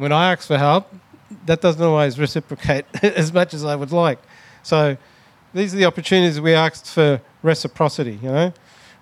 [0.00, 0.90] When I ask for help,
[1.44, 4.18] that doesn't always reciprocate as much as I would like.
[4.62, 4.96] So
[5.52, 8.54] these are the opportunities we asked for reciprocity, you know,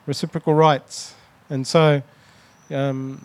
[0.06, 1.14] reciprocal rights.
[1.48, 2.02] And so,
[2.72, 3.24] um,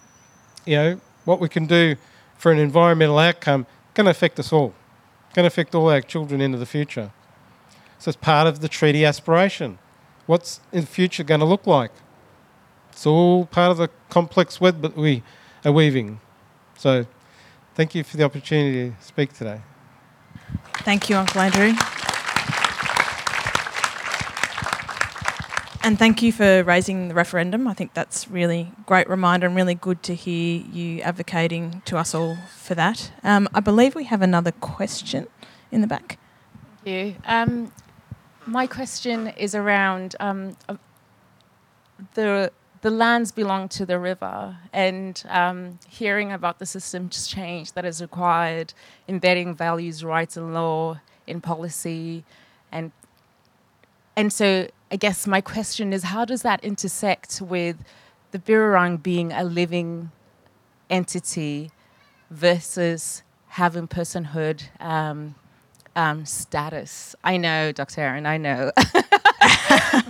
[0.67, 1.95] you know, what we can do
[2.37, 4.75] for an environmental outcome can affect us all,
[5.33, 7.11] can affect all our children into the future.
[7.97, 9.79] So it's part of the treaty aspiration.
[10.27, 11.91] What's in the future going to look like?
[12.91, 15.23] It's all part of the complex web that we
[15.65, 16.19] are weaving.
[16.77, 17.07] So
[17.75, 19.61] thank you for the opportunity to speak today.
[20.79, 21.73] Thank you, Uncle Andrew.
[25.85, 27.67] And thank you for raising the referendum.
[27.67, 32.15] I think that's really great reminder and really good to hear you advocating to us
[32.15, 33.11] all for that.
[33.21, 35.27] Um, I believe we have another question
[35.73, 36.17] in the back.
[36.85, 37.15] Thank you.
[37.25, 37.73] Um,
[38.45, 40.77] my question is around um, uh,
[42.13, 42.51] the
[42.84, 48.01] the lands belong to the river, and um, hearing about the system change that is
[48.01, 48.73] required,
[49.07, 52.26] embedding values, rights, and law in policy,
[52.73, 52.91] and
[54.18, 57.77] and so I guess my question is how does that intersect with
[58.31, 60.11] the Birrarung being a living
[60.89, 61.72] entity
[62.30, 65.35] versus having personhood um,
[65.95, 67.15] um, status?
[67.24, 68.02] I know, Dr.
[68.02, 68.72] Erin, I know.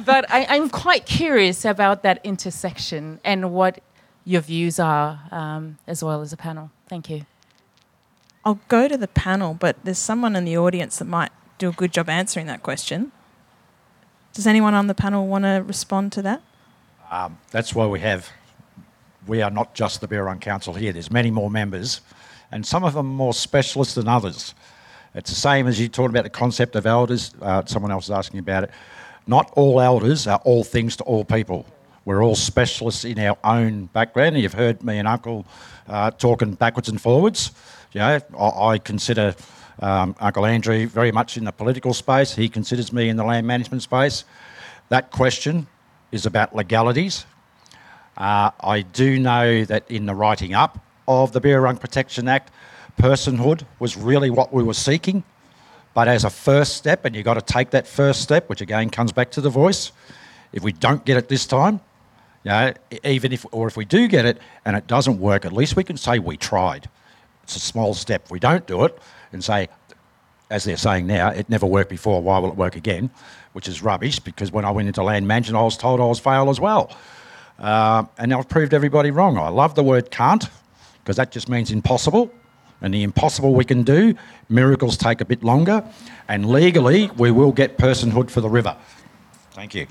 [0.06, 3.82] but I, am quite curious about that intersection and what
[4.26, 6.72] your views are um, as well as a panel.
[6.88, 7.26] Thank you.
[8.46, 11.72] I'll go to the panel, but there's someone in the audience that might do a
[11.72, 13.12] good job answering that question.
[14.34, 16.42] Does anyone on the panel want to respond to that?
[17.12, 18.30] Um, that's why we have,
[19.28, 20.92] we are not just the Birrarung Council here.
[20.92, 22.02] There's many more members,
[22.52, 24.56] and some of them more specialist than others.
[25.16, 27.34] It's the same as you talked about the concept of elders.
[27.42, 28.72] Uh, someone else is asking about it.
[29.28, 31.66] Not all elders are all things to all people.
[32.06, 34.38] We're all specialists in our own background.
[34.38, 35.46] You've heard me and Uncle
[35.88, 37.52] uh, talking backwards and forwards.
[37.94, 39.36] Know, I, I consider
[39.80, 42.36] um, Uncle Andrew very much in the political space.
[42.36, 44.26] He considers me in the land management space.
[44.90, 45.68] That question
[46.12, 47.26] is about legalities.
[48.18, 52.52] Uh, I do know that in the writing up of the Birrarung Protection Act,
[52.98, 55.24] personhood was really what we were seeking.
[55.94, 58.90] But as a first step, and you've got to take that first step, which again
[58.90, 59.92] comes back to the voice.
[60.52, 61.82] If we don't get it this time,
[62.44, 65.54] you know, even if, or if we do get it and it doesn't work, at
[65.54, 66.90] least we can say we tried.
[67.44, 68.26] It's a small step.
[68.26, 68.98] If we don't do it,
[69.34, 69.68] and say,
[70.50, 73.10] as they're saying now, it never worked before, why will it work again?
[73.54, 76.20] Which is rubbish because when I went into land management, I was told I was
[76.20, 76.96] fail as well.
[77.60, 79.38] Uh, and I've proved everybody wrong.
[79.38, 80.46] I love the word can't
[81.04, 82.32] because that just means impossible.
[82.84, 84.14] And the impossible we can do,
[84.50, 85.84] miracles take a bit longer.
[86.28, 88.78] And legally, we will get personhood for the river.
[89.52, 89.88] Thank you.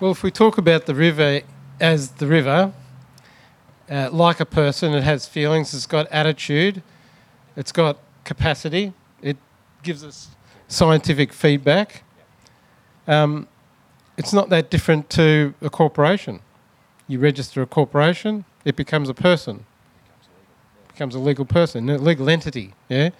[0.00, 1.40] Well, if we talk about the river
[1.80, 2.72] as the river,
[3.90, 6.82] uh, like a person, it has feelings, it's got attitude,
[7.56, 8.92] it's got capacity.
[9.20, 9.36] It
[9.82, 10.28] gives us
[10.68, 12.04] scientific feedback.
[13.06, 13.48] Um,
[14.16, 16.40] it's not that different to a corporation.
[17.08, 19.64] You register a corporation, it becomes a person,
[20.98, 22.74] becomes a legal person, a legal entity.
[22.88, 23.10] Yeah.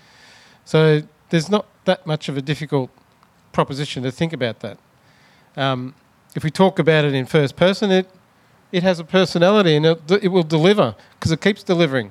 [0.64, 2.90] So there's not that much of a difficult
[3.52, 4.78] proposition to think about that.
[5.56, 5.94] Um,
[6.34, 8.10] if we talk about it in first person, it
[8.72, 12.10] it has a personality and it, it will deliver because it keeps delivering.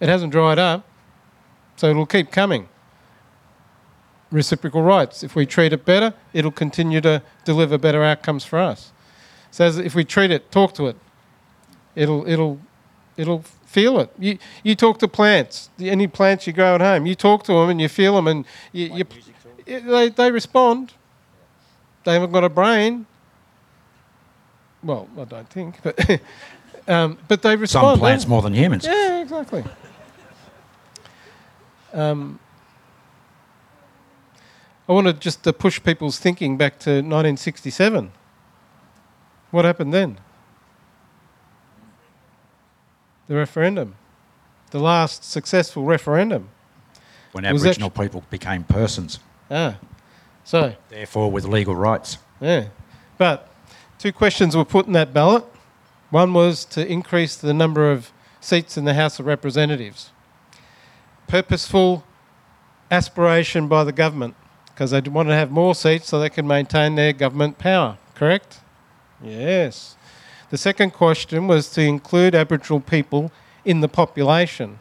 [0.00, 0.84] It hasn't dried up.
[1.76, 2.68] So it'll keep coming.
[4.32, 5.22] Reciprocal rights.
[5.22, 8.92] If we treat it better, it'll continue to deliver better outcomes for us.
[9.52, 10.96] So if we treat it, talk to it,
[11.94, 12.58] it'll it'll
[13.16, 14.10] it'll feel it.
[14.18, 15.70] You you talk to plants.
[15.78, 18.44] Any plants you grow at home, you talk to them and you feel them, and
[18.72, 19.04] you, you
[19.66, 20.92] they they respond.
[22.04, 23.06] They haven't got a brain.
[24.82, 26.20] Well, I don't think, but
[26.88, 27.94] um, but they respond.
[27.94, 28.84] Some plants more than humans.
[28.84, 29.64] Yeah, exactly.
[31.92, 32.38] Um,
[34.88, 38.12] I wanted just to push people's thinking back to 1967.
[39.50, 40.18] What happened then?
[43.28, 43.96] The referendum,
[44.70, 46.48] the last successful referendum.
[47.32, 49.18] When Aboriginal people became persons.
[49.50, 49.78] Ah,
[50.44, 50.74] so.
[50.88, 52.18] Therefore, with legal rights.
[52.40, 52.68] Yeah.
[53.18, 53.48] But
[53.98, 55.44] two questions were put in that ballot.
[56.10, 60.10] One was to increase the number of seats in the House of Representatives
[61.26, 62.04] purposeful
[62.90, 64.34] aspiration by the government
[64.66, 68.60] because they want to have more seats so they can maintain their government power, correct?
[69.22, 69.95] Yes.
[70.56, 73.30] The second question was to include Aboriginal people
[73.66, 74.78] in the population.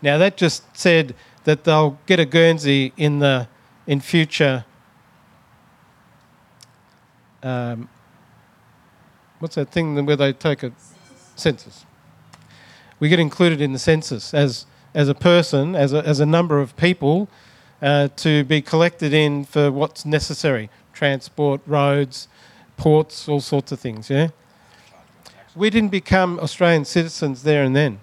[0.00, 3.48] Now that just said that they'll get a Guernsey in the
[3.88, 4.64] in future.
[7.42, 7.88] Um,
[9.40, 10.70] what's that thing where they take a
[11.34, 11.84] census?
[13.00, 16.60] we get included in the census as, as a person, as a, as a number
[16.60, 17.28] of people
[17.82, 22.28] uh, to be collected in for what's necessary transport, roads,
[22.76, 24.28] ports, all sorts of things, yeah?
[25.56, 28.00] We didn't become Australian citizens there and then.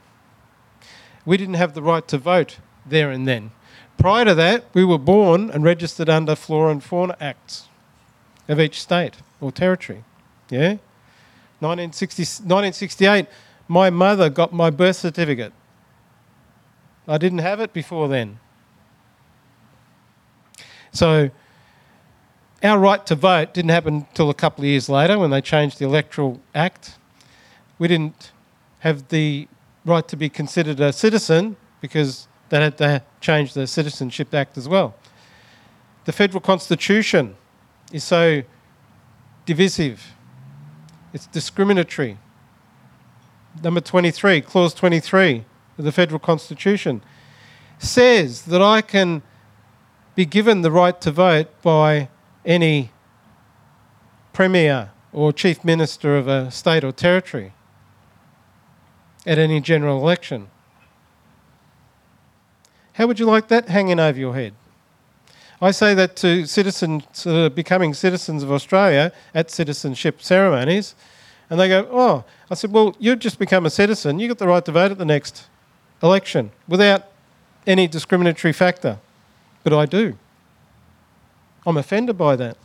[1.25, 3.51] We didn't have the right to vote there and then.
[3.97, 7.67] Prior to that, we were born and registered under Flora and Fauna Acts
[8.47, 10.03] of each state or territory.
[10.49, 10.77] Yeah?
[11.59, 13.27] 1960, 1968,
[13.67, 15.53] my mother got my birth certificate.
[17.07, 18.39] I didn't have it before then.
[20.91, 21.29] So,
[22.63, 25.79] our right to vote didn't happen until a couple of years later when they changed
[25.79, 26.97] the Electoral Act.
[27.79, 28.31] We didn't
[28.79, 29.47] have the
[29.85, 34.69] right to be considered a citizen because they had to change the Citizenship Act as
[34.69, 34.95] well.
[36.05, 37.35] The federal constitution
[37.91, 38.43] is so
[39.45, 40.13] divisive,
[41.13, 42.17] it's discriminatory.
[43.63, 45.45] Number 23, clause 23
[45.77, 47.01] of the federal constitution
[47.79, 49.21] says that I can
[50.15, 52.09] be given the right to vote by
[52.45, 52.91] any
[54.31, 57.53] premier or chief minister of a state or territory
[59.25, 60.49] at any general election.
[62.93, 64.53] How would you like that hanging over your head?
[65.61, 70.93] I say that to citizens that are becoming citizens of Australia at citizenship ceremonies,
[71.49, 74.47] and they go, Oh, I said, Well, you've just become a citizen, you've got the
[74.47, 75.47] right to vote at the next
[76.01, 77.05] election without
[77.65, 78.99] any discriminatory factor.
[79.63, 80.17] But I do.
[81.65, 82.57] I'm offended by that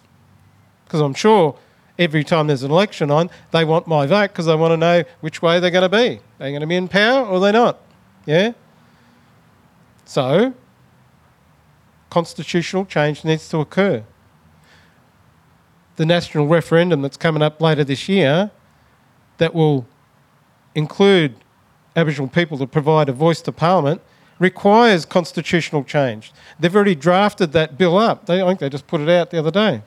[0.85, 1.57] because I'm sure
[1.99, 5.05] every time there's an election on, they want my vote because they want to know
[5.21, 6.21] which way they're going to be.
[6.39, 7.79] They're they going to be in power or they're they not?
[8.27, 8.53] Yeah?
[10.05, 10.55] So,
[12.11, 14.05] constitutional change needs to occur.
[15.97, 18.51] The national referendum that's coming up later this year
[19.39, 19.87] that will
[20.75, 21.35] include
[21.97, 24.01] Aboriginal people to provide a voice to Parliament
[24.39, 26.33] requires constitutional change.
[26.61, 28.27] They've already drafted that bill up.
[28.27, 29.83] They, I think they just put it out the other day.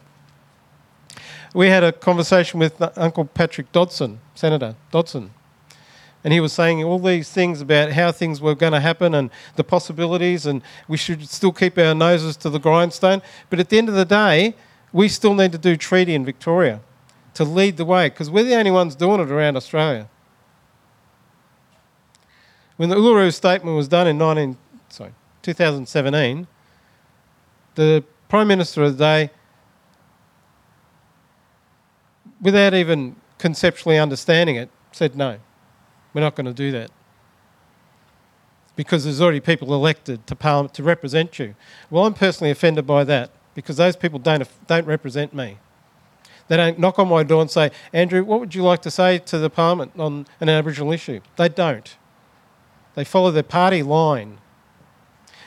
[1.54, 5.32] We had a conversation with Uncle Patrick Dodson, Senator Dodson,
[6.24, 9.30] and he was saying all these things about how things were going to happen and
[9.56, 13.22] the possibilities, and we should still keep our noses to the grindstone.
[13.50, 14.56] But at the end of the day,
[14.94, 16.82] we still need to do treaty in Victoria
[17.34, 20.08] to lead the way because we're the only ones doing it around Australia.
[22.78, 24.58] When the Uluru Statement was done in 19,
[24.90, 26.48] sorry, 2017,
[27.76, 29.32] the Prime Minister of the day,
[32.42, 35.40] without even conceptually understanding it, said no,
[36.14, 36.92] we're not going to do that.
[38.76, 41.56] Because there's already people elected to Parliament to represent you.
[41.90, 45.58] Well, I'm personally offended by that because those people don't, don't represent me.
[46.48, 49.20] They don't knock on my door and say, Andrew, what would you like to say
[49.20, 51.22] to the Parliament on an Aboriginal issue?
[51.38, 51.96] They don't.
[52.96, 54.40] They follow their party line.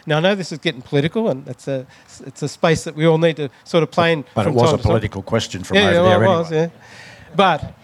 [0.07, 1.87] Now I know this is getting political, and it's a
[2.27, 4.25] it's a space that we all need to sort of play in.
[4.35, 6.37] But it was a political question from yeah, over yeah, there well, anyway.
[6.37, 6.69] it was, yeah.
[7.35, 7.75] But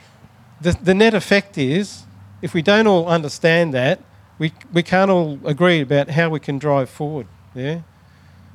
[0.61, 2.05] the the net effect is,
[2.43, 4.01] if we don't all understand that,
[4.39, 7.27] we we can't all agree about how we can drive forward.
[7.55, 7.81] Yeah.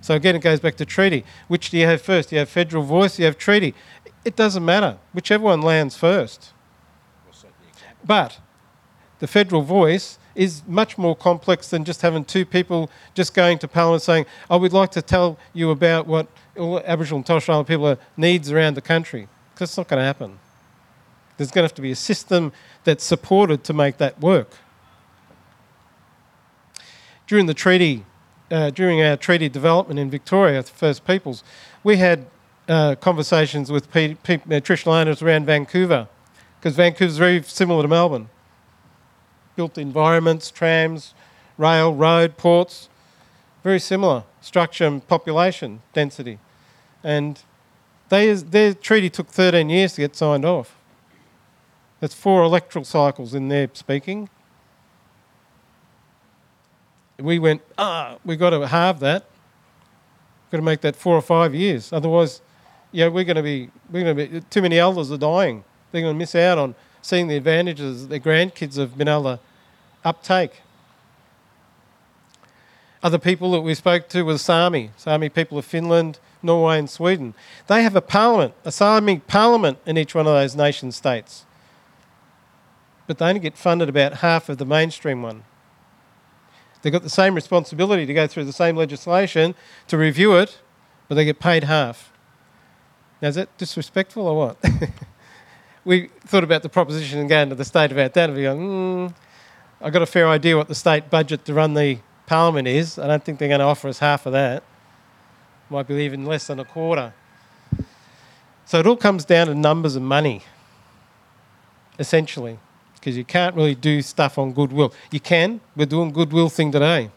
[0.01, 1.25] So again, it goes back to treaty.
[1.47, 2.29] Which do you have first?
[2.29, 3.15] Do you have federal voice?
[3.15, 3.73] Do you have treaty?
[4.23, 4.97] It doesn't matter.
[5.13, 6.51] Whichever one lands first.
[8.05, 8.39] But
[9.17, 13.67] the federal voice is much more complex than just having two people just going to
[13.67, 17.53] Parliament saying, I would like to tell you about what all Aboriginal and Torres Strait
[17.53, 19.27] Islander people are needs around the country.
[19.53, 20.39] Because it's not going to happen.
[21.37, 22.51] There's going to have to be a system
[22.83, 24.49] that's supported to make that work.
[27.27, 28.05] During the treaty,
[28.51, 31.43] uh, during our treaty development in Victoria, the First Peoples,
[31.83, 32.27] we had
[32.67, 36.07] uh, conversations with pe- pe- traditional owners around Vancouver,
[36.59, 38.29] because Vancouver's very similar to Melbourne
[39.55, 41.13] built environments, trams,
[41.57, 42.89] rail, road, ports,
[43.63, 46.37] very similar structure and population density.
[47.03, 47.41] And
[48.09, 50.77] they, their treaty took 13 years to get signed off.
[51.99, 54.29] That's four electoral cycles in their speaking.
[57.17, 59.23] We went, ah, we've got to halve that.
[59.23, 61.93] We've got to make that four or five years.
[61.93, 62.41] Otherwise,
[62.91, 65.63] yeah, we're going to be, we're going to be, too many elders are dying.
[65.91, 69.23] They're going to miss out on seeing the advantages that their grandkids have been able
[69.23, 69.39] to
[70.05, 70.61] uptake.
[73.03, 77.33] Other people that we spoke to were Sami, Sami people of Finland, Norway, and Sweden.
[77.67, 81.45] They have a parliament, a Sami parliament in each one of those nation states.
[83.07, 85.43] But they only get funded about half of the mainstream one.
[86.81, 89.55] They've got the same responsibility to go through the same legislation,
[89.87, 90.59] to review it,
[91.07, 92.11] but they get paid half.
[93.21, 94.57] Now, is that disrespectful or what?
[95.85, 98.59] we thought about the proposition and going to the state about that and we going,
[98.59, 99.13] mm,
[99.85, 102.97] I got a fair idea what the state budget to run the parliament is.
[102.97, 104.63] I don't think they're going to offer us half of that.
[105.69, 107.13] Might be even less than a quarter.
[108.65, 110.41] So it all comes down to numbers and money,
[111.99, 112.57] essentially,
[112.95, 114.91] because you can't really do stuff on goodwill.
[115.11, 115.61] You can.
[115.75, 117.11] We're doing goodwill thing today.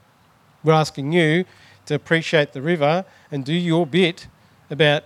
[0.63, 1.47] We're asking you
[1.87, 4.27] to appreciate the river and do your bit
[4.69, 5.05] about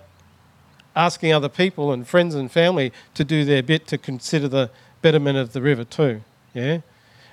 [0.97, 4.69] asking other people and friends and family to do their bit to consider the
[5.01, 6.23] betterment of the river too.
[6.55, 6.81] Yeah?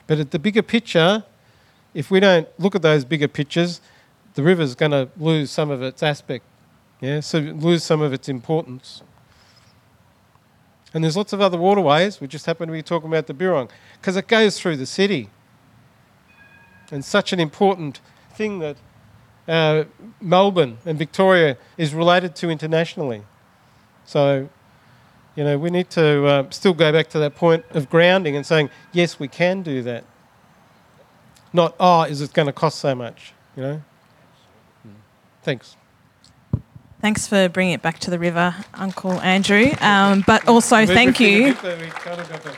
[0.10, 1.24] But at the bigger picture,
[1.94, 3.80] if we don't look at those bigger pictures,
[4.34, 6.44] the river's going to lose some of its aspect.
[7.00, 9.04] Yeah, so lose some of its importance.
[10.96, 12.20] And there's lots of other waterways.
[12.20, 13.70] We just happen to be talking about the Birrarung
[14.02, 15.30] because it goes through the city.
[16.92, 18.00] And such an important
[18.34, 18.78] thing that
[19.48, 19.84] uh,
[20.20, 23.22] Melbourne and Victoria is related to internationally.
[24.06, 24.50] So,
[25.40, 28.46] you know, we need to uh, still go back to that point of grounding and
[28.46, 30.04] saying, yes, we can do that.
[31.54, 33.32] Not, oh, is it going to cost so much?
[33.56, 33.82] You know?
[35.42, 35.78] Thanks.
[37.00, 39.72] Thanks for bringing it back to the river, Uncle Andrew.
[39.80, 41.56] Um, but also, thank you.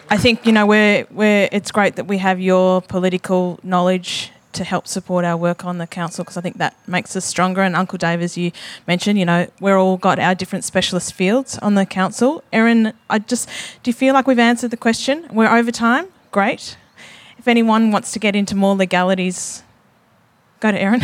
[0.10, 4.64] I think you know we're, we're, It's great that we have your political knowledge to
[4.64, 7.62] help support our work on the council because I think that makes us stronger.
[7.62, 8.52] And Uncle Dave, as you
[8.88, 12.44] mentioned, you know we're all got our different specialist fields on the council.
[12.52, 13.50] Erin, I just
[13.84, 15.28] do you feel like we've answered the question?
[15.32, 16.08] We're over time.
[16.32, 16.78] Great.
[17.38, 19.64] If anyone wants to get into more legalities,
[20.60, 21.02] go to Erin.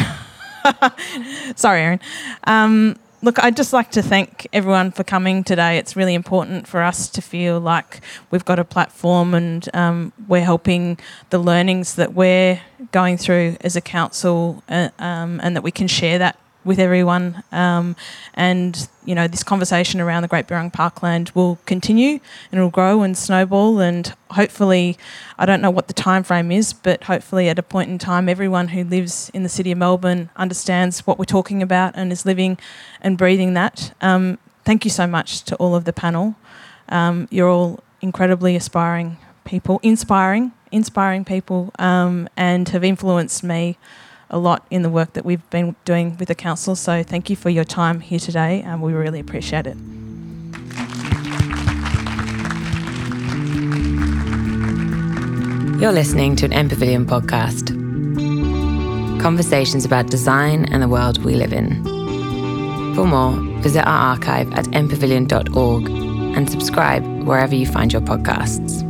[1.56, 2.00] Sorry, Erin.
[2.44, 5.78] Um, look, I'd just like to thank everyone for coming today.
[5.78, 10.44] It's really important for us to feel like we've got a platform and um, we're
[10.44, 11.00] helping
[11.30, 12.62] the learnings that we're
[12.92, 17.44] going through as a council uh, um, and that we can share that with everyone.
[17.52, 17.96] Um,
[18.34, 22.20] and you know, this conversation around the Great Birrarung Parkland will continue
[22.52, 23.80] and it'll grow and snowball.
[23.80, 24.98] And hopefully,
[25.40, 28.30] I don't know what the time frame is, but hopefully, at a point in time,
[28.30, 32.26] everyone who lives in the city of Melbourne understands what we're talking about and is
[32.26, 32.58] living
[33.02, 33.96] and breathing that.
[34.02, 36.36] Um, thank you so much to all of the panel.
[36.90, 43.78] Um, you're all incredibly aspiring people, inspiring, inspiring people, um, and have influenced me
[44.30, 46.76] a lot in the work that we've been doing with the council.
[46.76, 49.78] So thank you for your time here today, and we really appreciate it.
[55.80, 57.72] You're listening to an MPavilion podcast.
[59.22, 61.84] Conversations about design and the world we live in.
[62.96, 68.84] For more, visit our archive at mpavilion.org and subscribe wherever you find your podcasts.